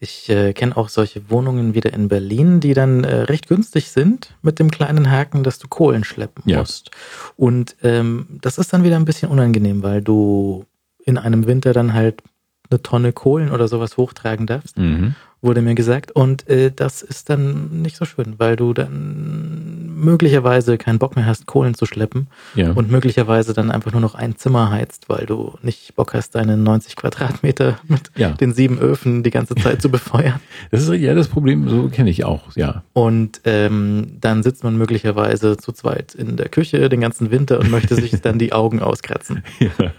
[0.00, 4.36] Ich äh, kenne auch solche Wohnungen wieder in Berlin, die dann äh, recht günstig sind,
[4.42, 6.58] mit dem kleinen Haken, dass du Kohlen schleppen Ja.
[6.60, 6.92] musst.
[7.36, 10.64] Und ähm, das ist dann wieder ein bisschen unangenehm, weil du
[11.04, 12.22] in einem Winter dann halt
[12.70, 15.16] eine Tonne Kohlen oder sowas hochtragen darfst, Mhm.
[15.40, 16.10] Wurde mir gesagt.
[16.12, 21.26] Und äh, das ist dann nicht so schön, weil du dann möglicherweise keinen Bock mehr
[21.26, 22.70] hast, Kohlen zu schleppen Ja.
[22.72, 26.56] und möglicherweise dann einfach nur noch ein Zimmer heizt, weil du nicht Bock hast, deine
[26.56, 28.30] 90 Quadratmeter mit Ja.
[28.30, 30.40] den sieben Öfen die ganze Zeit zu befeuern.
[30.70, 32.82] Das ist ja das Problem, so kenne ich auch, ja.
[32.92, 37.70] Und ähm, dann sitzt man möglicherweise zu zweit in der Küche den ganzen Winter und
[37.70, 39.42] möchte sich dann die Augen auskratzen.
[39.60, 39.92] Ja,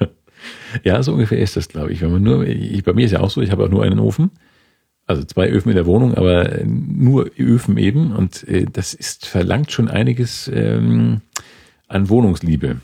[0.83, 2.01] ja so ungefähr ist das, glaube ich.
[2.01, 3.99] Wenn man nur, ich, bei mir ist ja auch so, ich habe auch nur einen
[3.99, 4.31] Ofen.
[5.09, 8.11] Also zwei Öfen in der Wohnung, aber nur Öfen eben.
[8.15, 11.21] Und äh, das ist, verlangt schon einiges ähm,
[11.87, 12.79] an Wohnungsliebe.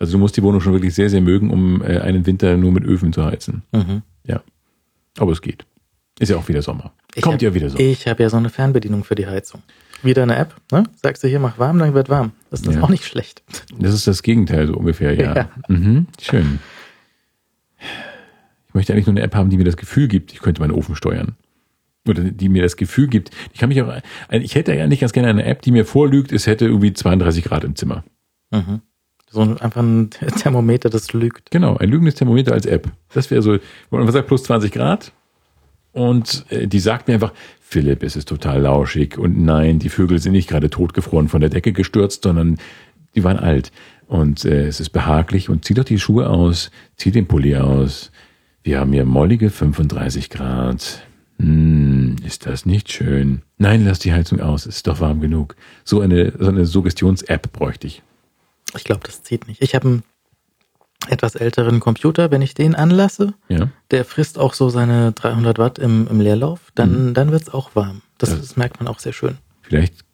[0.00, 2.72] Also du musst die Wohnung schon wirklich sehr, sehr mögen, um äh, einen Winter nur
[2.72, 3.62] mit Öfen zu heizen.
[3.70, 4.02] Mhm.
[4.24, 4.42] Ja.
[5.18, 5.64] Aber es geht.
[6.18, 6.92] Ist ja auch wieder Sommer.
[7.14, 7.78] Ich Kommt hab- ja wieder so.
[7.78, 9.62] Ich habe ja so eine Fernbedienung für die Heizung.
[10.02, 10.82] Wieder eine App, ne?
[11.00, 12.32] Sagst du hier, mach warm, dann wird warm.
[12.50, 12.82] Das ist Ja.
[12.82, 13.44] auch nicht schlecht.
[13.78, 15.34] Das ist das Gegenteil so ungefähr, ja.
[15.36, 15.48] Ja.
[15.68, 16.58] Mhm, schön.
[18.66, 20.72] Ich möchte eigentlich nur eine App haben, die mir das Gefühl gibt, ich könnte meinen
[20.72, 21.36] Ofen steuern.
[22.08, 23.92] Oder die mir das Gefühl gibt, ich kann mich auch,
[24.30, 27.44] ich hätte ja nicht ganz gerne eine App, die mir vorlügt, es hätte irgendwie 32
[27.44, 28.04] Grad im Zimmer.
[28.50, 28.80] Mhm.
[29.30, 31.50] So ein, einfach ein Thermometer, das lügt.
[31.50, 32.90] Genau, ein lügendes Thermometer als App.
[33.12, 33.58] Das wäre so,
[33.90, 35.12] wo man sagt plus 20 Grad
[35.92, 40.18] Und äh, die sagt mir einfach, Philipp, es ist total lauschig und nein, die Vögel
[40.18, 42.58] sind nicht gerade totgefroren von der Decke gestürzt, sondern
[43.14, 43.70] die waren alt.
[44.06, 48.10] Und äh, es ist behaglich und zieh doch die Schuhe aus, zieh den Pulli aus.
[48.64, 51.02] Wir haben hier mollige 35 Grad.
[51.40, 53.42] Hm, ist das nicht schön?
[53.58, 55.56] Nein, lass die Heizung aus, es ist doch warm genug.
[55.84, 58.02] So eine, so eine Suggestions-App bräuchte ich.
[58.76, 59.62] Ich glaube, das zieht nicht.
[59.62, 60.02] Ich habe einen
[61.08, 63.68] etwas älteren Computer, wenn ich den anlasse, Ja.
[63.90, 67.14] der frisst auch so seine 300 Watt im, im Leerlauf, dann, Mhm.
[67.14, 68.02] dann wird's auch warm.
[68.18, 69.38] Das, Das- das merkt man auch sehr schön.
[69.62, 70.04] Vielleicht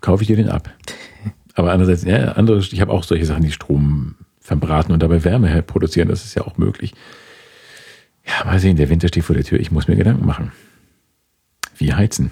[0.00, 0.70] kaufe ich dir den ab.
[1.54, 5.62] Aber andererseits, ja, andere, ich habe auch solche Sachen, die Strom verbraten und dabei Wärme
[5.62, 6.08] produzieren.
[6.08, 6.94] Das ist ja auch möglich.
[8.28, 9.58] Ja, mal sehen, der Winter steht vor der Tür.
[9.58, 10.52] Ich muss mir Gedanken machen.
[11.76, 12.30] Wie heizen?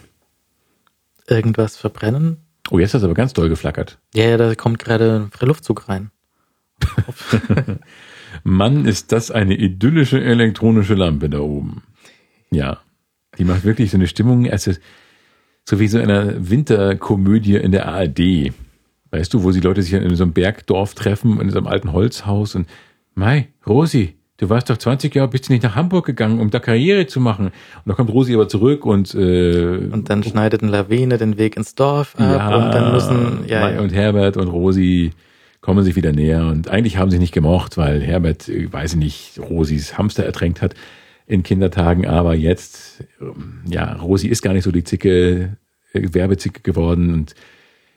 [1.27, 2.39] Irgendwas verbrennen?
[2.70, 3.98] Oh, jetzt hat es aber ganz doll geflackert.
[4.14, 6.10] Ja, ja, da kommt gerade ein Friluftzug rein.
[8.44, 11.82] Mann, ist das eine idyllische elektronische Lampe da oben.
[12.51, 12.81] Ja,
[13.39, 14.81] die macht wirklich so eine Stimmung, es ist
[15.64, 18.52] so wie so eine Winterkomödie in der ARD.
[19.10, 21.93] Weißt du, wo die Leute sich in so einem Bergdorf treffen, in so einem alten
[21.93, 22.68] Holzhaus und
[23.14, 26.58] Mai, Rosi, du warst doch 20 Jahre, bist du nicht nach Hamburg gegangen, um da
[26.58, 27.46] Karriere zu machen?
[27.46, 27.52] Und
[27.86, 31.74] da kommt Rosi aber zurück und, äh, Und dann schneidet eine Lawine den Weg ins
[31.74, 33.80] Dorf ab und dann müssen, ja, Mai ja.
[33.80, 35.12] und Herbert und Rosi
[35.60, 38.98] kommen sich wieder näher und eigentlich haben sie nicht gemocht, weil Herbert, äh, weiß ich
[38.98, 40.74] nicht, Rosis Hamster ertränkt hat
[41.26, 45.56] in Kindertagen, aber jetzt, ähm, ja, Rosi ist gar nicht so die Zicke,
[45.92, 47.34] äh, Werbezicke geworden und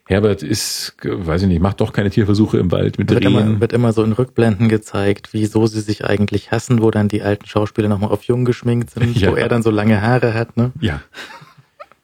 [0.09, 3.73] Herbert ist, weiß ich nicht, macht doch keine Tierversuche im Wald mit wird immer, wird
[3.73, 7.89] immer so in Rückblenden gezeigt, wieso sie sich eigentlich hassen, wo dann die alten Schauspieler
[7.89, 9.31] nochmal auf jung geschminkt sind, Ja.
[9.31, 10.71] wo er dann so lange Haare hat, ne?
[10.81, 11.01] Ja.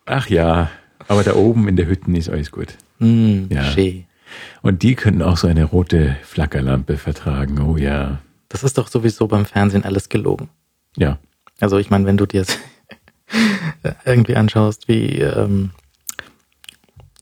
[0.05, 0.69] Ach ja,
[1.07, 2.75] aber da oben in der Hütte ist alles gut.
[2.99, 3.63] Hm, Ja.
[3.63, 4.05] schön.
[4.61, 7.59] Und die können auch so eine rote Flackerlampe vertragen.
[7.59, 8.19] Oh ja.
[8.49, 10.49] Das ist doch sowieso beim Fernsehen alles gelogen.
[10.95, 11.17] Ja.
[11.59, 12.45] Also ich meine, wenn du dir
[14.05, 15.71] irgendwie anschaust, wie ähm,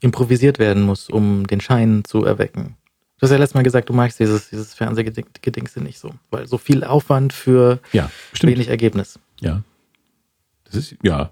[0.04, 2.76] improvisiert werden muss, um den Schein zu erwecken.
[3.18, 6.58] Du hast ja letztes Mal gesagt, du magst dieses, dieses Fernsehgedingse nicht so, weil so
[6.58, 8.12] viel Aufwand für Ja,
[8.42, 9.18] wenig Ergebnis.
[9.40, 9.64] Ja.
[10.66, 11.32] Das ist, ja.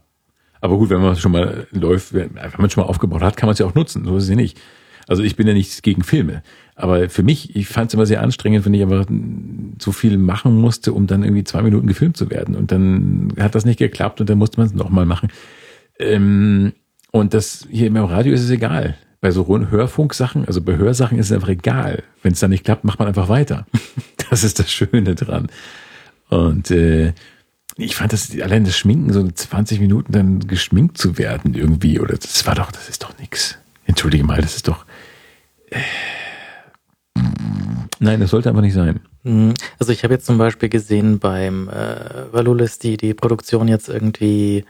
[0.61, 3.53] Aber gut, wenn man schon mal läuft, wenn man schon mal aufgebaut hat, kann man
[3.53, 4.05] es ja auch nutzen.
[4.05, 4.57] So ist es ja nicht.
[5.07, 6.43] Also ich bin ja nicht gegen Filme.
[6.75, 9.05] Aber für mich, ich fand es immer sehr anstrengend, wenn ich einfach
[9.79, 12.55] so viel machen musste, um dann irgendwie zwei Minuten gefilmt zu werden.
[12.55, 15.29] Und dann hat das nicht geklappt und dann musste man es nochmal machen.
[15.99, 16.73] Ähm,
[17.11, 18.97] und das hier im Radio ist es egal.
[19.19, 22.03] Bei so Hörfunksachen, also bei Hörsachen ist es einfach egal.
[22.23, 23.65] Wenn es dann nicht klappt, macht man einfach weiter.
[24.29, 25.49] Das ist das Schöne dran.
[26.29, 27.11] Und äh,
[27.75, 32.15] ich fand das allein das Schminken, so 20 Minuten dann geschminkt zu werden irgendwie, oder
[32.15, 33.57] das war doch, das ist doch nix.
[33.85, 34.85] Entschuldige mal, das ist doch.
[35.69, 35.81] Äh,
[37.99, 39.01] nein, das sollte einfach nicht sein.
[39.23, 39.53] Mhm.
[39.79, 44.63] Also ich habe jetzt zum Beispiel gesehen beim äh, Valulis, die die Produktion jetzt irgendwie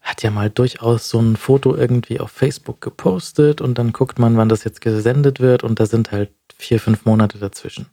[0.00, 4.36] hat ja mal durchaus so ein Foto irgendwie auf Facebook gepostet und dann guckt man,
[4.36, 7.86] wann das jetzt gesendet wird und da sind halt vier, fünf Monate dazwischen.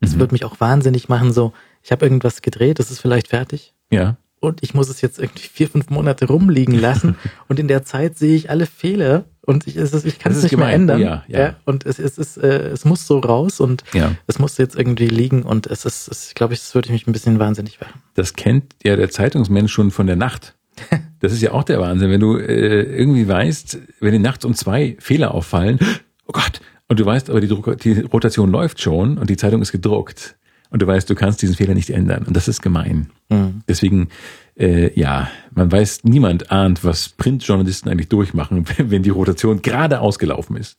[0.00, 0.20] Das Mhm.
[0.20, 1.52] würde mich auch wahnsinnig machen, so,
[1.82, 5.48] ich habe irgendwas gedreht, das ist vielleicht fertig Ja, und ich muss es jetzt irgendwie
[5.48, 7.16] vier, fünf Monate rumliegen lassen
[7.48, 10.42] und in der Zeit sehe ich alle Fehler und ich, es ist, ich kann es
[10.42, 10.80] nicht mehr gemein.
[10.88, 11.00] ändern.
[11.00, 11.56] Ja, ja.
[11.64, 14.12] und es, es, ist, äh, es muss so raus und ja.
[14.26, 17.06] es musste jetzt irgendwie liegen und es ist, es, glaube ich, das würde ich mich
[17.06, 18.02] ein bisschen wahnsinnig machen.
[18.14, 20.54] Das kennt ja der Zeitungsmensch schon von der Nacht.
[21.24, 24.54] Das ist ja auch der Wahnsinn, wenn du äh, irgendwie weißt, wenn dir nachts um
[24.54, 25.78] zwei Fehler auffallen,
[26.26, 29.62] oh Gott, und du weißt aber, die, Druck, die Rotation läuft schon und die Zeitung
[29.62, 30.36] ist gedruckt
[30.68, 33.10] und du weißt, du kannst diesen Fehler nicht ändern und das ist gemein.
[33.30, 33.62] Hm.
[33.66, 34.10] Deswegen,
[34.58, 40.56] äh, ja, man weiß, niemand ahnt, was Printjournalisten eigentlich durchmachen, wenn die Rotation gerade ausgelaufen
[40.56, 40.78] ist.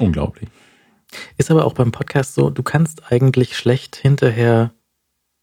[0.00, 0.48] Unglaublich.
[1.38, 4.72] Ist aber auch beim Podcast so, du kannst eigentlich schlecht hinterher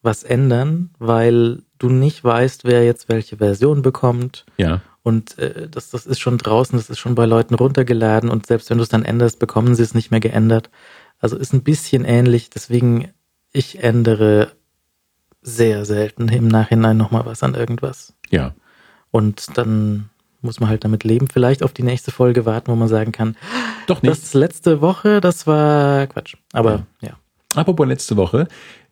[0.01, 4.45] was ändern, weil du nicht weißt, wer jetzt welche Version bekommt.
[4.57, 8.45] Ja, Und äh, das, das ist schon draußen, das ist schon bei Leuten runtergeladen und
[8.45, 10.69] selbst wenn du es dann änderst, bekommen sie es nicht mehr geändert.
[11.19, 13.09] Also ist ein bisschen ähnlich, deswegen
[13.51, 14.51] ich ändere
[15.41, 18.13] sehr selten im Nachhinein nochmal was an irgendwas.
[18.29, 18.53] ja.
[19.11, 20.09] Und dann
[20.41, 23.35] muss man halt damit leben, vielleicht auf die nächste Folge warten, wo man sagen kann,
[23.87, 24.11] Doch nicht.
[24.11, 26.35] das letzte Woche, das war Quatsch.
[26.53, 27.17] Aber ja.
[27.55, 28.47] Apropos letzte Woche,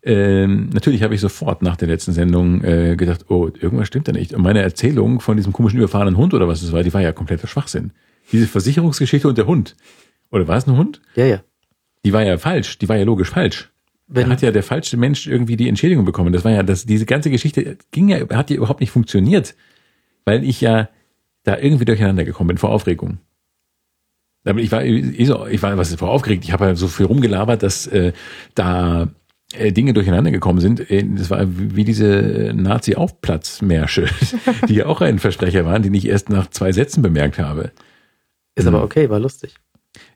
[0.08, 4.12] ähm, natürlich habe ich sofort nach der letzten Sendung äh, gedacht, oh, irgendwas stimmt da
[4.12, 4.32] nicht.
[4.32, 7.12] Und meine Erzählung von diesem komischen überfahrenen Hund oder was es war, die war ja
[7.12, 7.92] kompletter Schwachsinn.
[8.32, 9.76] Diese Versicherungsgeschichte und der Hund.
[10.30, 11.02] Oder war es ein Hund?
[11.14, 11.42] Ja, ja.
[12.06, 12.78] Die war ja falsch.
[12.78, 13.70] Die war ja logisch falsch.
[14.06, 16.32] Da Wenn, hat ja der falsche Mensch irgendwie die Entschädigung bekommen.
[16.32, 19.54] Das war ja, das, diese ganze Geschichte ging ja, hat ja überhaupt nicht funktioniert.
[20.24, 20.88] Weil ich ja
[21.42, 23.18] da irgendwie durcheinander gekommen bin vor Aufregung.
[24.44, 26.44] Aber ich war, ich war, was ist vor aufgeregt?
[26.44, 28.12] Ich habe ja so viel rumgelabert, dass äh,
[28.54, 29.08] da
[29.54, 30.90] Dinge durcheinander gekommen sind.
[30.90, 34.06] Äh, Das war wie diese Nazi-Aufplatzmärsche,
[34.68, 37.72] die ja auch ein Versprecher waren, den ich erst nach zwei Sätzen bemerkt habe.
[38.54, 38.74] Ist Mhm.
[38.74, 39.54] aber okay, war lustig.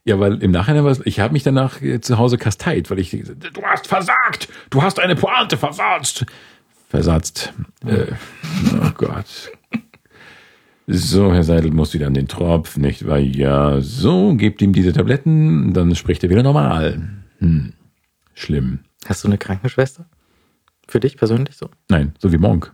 [0.04, 2.98] Ja, weil im Nachhinein war es, ich habe mich danach äh, zu Hause kasteit, weil
[2.98, 6.26] ich du hast versagt, du hast eine Pointe versatzt.
[6.88, 7.52] Versatzt.
[7.86, 8.06] Äh,
[8.84, 9.50] oh Gott.
[10.86, 13.18] So, Herr Seidel muss wieder an den Tropf, nicht wahr?
[13.18, 17.08] Ja, so, gebt ihm diese Tabletten, dann spricht er wieder normal.
[17.38, 17.72] Hm.
[18.34, 18.80] Schlimm.
[19.06, 20.06] Hast du eine Krankenschwester?
[20.88, 21.70] Für dich persönlich so?
[21.88, 22.72] Nein, so wie Monk.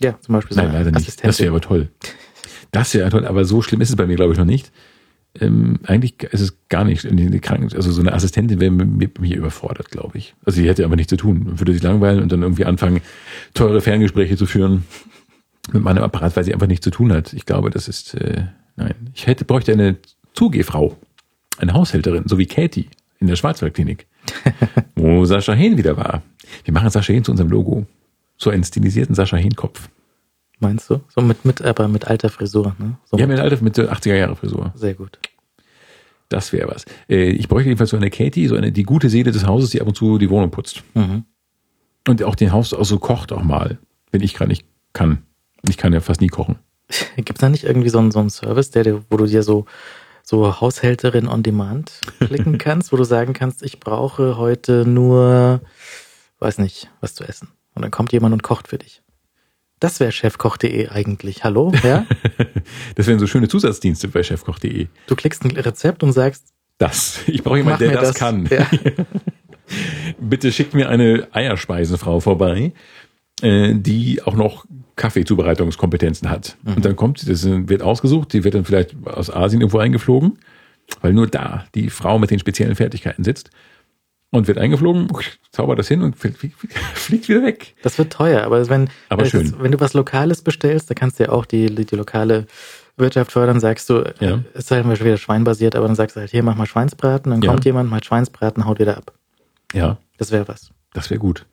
[0.00, 1.24] Ja, zum Beispiel so Nein, leider nicht.
[1.24, 1.90] Das wäre aber toll.
[2.70, 4.72] Das wäre toll, aber so schlimm ist es bei mir, glaube ich, noch nicht.
[5.40, 7.06] Ähm, eigentlich ist es gar nicht.
[7.06, 10.34] Also so eine Assistentin wäre mit, mir überfordert, glaube ich.
[10.44, 13.00] Also sie hätte aber nichts zu tun, würde sich langweilen und dann irgendwie anfangen,
[13.54, 14.84] teure Ferngespräche zu führen
[15.72, 17.32] mit meinem Apparat, weil sie einfach nichts zu tun hat.
[17.32, 18.44] Ich glaube, das ist, äh,
[18.76, 18.94] nein.
[19.14, 19.96] Ich hätte, bräuchte eine
[20.34, 20.96] Zugehfrau,
[21.58, 22.88] eine Haushälterin, so wie Katie
[23.18, 24.06] in der Schwarzwaldklinik,
[24.96, 26.22] wo Sascha Hehn wieder war.
[26.64, 27.86] Wir machen Sascha Hehn zu unserem Logo.
[28.36, 29.88] So einen stilisierten Sascha Hehn-Kopf.
[30.58, 31.00] Meinst du?
[31.14, 32.98] So mit, mit, aber mit alter Frisur, ne?
[33.04, 34.72] So Ja, mit Alter mit der 80er Jahre Frisur.
[34.74, 35.18] Sehr gut.
[36.28, 36.84] Das wäre was.
[37.08, 39.80] Äh, ich bräuchte jedenfalls so eine Katie, so eine, die gute Seele des Hauses, die
[39.80, 40.82] ab und zu die Wohnung putzt.
[40.94, 41.24] Mhm.
[42.08, 43.78] Und auch den Haus auch so kocht auch mal,
[44.12, 45.22] wenn ich gerade nicht kann.
[45.68, 46.56] Ich kann ja fast nie kochen.
[47.16, 49.66] Gibt's da nicht irgendwie so einen, so einen Service, der, wo du dir so,
[50.28, 55.60] so Haushälterin on Demand klicken kannst, wo du sagen kannst, ich brauche heute nur,
[56.40, 57.48] weiß nicht, was zu essen.
[57.74, 59.02] Und dann kommt jemand und kocht für dich.
[59.78, 61.44] Das wäre chefkoch.de eigentlich.
[61.44, 61.72] Hallo?
[61.82, 62.06] Ja?
[62.96, 64.88] Das wären so schöne Zusatzdienste bei chefkoch.de.
[65.06, 66.46] Du klickst ein Rezept und sagst,
[66.78, 67.20] Das.
[67.28, 68.46] Ich brauche jemanden, der mir das, kann.
[68.46, 68.66] Ja.
[70.18, 72.72] Bitte schickt mir eine Eierspeisenfrau vorbei,
[73.42, 74.64] äh, die auch noch
[74.96, 76.56] Kaffeezubereitungskompetenzen hat.
[76.64, 80.38] Und dann kommt sie, das wird ausgesucht, die wird dann vielleicht aus Asien irgendwo eingeflogen,
[81.02, 83.50] weil nur da die Frau mit den speziellen Fertigkeiten sitzt
[84.30, 85.08] und wird eingeflogen,
[85.52, 86.42] zaubert das hin und fliegt,
[87.28, 87.74] wieder weg.
[87.82, 89.46] Das wird teuer, aber wenn, Aber wenn, schön.
[89.46, 92.46] Es, wenn du was Lokales bestellst, da kannst du ja auch die, die, lokale
[92.96, 94.36] Wirtschaft fördern, sagst du, Ja.
[94.36, 96.66] äh, es ist halt schon wieder schweinbasiert, aber dann sagst du halt, hier mach mal
[96.66, 97.50] Schweinsbraten, dann Ja.
[97.50, 99.12] kommt jemand, macht Schweinsbraten, haut wieder ab.
[99.74, 100.70] Ja, Das wäre was.
[100.94, 101.44] das wäre gut.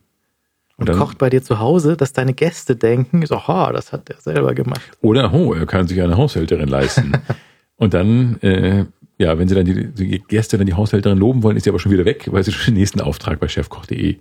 [0.78, 4.10] Und, dann- kocht bei dir zu Hause, dass deine Gäste denken, so, ha, das hat
[4.10, 4.82] der selber gemacht.
[5.02, 7.14] Oder, oh, er kann sich eine Haushälterin leisten.
[7.78, 8.86] und dann, äh,
[9.20, 11.80] ja, wenn sie dann die, die Gäste dann die Haushälterin loben wollen, ist sie aber
[11.80, 14.18] schon wieder weg, weil sie schon den nächsten Auftrag bei chefkoch.de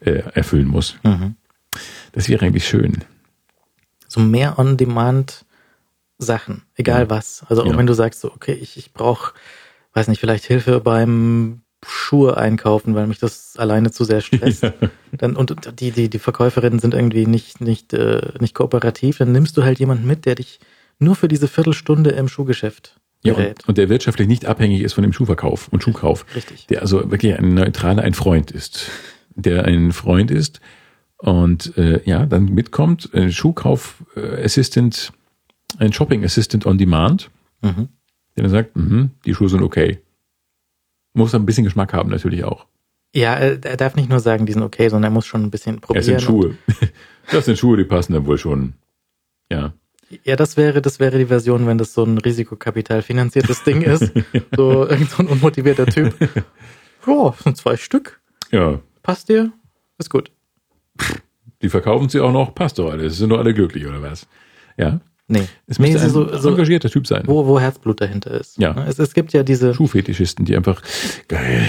[0.00, 0.96] äh, erfüllen muss.
[1.02, 1.34] Mhm.
[2.12, 3.04] Das wäre eigentlich schön.
[4.08, 5.44] So mehr on-demand
[6.18, 7.10] Sachen, egal Ja.
[7.10, 7.44] was.
[7.48, 7.76] Also auch Ja.
[7.76, 9.34] wenn du sagst, so, okay, ich, ich brauche,
[9.92, 14.62] weiß nicht, vielleicht Hilfe beim Schuhe einkaufen, weil mich das alleine zu sehr stresst.
[15.12, 15.18] Ja.
[15.18, 19.56] Dann, und die, die, die Verkäuferinnen sind irgendwie nicht, nicht, äh, nicht kooperativ, dann nimmst
[19.56, 20.60] du halt jemanden mit, der dich
[21.00, 23.60] nur für diese Viertelstunde im Schuhgeschäft Ja, berät.
[23.62, 26.26] und, und der wirtschaftlich nicht abhängig ist von dem Schuhverkauf und Schuhkauf.
[26.36, 26.66] Richtig.
[26.68, 28.88] Der also wirklich ein neutraler, ein Freund ist.
[29.34, 30.60] Der ein Freund ist
[31.16, 35.12] und äh, ja, dann mitkommt, ein Schuhkauf-Assistant,
[35.78, 37.30] ein Shopping-Assistant on Demand,
[37.62, 37.88] Mhm.
[38.36, 39.98] der dann sagt, mhm, die Schuhe sind okay.
[41.20, 42.64] Muss ein bisschen Geschmack haben natürlich auch.
[43.14, 45.50] Ja, er, er darf nicht nur sagen, die sind okay, sondern er muss schon ein
[45.50, 46.00] bisschen probieren.
[46.00, 46.56] Es sind Schuhe.
[47.30, 48.72] Das sind Schuhe, die passen dann wohl schon.
[49.52, 49.74] Ja.
[50.24, 54.10] Ja, das wäre, das wäre die Version, wenn das so ein Risikokapital finanziertes Ding ist.
[54.56, 56.14] So irgend so ein unmotivierter Typ.
[57.06, 58.20] Ja, sind zwei Stück.
[58.50, 58.80] Ja.
[59.02, 59.52] Passt dir?
[59.98, 60.32] Ist gut.
[61.62, 63.18] Die verkaufen sie auch noch, passt doch alles.
[63.18, 64.26] Sind doch alle glücklich, oder was?
[64.76, 65.00] Ja.
[65.32, 65.46] Nee.
[65.68, 67.22] Es nee, müsste ein so, so, engagierter Typ sein.
[67.26, 68.58] wo, wo Herzblut dahinter ist.
[68.58, 68.84] Ja.
[68.88, 70.82] Es, es gibt ja diese, Schuhfetischisten, die einfach,
[71.28, 71.62] geil,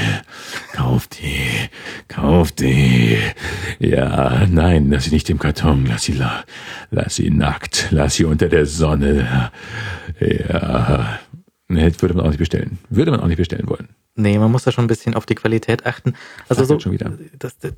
[0.73, 1.69] kauf die,
[2.07, 3.17] kauf die.
[3.77, 6.43] Ja, nein, lass sie nicht im Karton, lass sie, la,
[6.89, 9.51] lass sie nackt, lass sie unter der Sonne.
[10.19, 11.19] Ja,
[11.67, 12.79] nee, würde man auch nicht bestellen.
[12.89, 13.89] Würde man auch nicht bestellen wollen.
[14.15, 16.15] nee, man muss da schon ein bisschen auf die Qualität achten.
[16.49, 17.11] Also so, Flackert schon wieder.
[17.37, 17.73] Das, das,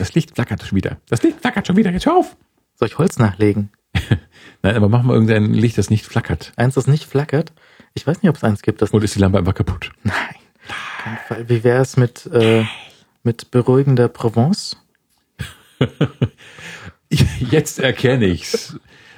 [0.00, 0.96] Das Licht flackert schon wieder.
[1.08, 1.92] Das Licht flackert schon wieder.
[1.92, 2.36] Jetzt hör auf.
[2.74, 3.70] soll ich Holz nachlegen?
[4.62, 6.52] Nein, aber machen wir irgendein Licht, das nicht flackert.
[6.56, 7.52] Eins, das nicht flackert?
[7.94, 9.92] Ich weiß nicht, ob es eins gibt, das Oder ist die Lampe einfach kaputt?
[10.02, 10.14] Nein.
[11.02, 11.48] keinen Fall.
[11.48, 12.64] Wie wäre es mit, äh,
[13.22, 14.76] mit beruhigender Provence?
[17.08, 18.76] Jetzt erkenne ich's.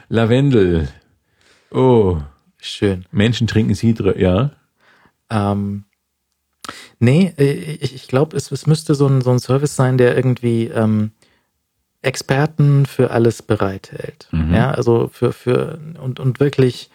[0.08, 0.88] Lavendel.
[1.70, 2.20] Oh,
[2.60, 3.04] Schön.
[3.12, 4.50] Menschen trinken Cidre, ja.
[5.30, 5.84] Ähm,
[6.98, 10.16] nee, äh, ich, ich glaube, es, es müsste so ein, so ein Service sein, der
[10.16, 11.12] irgendwie ähm,
[12.02, 14.28] Experten für alles bereithält.
[14.30, 14.54] Mhm.
[14.54, 16.90] Ja, also für, für und, und wirklich,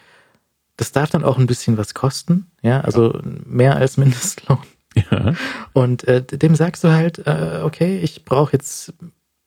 [0.76, 4.58] das darf dann auch ein bisschen was kosten, ja, also mehr als Mindestlohn.
[5.10, 5.34] Ja.
[5.72, 8.94] Und äh, dem sagst du halt, äh, okay, ich brauche jetzt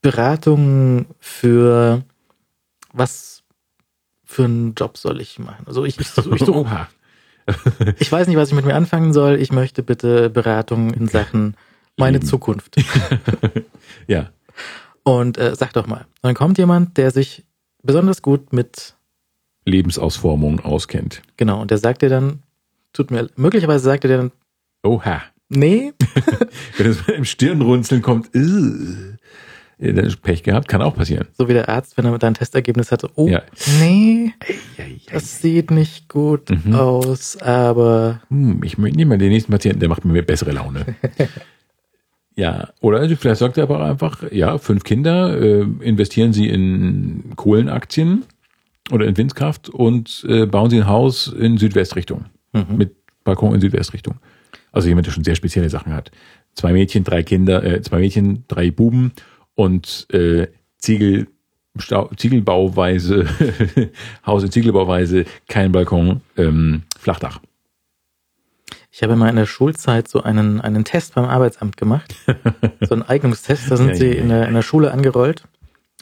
[0.02, 2.02] Beratung für
[2.92, 3.42] was
[4.24, 5.64] für einen Job soll ich machen.
[5.66, 6.48] Also ich, ich, ich, ich,
[7.98, 9.36] ich weiß nicht, was ich mit mir anfangen soll.
[9.36, 11.56] Ich möchte bitte Beratung in Sachen
[11.96, 12.20] Meine.
[12.20, 12.76] Zukunft.
[14.06, 14.30] Ja.
[15.08, 17.44] Und äh, sag doch mal, dann kommt jemand, der sich
[17.82, 18.94] besonders gut mit,
[19.64, 21.22] Lebensausformung auskennt.
[21.36, 22.42] genau, und der sagt dir dann,
[22.92, 24.32] tut mir, möglicherweise sagt er dir dann,
[24.82, 25.22] Oha.
[25.48, 25.92] nee,
[26.76, 29.16] Wenn es mit dem Stirnrunzeln kommt, äh,
[29.78, 31.28] ja, dann ist Pech gehabt, kann auch passieren.
[31.36, 33.42] so wie der Arzt, wenn er da ein Testergebnis hatte, oh, Ja.
[33.80, 34.32] nee,
[35.12, 36.74] das sieht nicht gut Mhm.
[36.74, 40.84] aus, aber Hm, ich nehme mal den nächsten Patienten, der macht mir bessere Laune.
[42.38, 48.26] ja, oder vielleicht sagt er aber einfach, ja, fünf Kinder, äh, investieren Sie in Kohlenaktien
[48.92, 52.26] oder in Windkraft und äh, bauen Sie ein Haus in Südwestrichtung.
[52.52, 52.76] Mhm.
[52.76, 52.94] Mit
[53.24, 54.20] Balkon in Südwestrichtung.
[54.70, 56.12] Also jemand, der schon sehr spezielle Sachen hat.
[56.54, 59.10] Zwei Mädchen, drei Kinder, äh, zwei Mädchen, drei Buben
[59.56, 60.46] und äh,
[60.78, 61.26] Ziegel,
[61.76, 63.26] Stau, Ziegelbauweise,
[64.26, 67.40] Haus in Ziegelbauweise, kein Balkon, ähm, Flachdach.
[68.98, 72.16] Ich habe mal in der Schulzeit so einen, einen Test beim Arbeitsamt gemacht,
[72.80, 75.44] so einen Eignungstest, da sind Ja, sie ja, in der, in der Schule angerollt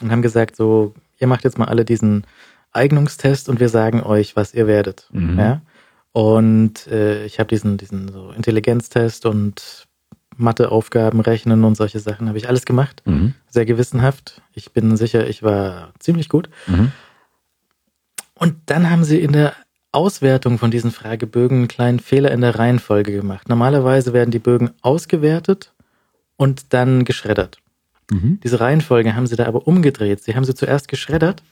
[0.01, 2.25] und haben gesagt, so, ihr macht jetzt mal alle diesen
[2.71, 5.07] Eignungstest und wir sagen euch, was ihr werdet.
[5.11, 5.37] Mhm.
[5.37, 5.61] Ja?
[6.11, 9.85] Und äh, ich habe diesen, diesen so Intelligenztest und
[10.35, 13.03] Matheaufgaben rechnen und solche Sachen habe ich alles gemacht.
[13.05, 13.35] Mhm.
[13.47, 14.41] Sehr gewissenhaft.
[14.53, 16.49] Ich bin sicher, ich war ziemlich gut.
[16.65, 16.91] Mhm.
[18.33, 19.53] Und dann haben sie in der
[19.91, 23.49] Auswertung von diesen Fragebögen einen kleinen Fehler in der Reihenfolge gemacht.
[23.49, 25.73] Normalerweise werden die Bögen ausgewertet
[26.35, 27.59] und dann geschreddert.
[28.11, 28.39] Mhm.
[28.43, 30.23] Diese Reihenfolge haben sie da aber umgedreht.
[30.23, 31.43] Sie haben sie zuerst geschreddert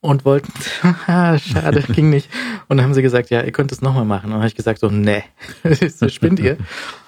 [0.00, 0.52] und wollten,
[0.82, 2.28] haha, schade, ging nicht.
[2.68, 4.26] Und dann haben sie gesagt, ja, ihr könnt es nochmal machen.
[4.26, 5.24] Und dann habe ich gesagt, so, nee,
[5.88, 6.58] so spinnt ihr.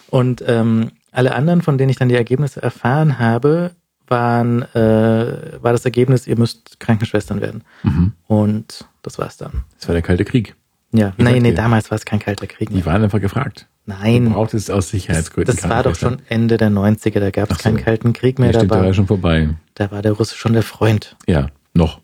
[0.09, 3.72] Und ähm, alle anderen, von denen ich dann die Ergebnisse erfahren habe,
[4.06, 7.64] waren, äh, war das Ergebnis, ihr müsst Krankenschwestern werden.
[7.82, 8.12] Mhm.
[8.26, 9.64] Und das war's dann.
[9.78, 10.55] Das war der Kalte Krieg.
[10.93, 11.55] Ja, nee, sagt nee, ihr?
[11.55, 12.86] damals war es kein kalter Krieg Die mehr.
[12.86, 13.66] waren einfach gefragt.
[13.86, 15.55] Du Nein, brauchtest aus Sicherheitsgründen.
[15.55, 17.62] das war doch schon Ende der 90er, da gab es so.
[17.64, 18.55] keinen kalten Krieg Ja, mehr.
[18.55, 19.51] stimmt, da, war war, ja schon vorbei.
[19.74, 21.16] da war der Russe schon der Freund.
[21.26, 22.01] Ja, noch.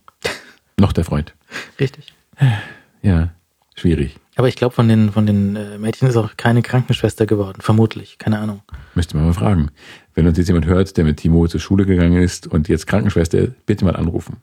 [0.78, 1.34] noch der Freund.
[1.78, 2.12] Richtig.
[3.02, 3.30] Ja,
[3.76, 4.16] schwierig.
[4.36, 7.60] Aber ich glaube, von den, von den äh, Mädchen ist auch keine Krankenschwester geworden.
[7.60, 8.18] Vermutlich.
[8.18, 8.62] Keine Ahnung.
[8.94, 9.70] Müsste man mal fragen.
[10.14, 13.48] Wenn uns jetzt jemand hört, der mit Timo zur Schule gegangen ist und jetzt Krankenschwester,
[13.66, 14.38] bitte mal anrufen.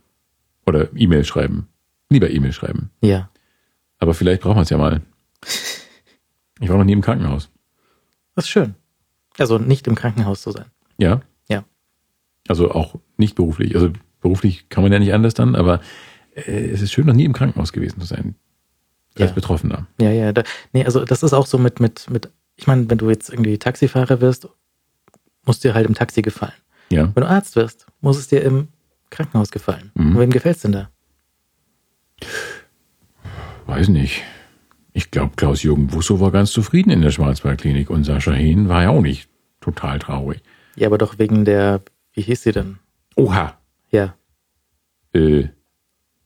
[0.66, 1.68] Oder E-Mail schreiben.
[2.10, 2.92] Lieber E-Mail schreiben.
[3.02, 3.30] Ja.
[4.00, 5.02] Aber vielleicht brauchen wir es ja mal.
[6.60, 7.50] Ich war noch nie im Krankenhaus.
[8.36, 8.76] Das ist schön.
[9.38, 10.66] Also nicht im Krankenhaus zu sein.
[10.98, 11.22] Ja?
[11.50, 11.64] Ja.
[12.48, 13.76] Also auch nicht beruflich.
[13.76, 15.82] Also beruflich kann man ja nicht anders dann, aber
[16.36, 18.36] äh, es ist schön, noch nie im Krankenhaus gewesen zu sein.
[19.20, 19.36] Als Ja.
[19.36, 19.88] Betroffener.
[20.00, 20.32] Ja, ja.
[20.32, 20.44] Da,
[20.74, 23.58] nee, also das ist auch so mit, mit, mit, ich meine, wenn du jetzt irgendwie
[23.58, 24.48] Taxifahrer wirst,
[25.46, 26.54] muss dir halt im Taxi gefallen.
[26.90, 27.12] Ja.
[27.16, 28.70] Wenn du Arzt wirst, muss es dir im
[29.10, 29.92] Krankenhaus gefallen.
[29.96, 30.16] Mhm.
[30.16, 30.90] Und wem gefällt's denn da?
[33.66, 34.24] Weiß nicht.
[34.94, 38.90] Ich glaube, Klaus-Jürgen Wusso war ganz zufrieden in der Schwarzwaldklinik und Sascha Hehn war ja
[38.90, 39.30] auch nicht
[39.62, 40.42] total traurig.
[40.76, 41.82] Ja, aber doch wegen der,
[42.14, 42.78] wie hieß sie denn?
[43.16, 43.58] Oha,
[43.92, 44.16] Ja.
[45.14, 45.48] äh,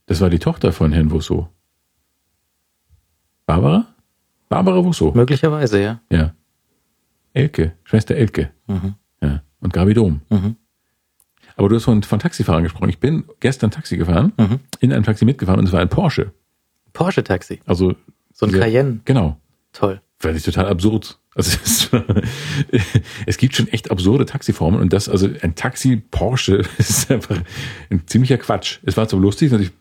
[0.06, 1.48] das war die Tochter von Herrn Wusso.
[3.46, 3.86] Barbara?
[4.48, 5.12] Barbara Wusso.
[5.14, 6.00] Möglicherweise, ja.
[6.10, 6.34] Ja.
[7.34, 8.50] Elke, Schwester Elke.
[8.66, 8.94] Mhm.
[9.22, 9.42] Ja.
[9.60, 10.20] Und Gabi Dom.
[10.30, 10.56] Mhm.
[11.56, 12.88] Aber du hast von, von Taxifahrern gesprochen.
[12.88, 14.58] Ich bin gestern Taxi gefahren, Mhm.
[14.80, 16.32] in einem Taxi mitgefahren und es war ein Porsche.
[16.92, 17.60] Porsche-Taxi.
[17.66, 17.94] Also
[18.32, 19.00] So ein Sehr- Cayenne.
[19.04, 19.38] genau.
[19.72, 20.00] Toll.
[20.18, 21.18] Fand ich total absurd.
[21.34, 21.90] Also es,
[23.26, 27.38] es gibt schon echt absurde Taxiformen und das, also ein Taxi Porsche ist einfach
[27.90, 28.78] ein ziemlicher Quatsch.
[28.84, 29.72] Es war zwar lustig, natürlich,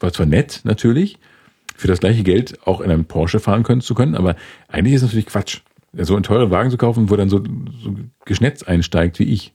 [0.00, 1.18] war zwar nett natürlich,
[1.76, 4.34] für das gleiche Geld auch in einem Porsche fahren können zu können, aber
[4.68, 5.60] eigentlich ist es natürlich Quatsch.
[5.92, 7.42] So einen teuren Wagen zu kaufen, wo dann so,
[7.82, 7.94] so
[8.24, 9.54] Geschnetz einsteigt wie ich.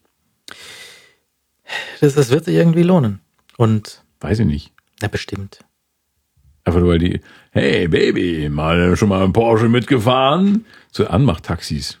[2.00, 3.20] Das, das wird sich irgendwie lohnen.
[3.56, 4.72] Und, Weiß ich nicht.
[5.00, 5.60] na bestimmt.
[6.64, 7.20] Einfach nur weil die,
[7.50, 10.64] hey Baby, mal schon mal ein Porsche mitgefahren?
[10.92, 11.98] So Anmachtaxis.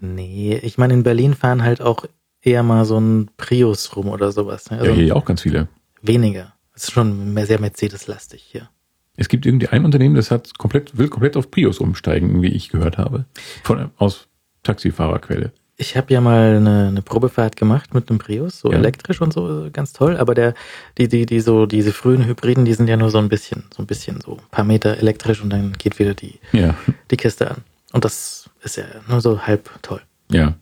[0.00, 2.04] Nee, ich meine, in Berlin fahren halt auch
[2.40, 4.70] eher mal so ein Prius rum oder sowas.
[4.70, 4.78] ne?
[4.78, 5.66] Also ja, hier auch ganz viele.
[6.02, 6.54] weniger.
[6.74, 8.68] Es ist schon mehr, sehr Mercedes-lastig hier.
[9.16, 12.68] Es gibt irgendwie ein Unternehmen, das hat komplett, will komplett auf Prius umsteigen, wie ich
[12.68, 13.24] gehört habe.
[13.64, 14.28] Von, aus
[14.62, 15.52] Taxifahrerquelle.
[15.80, 18.78] Ich habe ja mal eine, eine Probefahrt gemacht mit einem Prius, so Ja.
[18.78, 20.16] elektrisch und so, ganz toll.
[20.16, 20.54] Aber der,
[20.98, 23.82] die, die, die so, diese frühen Hybriden, die sind ja nur so ein bisschen, so
[23.84, 26.74] ein bisschen so ein paar Meter elektrisch und dann geht wieder die, Ja,
[27.12, 27.58] die Kiste an.
[27.92, 30.02] Und das ist ja nur so halb toll.
[30.30, 30.54] ja.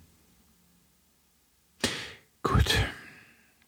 [2.43, 2.75] Gut.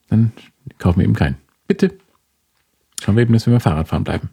[0.08, 0.30] Dann
[0.78, 1.36] kaufen wir eben keinen.
[1.66, 1.98] Bitte.
[3.02, 4.30] Schauen wir eben, dass wir beim Fahrradfahren bleiben.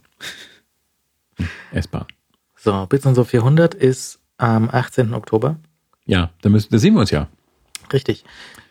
[1.37, 2.05] Hm, S-Bahn.
[2.55, 5.15] So, Bits und so 400 ist am 18.
[5.15, 5.55] Oktober.
[6.05, 7.27] Ja, da, müssen, da sehen wir uns ja.
[7.91, 8.25] Richtig.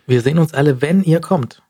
[0.07, 1.63] Wir sehen uns alle, wenn ihr kommt.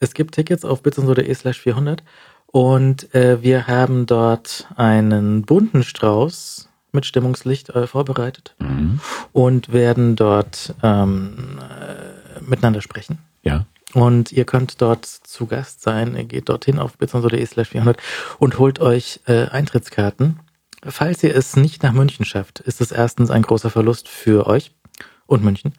[0.00, 2.02] Es gibt Tickets auf bitsundso.de slash 400
[2.46, 9.00] und äh, wir haben dort einen bunten Strauß mit Stimmungslicht äh, vorbereitet Mhm.
[9.32, 13.18] und werden dort ähm, äh, miteinander sprechen.
[13.42, 13.66] Ja.
[13.94, 16.16] Und ihr könnt dort zu Gast sein.
[16.16, 17.96] Ihr geht dorthin auf bitsonso.de slash 400
[18.38, 20.40] und holt euch äh, Eintrittskarten.
[20.86, 24.72] Falls ihr es nicht nach München schafft, ist es erstens ein großer Verlust für euch
[25.26, 25.74] und München.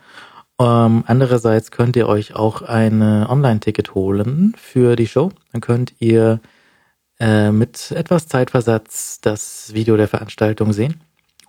[0.59, 5.31] Ähm, andererseits könnt ihr euch auch ein Online-Ticket holen für die Show.
[5.51, 6.39] Dann könnt ihr
[7.19, 11.01] äh, mit etwas Zeitversatz das Video der Veranstaltung sehen.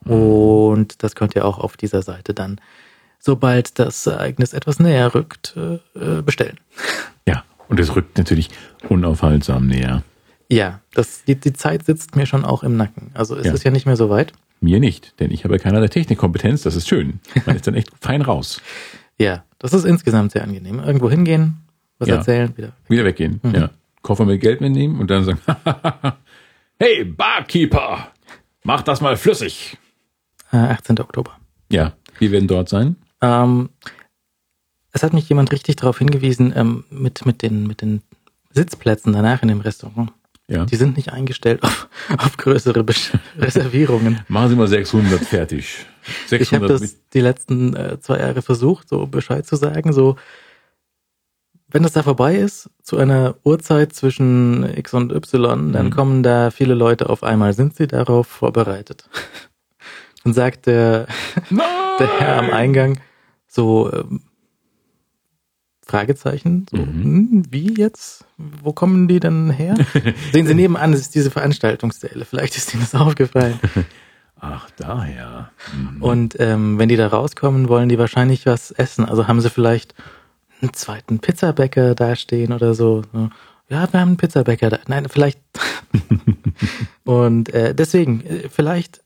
[0.04, 2.60] Und das könnt ihr auch auf dieser Seite dann,
[3.18, 6.60] sobald das Ereignis etwas näher rückt, äh, äh, bestellen.
[7.26, 7.42] Ja.
[7.68, 8.50] Und es rückt natürlich
[8.88, 10.04] unaufhaltsam näher.
[10.48, 13.10] Ja, das, die, die Zeit sitzt mir schon auch im Nacken.
[13.14, 13.52] Also es Ja.
[13.52, 14.32] ist ja nicht mehr so weit.
[14.60, 17.20] Mir nicht, denn ich habe keinerlei Technikkompetenz, das ist schön.
[17.44, 18.60] Man ist dann echt fein raus.
[19.18, 20.78] Ja, das ist insgesamt sehr angenehm.
[20.78, 21.58] Irgendwo hingehen,
[21.98, 22.16] was Ja.
[22.16, 22.72] erzählen, wieder.
[22.88, 23.40] Wieder weggehen.
[23.42, 23.54] Mhm.
[23.54, 23.70] Ja.
[24.02, 25.40] Koffer mit Geld mitnehmen und dann sagen,
[26.78, 28.08] hey, Barkeeper,
[28.62, 29.76] mach das mal flüssig.
[30.52, 31.00] Äh, 18.
[31.00, 31.32] Oktober.
[31.70, 32.96] Ja, wir werden dort sein.
[33.20, 33.70] Ähm,
[34.92, 38.02] es hat mich jemand richtig darauf hingewiesen, ähm, mit, mit, den, mit den
[38.52, 40.12] Sitzplätzen danach in dem Restaurant.
[40.48, 40.64] Ja.
[40.64, 44.20] Die sind nicht eingestellt auf, auf größere Besch- Reservierungen.
[44.28, 45.86] Machen Sie mal 600 fertig.
[46.30, 50.16] Ich habe 600 das die letzten äh, zwei Jahre versucht, so Bescheid zu sagen, so
[51.68, 55.90] wenn das da vorbei ist, zu einer Uhrzeit zwischen X und Y, dann Mhm.
[55.90, 57.52] kommen da viele Leute auf einmal.
[57.54, 59.08] Sind sie darauf vorbereitet?
[60.24, 61.06] Und sagt der,
[61.50, 62.98] der Herr am Eingang
[63.48, 64.20] so ähm,
[65.86, 67.02] Fragezeichen, so Mhm.
[67.02, 68.24] hm, wie jetzt?
[68.36, 69.76] Wo kommen die denn her?
[70.32, 72.24] Sehen Sie nebenan, das ist diese Veranstaltungssäle.
[72.24, 73.58] Vielleicht ist Ihnen das aufgefallen.
[74.40, 75.50] Ach, daher.
[75.74, 76.02] Mhm.
[76.02, 79.04] Und ähm, wenn die da rauskommen, wollen die wahrscheinlich was essen.
[79.06, 79.94] Also haben sie vielleicht
[80.60, 83.02] einen zweiten Pizzabäcker dastehen oder so.
[83.12, 83.30] So,
[83.68, 84.78] Ja, wir haben einen Pizzabäcker da.
[84.88, 85.40] Nein, vielleicht.
[87.04, 89.02] Und äh, deswegen, äh, vielleicht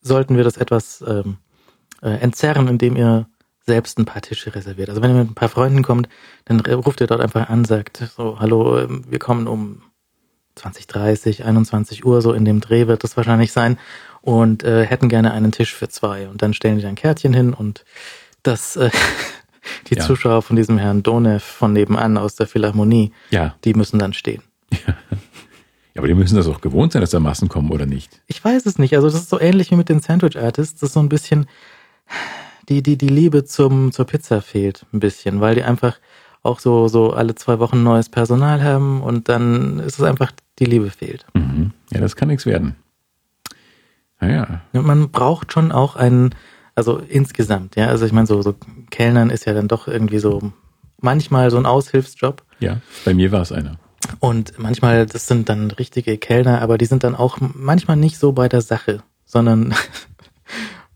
[0.00, 1.38] sollten wir das etwas ähm,
[2.02, 3.26] äh, entzerren, indem ihr
[3.68, 4.88] selbst ein paar Tische reserviert.
[4.88, 6.08] Also wenn ihr mit ein paar Freunden kommt,
[6.46, 9.82] dann ruft ihr dort einfach an, sagt so, hallo, ähm, wir kommen um
[10.56, 13.78] 20, 30, 21 Uhr, so in dem Dreh wird das wahrscheinlich sein
[14.22, 16.28] und äh, hätten gerne einen Tisch für zwei.
[16.28, 17.84] Und dann stellen die dann Kärtchen hin und
[18.42, 18.90] das, äh,
[19.90, 20.04] die Ja.
[20.04, 23.54] Zuschauer von diesem Herrn Donev von nebenan aus der Philharmonie, ja.
[23.64, 24.42] die müssen dann stehen.
[24.86, 24.94] ja,
[25.94, 28.22] aber die müssen das auch gewohnt sein, dass da Massen kommen, oder nicht?
[28.28, 28.94] Ich weiß es nicht.
[28.96, 30.80] Also das ist so ähnlich wie mit den Sandwich Artists.
[30.80, 31.46] Das ist so ein bisschen
[32.68, 35.98] die die die Liebe zum zur Pizza fehlt ein bisschen, weil die einfach
[36.42, 40.64] auch so so alle zwei Wochen neues Personal haben und dann ist es einfach die
[40.64, 41.26] Liebe fehlt.
[41.34, 41.72] Mhm.
[41.92, 42.76] Ja, das kann nichts werden.
[44.20, 44.62] Naja.
[44.72, 46.34] Ja, Man braucht schon auch einen,
[46.74, 47.86] also insgesamt, ja.
[47.86, 48.54] Also ich meine, so, so
[48.90, 50.52] Kellnern ist ja dann doch irgendwie so
[51.00, 52.42] manchmal so ein Aushilfsjob.
[52.60, 53.78] Ja, bei mir war es einer.
[54.20, 58.32] Und manchmal, das sind dann richtige Kellner, aber die sind dann auch manchmal nicht so
[58.32, 59.74] bei der Sache, sondern,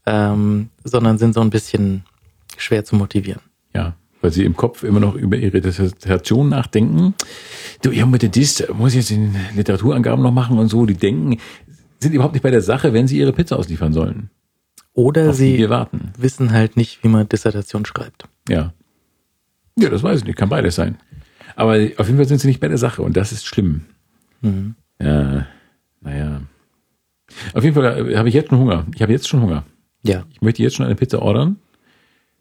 [0.06, 2.04] ähm, sondern sind so ein bisschen
[2.56, 3.40] schwer zu motivieren.
[3.74, 7.14] Ja, weil sie im Kopf immer noch über ihre Dissertation nachdenken.
[7.82, 10.86] Du, ja, mit der Dis, muss ich jetzt die Literaturangaben noch machen und so.
[10.86, 11.38] Die denken,
[11.98, 14.30] sind überhaupt nicht bei der Sache, wenn sie ihre Pizza ausliefern sollen.
[14.94, 15.66] Oder sie
[16.18, 18.24] wissen halt nicht, wie man Dissertation schreibt.
[18.48, 18.72] Ja.
[19.78, 20.36] Ja, das weiß ich nicht.
[20.36, 20.98] Kann beides sein.
[21.56, 23.82] Aber auf jeden Fall sind sie nicht bei der Sache und das ist schlimm.
[24.42, 24.74] Mhm.
[25.00, 25.46] Ja,
[26.00, 26.42] naja.
[27.54, 28.86] Auf jeden Fall habe ich jetzt schon Hunger.
[28.94, 29.64] Ich habe jetzt schon Hunger.
[30.02, 31.56] Ja, Ich möchte jetzt schon eine Pizza ordern.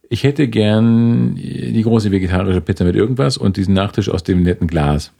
[0.09, 4.67] Ich hätte gern die große vegetarische Pizza mit irgendwas und diesen Nachtisch aus dem netten
[4.67, 5.11] Glas.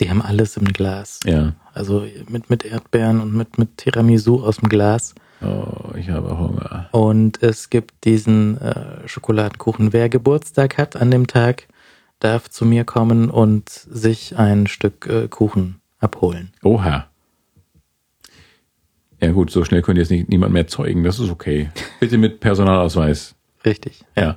[0.00, 1.20] die haben alles im Glas.
[1.24, 1.54] Ja.
[1.74, 5.14] Also mit, mit Erdbeeren und mit, mit Tiramisu aus dem Glas.
[5.42, 6.88] Oh, ich habe Hunger.
[6.92, 9.92] Und es gibt diesen äh, Schokoladenkuchen.
[9.92, 11.66] Wer Geburtstag hat an dem Tag,
[12.20, 16.52] darf zu mir kommen und sich ein Stück äh, Kuchen abholen.
[16.62, 17.07] Oha.
[19.20, 21.02] Ja gut, so schnell könnte jetzt nicht, niemand mehr zeugen.
[21.02, 21.70] Das ist okay.
[22.00, 23.34] Bitte mit Personalausweis.
[23.64, 24.04] Richtig.
[24.16, 24.36] Ja.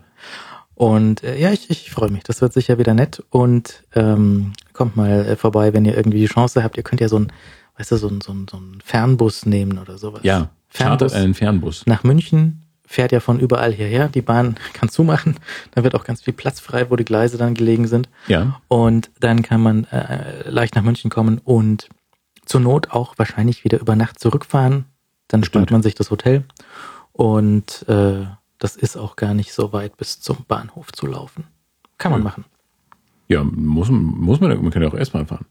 [0.76, 2.24] Und äh, ja, ich, ich freue mich.
[2.24, 3.24] Das wird sicher wieder nett.
[3.30, 6.78] Und ähm, kommt mal äh, vorbei, wenn ihr irgendwie die Chance habt.
[6.78, 7.32] Ihr könnt ja so ein,
[7.78, 10.22] weißt du, so ein, so ein, so ein Fernbus nehmen oder sowas.
[10.24, 10.50] Ja.
[10.70, 11.86] Fernbus einen Fernbus.
[11.86, 14.10] nach München fährt ja von überall hierher.
[14.10, 15.36] Die Bahn kann zumachen.
[15.72, 18.10] Da wird auch ganz viel Platz frei, wo die Gleise dann gelegen sind.
[18.28, 18.60] Ja.
[18.68, 21.90] Und dann kann man äh, leicht nach München kommen und
[22.52, 24.86] zur Not auch wahrscheinlich wieder über Nacht zurückfahren.
[25.30, 25.72] Dann spart Stimmt.
[25.72, 26.44] man sich das Hotel.
[27.14, 28.26] Und äh,
[28.60, 31.46] das ist auch gar nicht so weit bis zum Bahnhof zu laufen.
[31.98, 32.24] Kann man Ja.
[32.26, 32.46] machen.
[33.30, 35.46] Ja, muss, muss man, man kann ja auch erstmal fahren.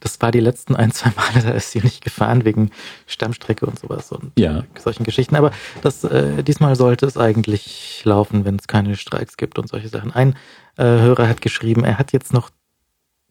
[0.00, 2.70] Das war die letzten ein, zwei Male, da ist sie nicht gefahren wegen
[3.06, 4.64] Stammstrecke und sowas und Ja.
[4.78, 5.36] solchen Geschichten.
[5.36, 5.50] Aber
[5.82, 10.12] das, äh, diesmal sollte es eigentlich laufen, wenn es keine Streiks gibt und solche Sachen.
[10.12, 10.34] Ein
[10.76, 12.50] äh, Hörer hat geschrieben, er hat jetzt noch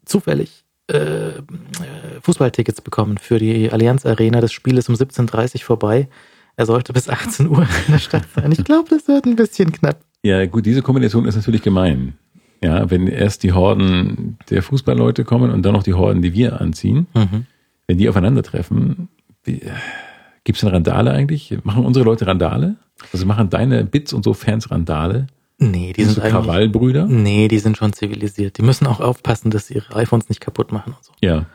[0.04, 1.40] zufällig äh, äh,
[2.22, 4.40] Fußballtickets bekommen für die Allianz Arena.
[4.40, 6.08] Das Spiel ist um 17.30 Uhr vorbei.
[6.56, 8.52] er sollte bis 18 Uhr in der Stadt sein.
[8.52, 10.00] Ich glaube, das wird ein bisschen knapp.
[10.22, 12.14] Ja, gut, diese Kombination ist natürlich gemein.
[12.62, 16.60] Ja, wenn erst die Horden der Fußballleute kommen und dann noch die Horden, die wir
[16.60, 17.46] anziehen, Mhm.
[17.86, 19.08] wenn die aufeinandertreffen,
[19.44, 21.56] gibt es eine Randale eigentlich?
[21.64, 22.76] Machen unsere Leute Randale?
[23.12, 25.26] Also machen deine Bits und so Fans Randale?
[25.58, 27.06] Nee, die Diese sind eigentlich, Krawallbrüder?
[27.06, 28.58] nee, die sind schon zivilisiert.
[28.58, 31.12] Die müssen auch aufpassen, dass sie ihre iPhones nicht kaputt machen und so.
[31.20, 31.46] Ja.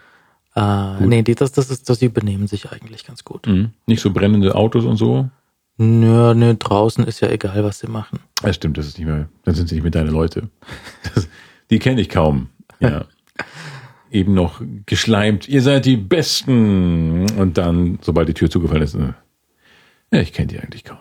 [0.56, 3.46] Äh, nee, die, das, das ist, das, die benehmen sich eigentlich ganz gut.
[3.48, 3.72] Mhm.
[3.88, 5.30] Nicht so brennende Autos und so.
[5.78, 8.20] Nö, nö, draußen ist ja egal, was sie machen.
[8.42, 10.50] Das stimmt, das ist nicht mehr, dann sind sie nicht mehr deine Leute.
[11.16, 11.28] Das,
[11.70, 12.50] die kenne ich kaum.
[12.80, 13.06] Ja.
[14.12, 17.30] Eben noch geschleimt, ihr seid die Besten.
[17.38, 19.14] Und dann, sobald die Tür zugefallen ist, äh,
[20.12, 20.98] ja, ich kenne die eigentlich kaum.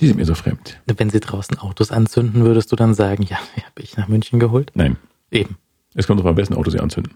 [0.00, 0.80] Die sind mir so fremd.
[0.86, 4.38] Wenn sie draußen Autos anzünden, würdest du dann sagen, ja, die habe ich nach München
[4.38, 4.70] geholt?
[4.74, 4.96] Nein,
[5.30, 5.56] Eben.
[5.94, 7.14] es kommt drauf an, wessen Auto sie anzünden.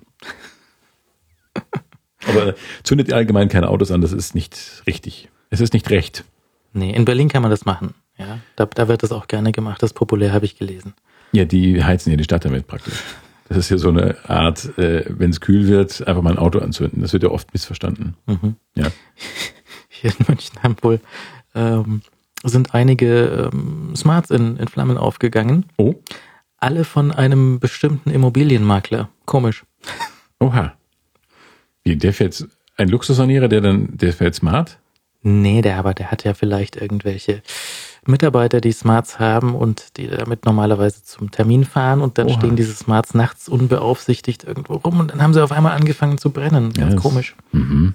[2.28, 5.28] Aber zündet ihr allgemein keine Autos an, das ist nicht richtig.
[5.50, 6.24] Es ist nicht recht.
[6.72, 7.94] Nee, in Berlin kann man das machen.
[8.18, 9.82] Ja, da, da wird das auch gerne gemacht.
[9.82, 10.94] Das ist populär, habe ich gelesen.
[11.32, 13.02] Ja, die heizen ja die Stadt damit praktisch.
[13.48, 16.58] Das ist ja so eine Art, äh, wenn es kühl wird, einfach mal ein Auto
[16.60, 17.02] anzünden.
[17.02, 18.16] Das wird ja oft missverstanden.
[18.26, 18.56] Mhm.
[18.74, 18.86] Ja.
[19.88, 21.00] Hier in München haben wohl
[21.54, 22.02] ähm,
[22.42, 25.66] sind einige ähm, Smarts in, in Flammen aufgegangen.
[25.76, 25.94] Oh,
[26.58, 29.08] Alle von einem bestimmten Immobilienmakler.
[29.26, 29.64] Komisch.
[30.40, 30.74] oha.
[31.84, 32.46] Wie, der fährt
[32.76, 34.78] ein Luxussanierer, der dann, der fährt smart?
[35.22, 37.42] Nee, der aber, der hat ja vielleicht irgendwelche
[38.06, 42.38] Mitarbeiter, die Smarts haben und die damit normalerweise zum Termin fahren und dann Oha.
[42.38, 46.30] stehen diese Smarts nachts unbeaufsichtigt irgendwo rum und dann haben sie auf einmal angefangen zu
[46.30, 46.72] brennen.
[46.72, 47.36] Ganz das- komisch.
[47.52, 47.94] Mhm.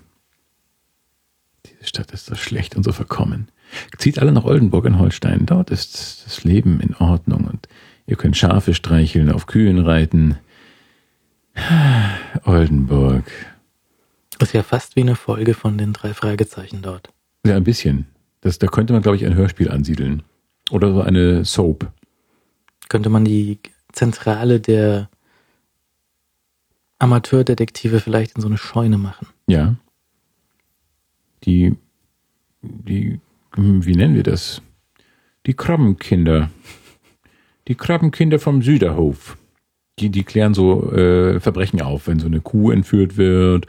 [1.65, 3.49] Diese Stadt ist so schlecht und so verkommen.
[3.97, 5.45] Zieht alle nach Oldenburg in Holstein.
[5.45, 7.67] Dort ist das Leben in Ordnung und
[8.05, 10.37] ihr könnt Schafe streicheln, auf Kühen reiten.
[12.43, 13.25] Oldenburg.
[14.39, 17.09] Ist ja fast wie eine Folge von den drei Fragezeichen dort.
[17.45, 18.05] Ja, ein bisschen.
[18.41, 20.23] Das, da könnte man, glaube ich, ein Hörspiel ansiedeln.
[20.69, 21.91] Oder so eine Soap.
[22.89, 23.59] Könnte man die
[23.91, 25.09] Zentrale der
[26.99, 29.27] Amateurdetektive vielleicht in so eine Scheune machen.
[29.47, 29.75] Ja.
[31.43, 31.75] Die,
[32.61, 33.19] die,
[33.57, 34.61] wie nennen wir das?
[35.45, 36.49] Die Krabbenkinder.
[37.67, 39.37] Die Krabbenkinder vom Süderhof.
[39.99, 43.65] Die, die klären so äh, Verbrechen auf, wenn so eine Kuh entführt wird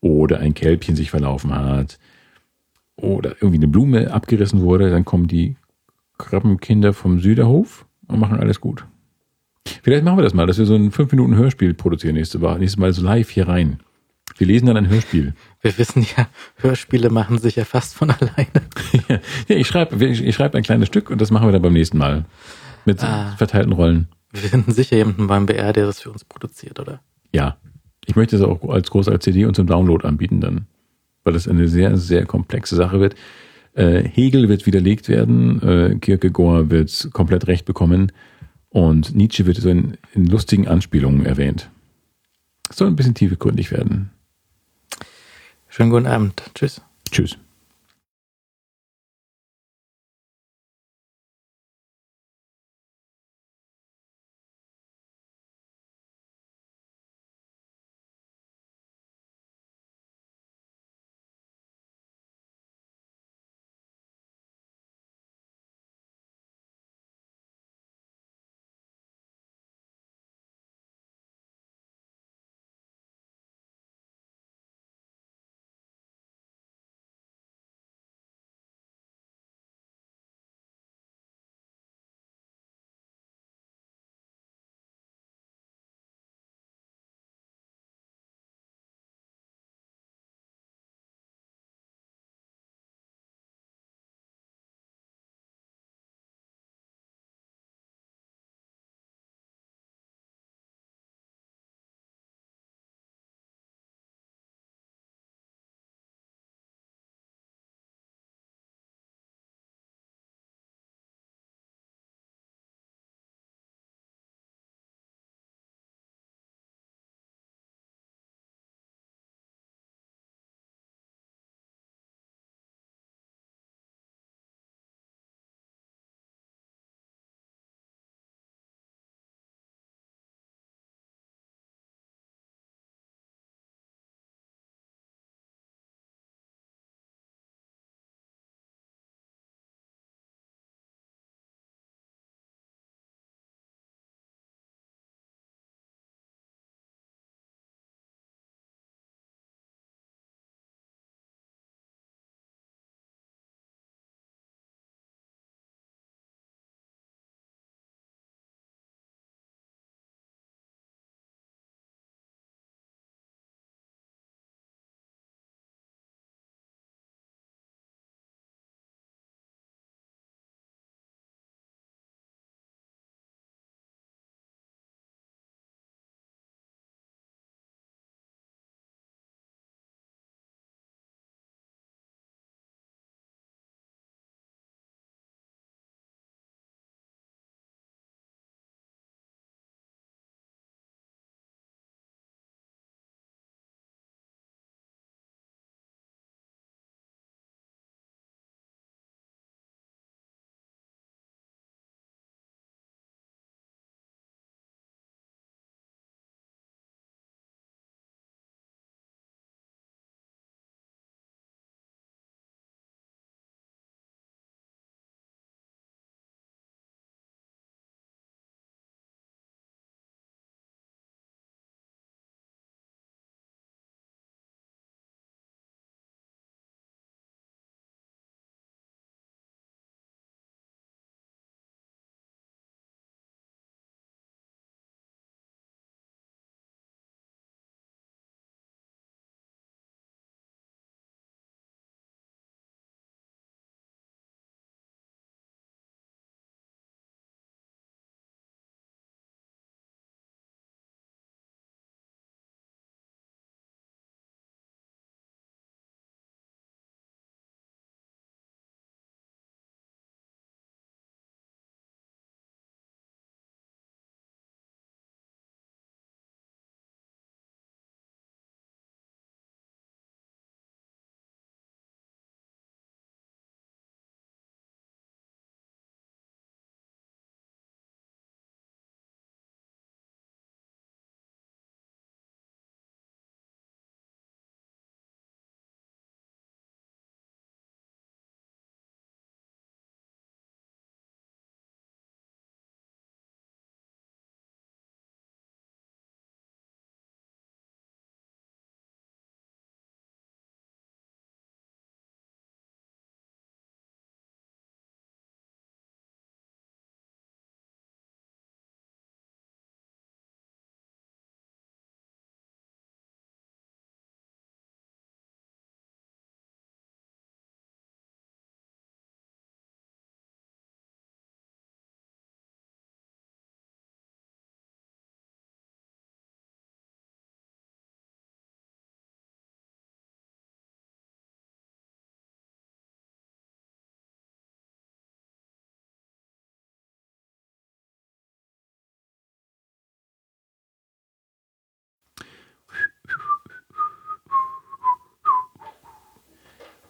[0.00, 1.98] oder ein Kälbchen sich verlaufen hat
[2.94, 5.56] oder irgendwie eine Blume abgerissen wurde, dann kommen die
[6.18, 8.86] Krabbenkinder vom Süderhof und machen alles gut.
[9.82, 12.60] Vielleicht machen wir das mal, dass wir so ein 5 Minuten Hörspiel produzieren nächste Woche,
[12.60, 13.80] nächstes Mal so live hier rein.
[14.38, 15.34] Wir lesen dann ein Hörspiel.
[15.66, 16.28] Wir wissen ja,
[16.58, 18.62] Hörspiele machen sich ja fast von alleine.
[19.48, 21.98] ja, ich schreibe ich, schreib ein kleines Stück und das machen wir dann beim nächsten
[21.98, 22.24] Mal.
[22.84, 23.34] Mit Ah.
[23.36, 24.06] verteilten Rollen.
[24.32, 27.00] Wir finden sicher jemanden beim BR, der das für uns produziert, oder?
[27.32, 27.56] Ja.
[28.04, 30.66] Ich möchte es auch als groß als CD und zum Download anbieten dann.
[31.24, 33.16] Weil das eine sehr, sehr komplexe Sache wird.
[33.74, 38.12] Äh, Hegel wird widerlegt werden, äh, Kierkegaard wird komplett recht bekommen
[38.68, 41.68] und Nietzsche wird so in, in lustigen Anspielungen erwähnt.
[42.70, 44.10] Es soll ein bisschen tiefgründig werden.
[45.76, 46.42] Schönen guten Abend.
[46.54, 46.80] Tschüss.
[47.10, 47.36] Tschüss.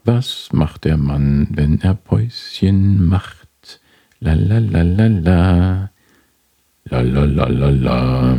[0.08, 3.80] Was macht der Mann, wenn er Päuschen macht?
[4.20, 5.90] La la la la la.
[6.84, 8.38] La la la la la.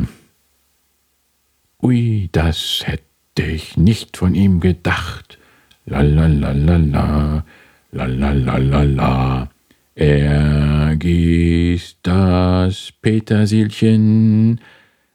[1.83, 5.39] Ui, das hätte ich nicht von ihm gedacht.
[5.85, 7.43] La la la la la.
[7.91, 9.49] La la la la la.
[9.93, 14.61] Er gießt das Petersilchen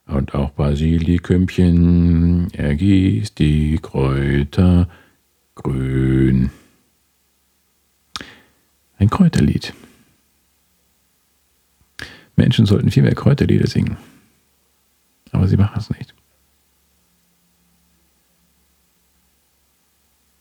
[0.05, 2.49] und auch Basilikümchen.
[2.53, 4.87] Er gießt die Kräuter
[5.63, 6.51] grün.
[8.97, 9.73] Ein Kräuterlied.
[12.35, 13.97] Menschen sollten viel mehr Kräuterlieder singen.
[15.31, 16.13] Aber sie machen es nicht.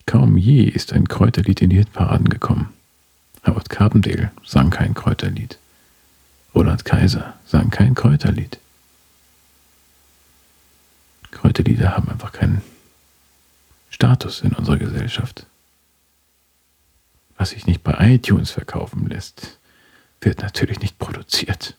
[0.07, 2.69] Kaum je ist ein Kräuterlied in die Hitparaden gekommen.
[3.47, 5.59] Howard Carpendale sang kein Kräuterlied.
[6.55, 8.59] Roland Kaiser sang kein Kräuterlied.
[11.31, 12.63] Kräuterlieder haben einfach keinen
[13.93, 15.47] Status in unserer Gesellschaft.
[17.37, 19.59] Was sich nicht bei iTunes verkaufen lässt,
[20.21, 21.77] wird natürlich nicht produziert.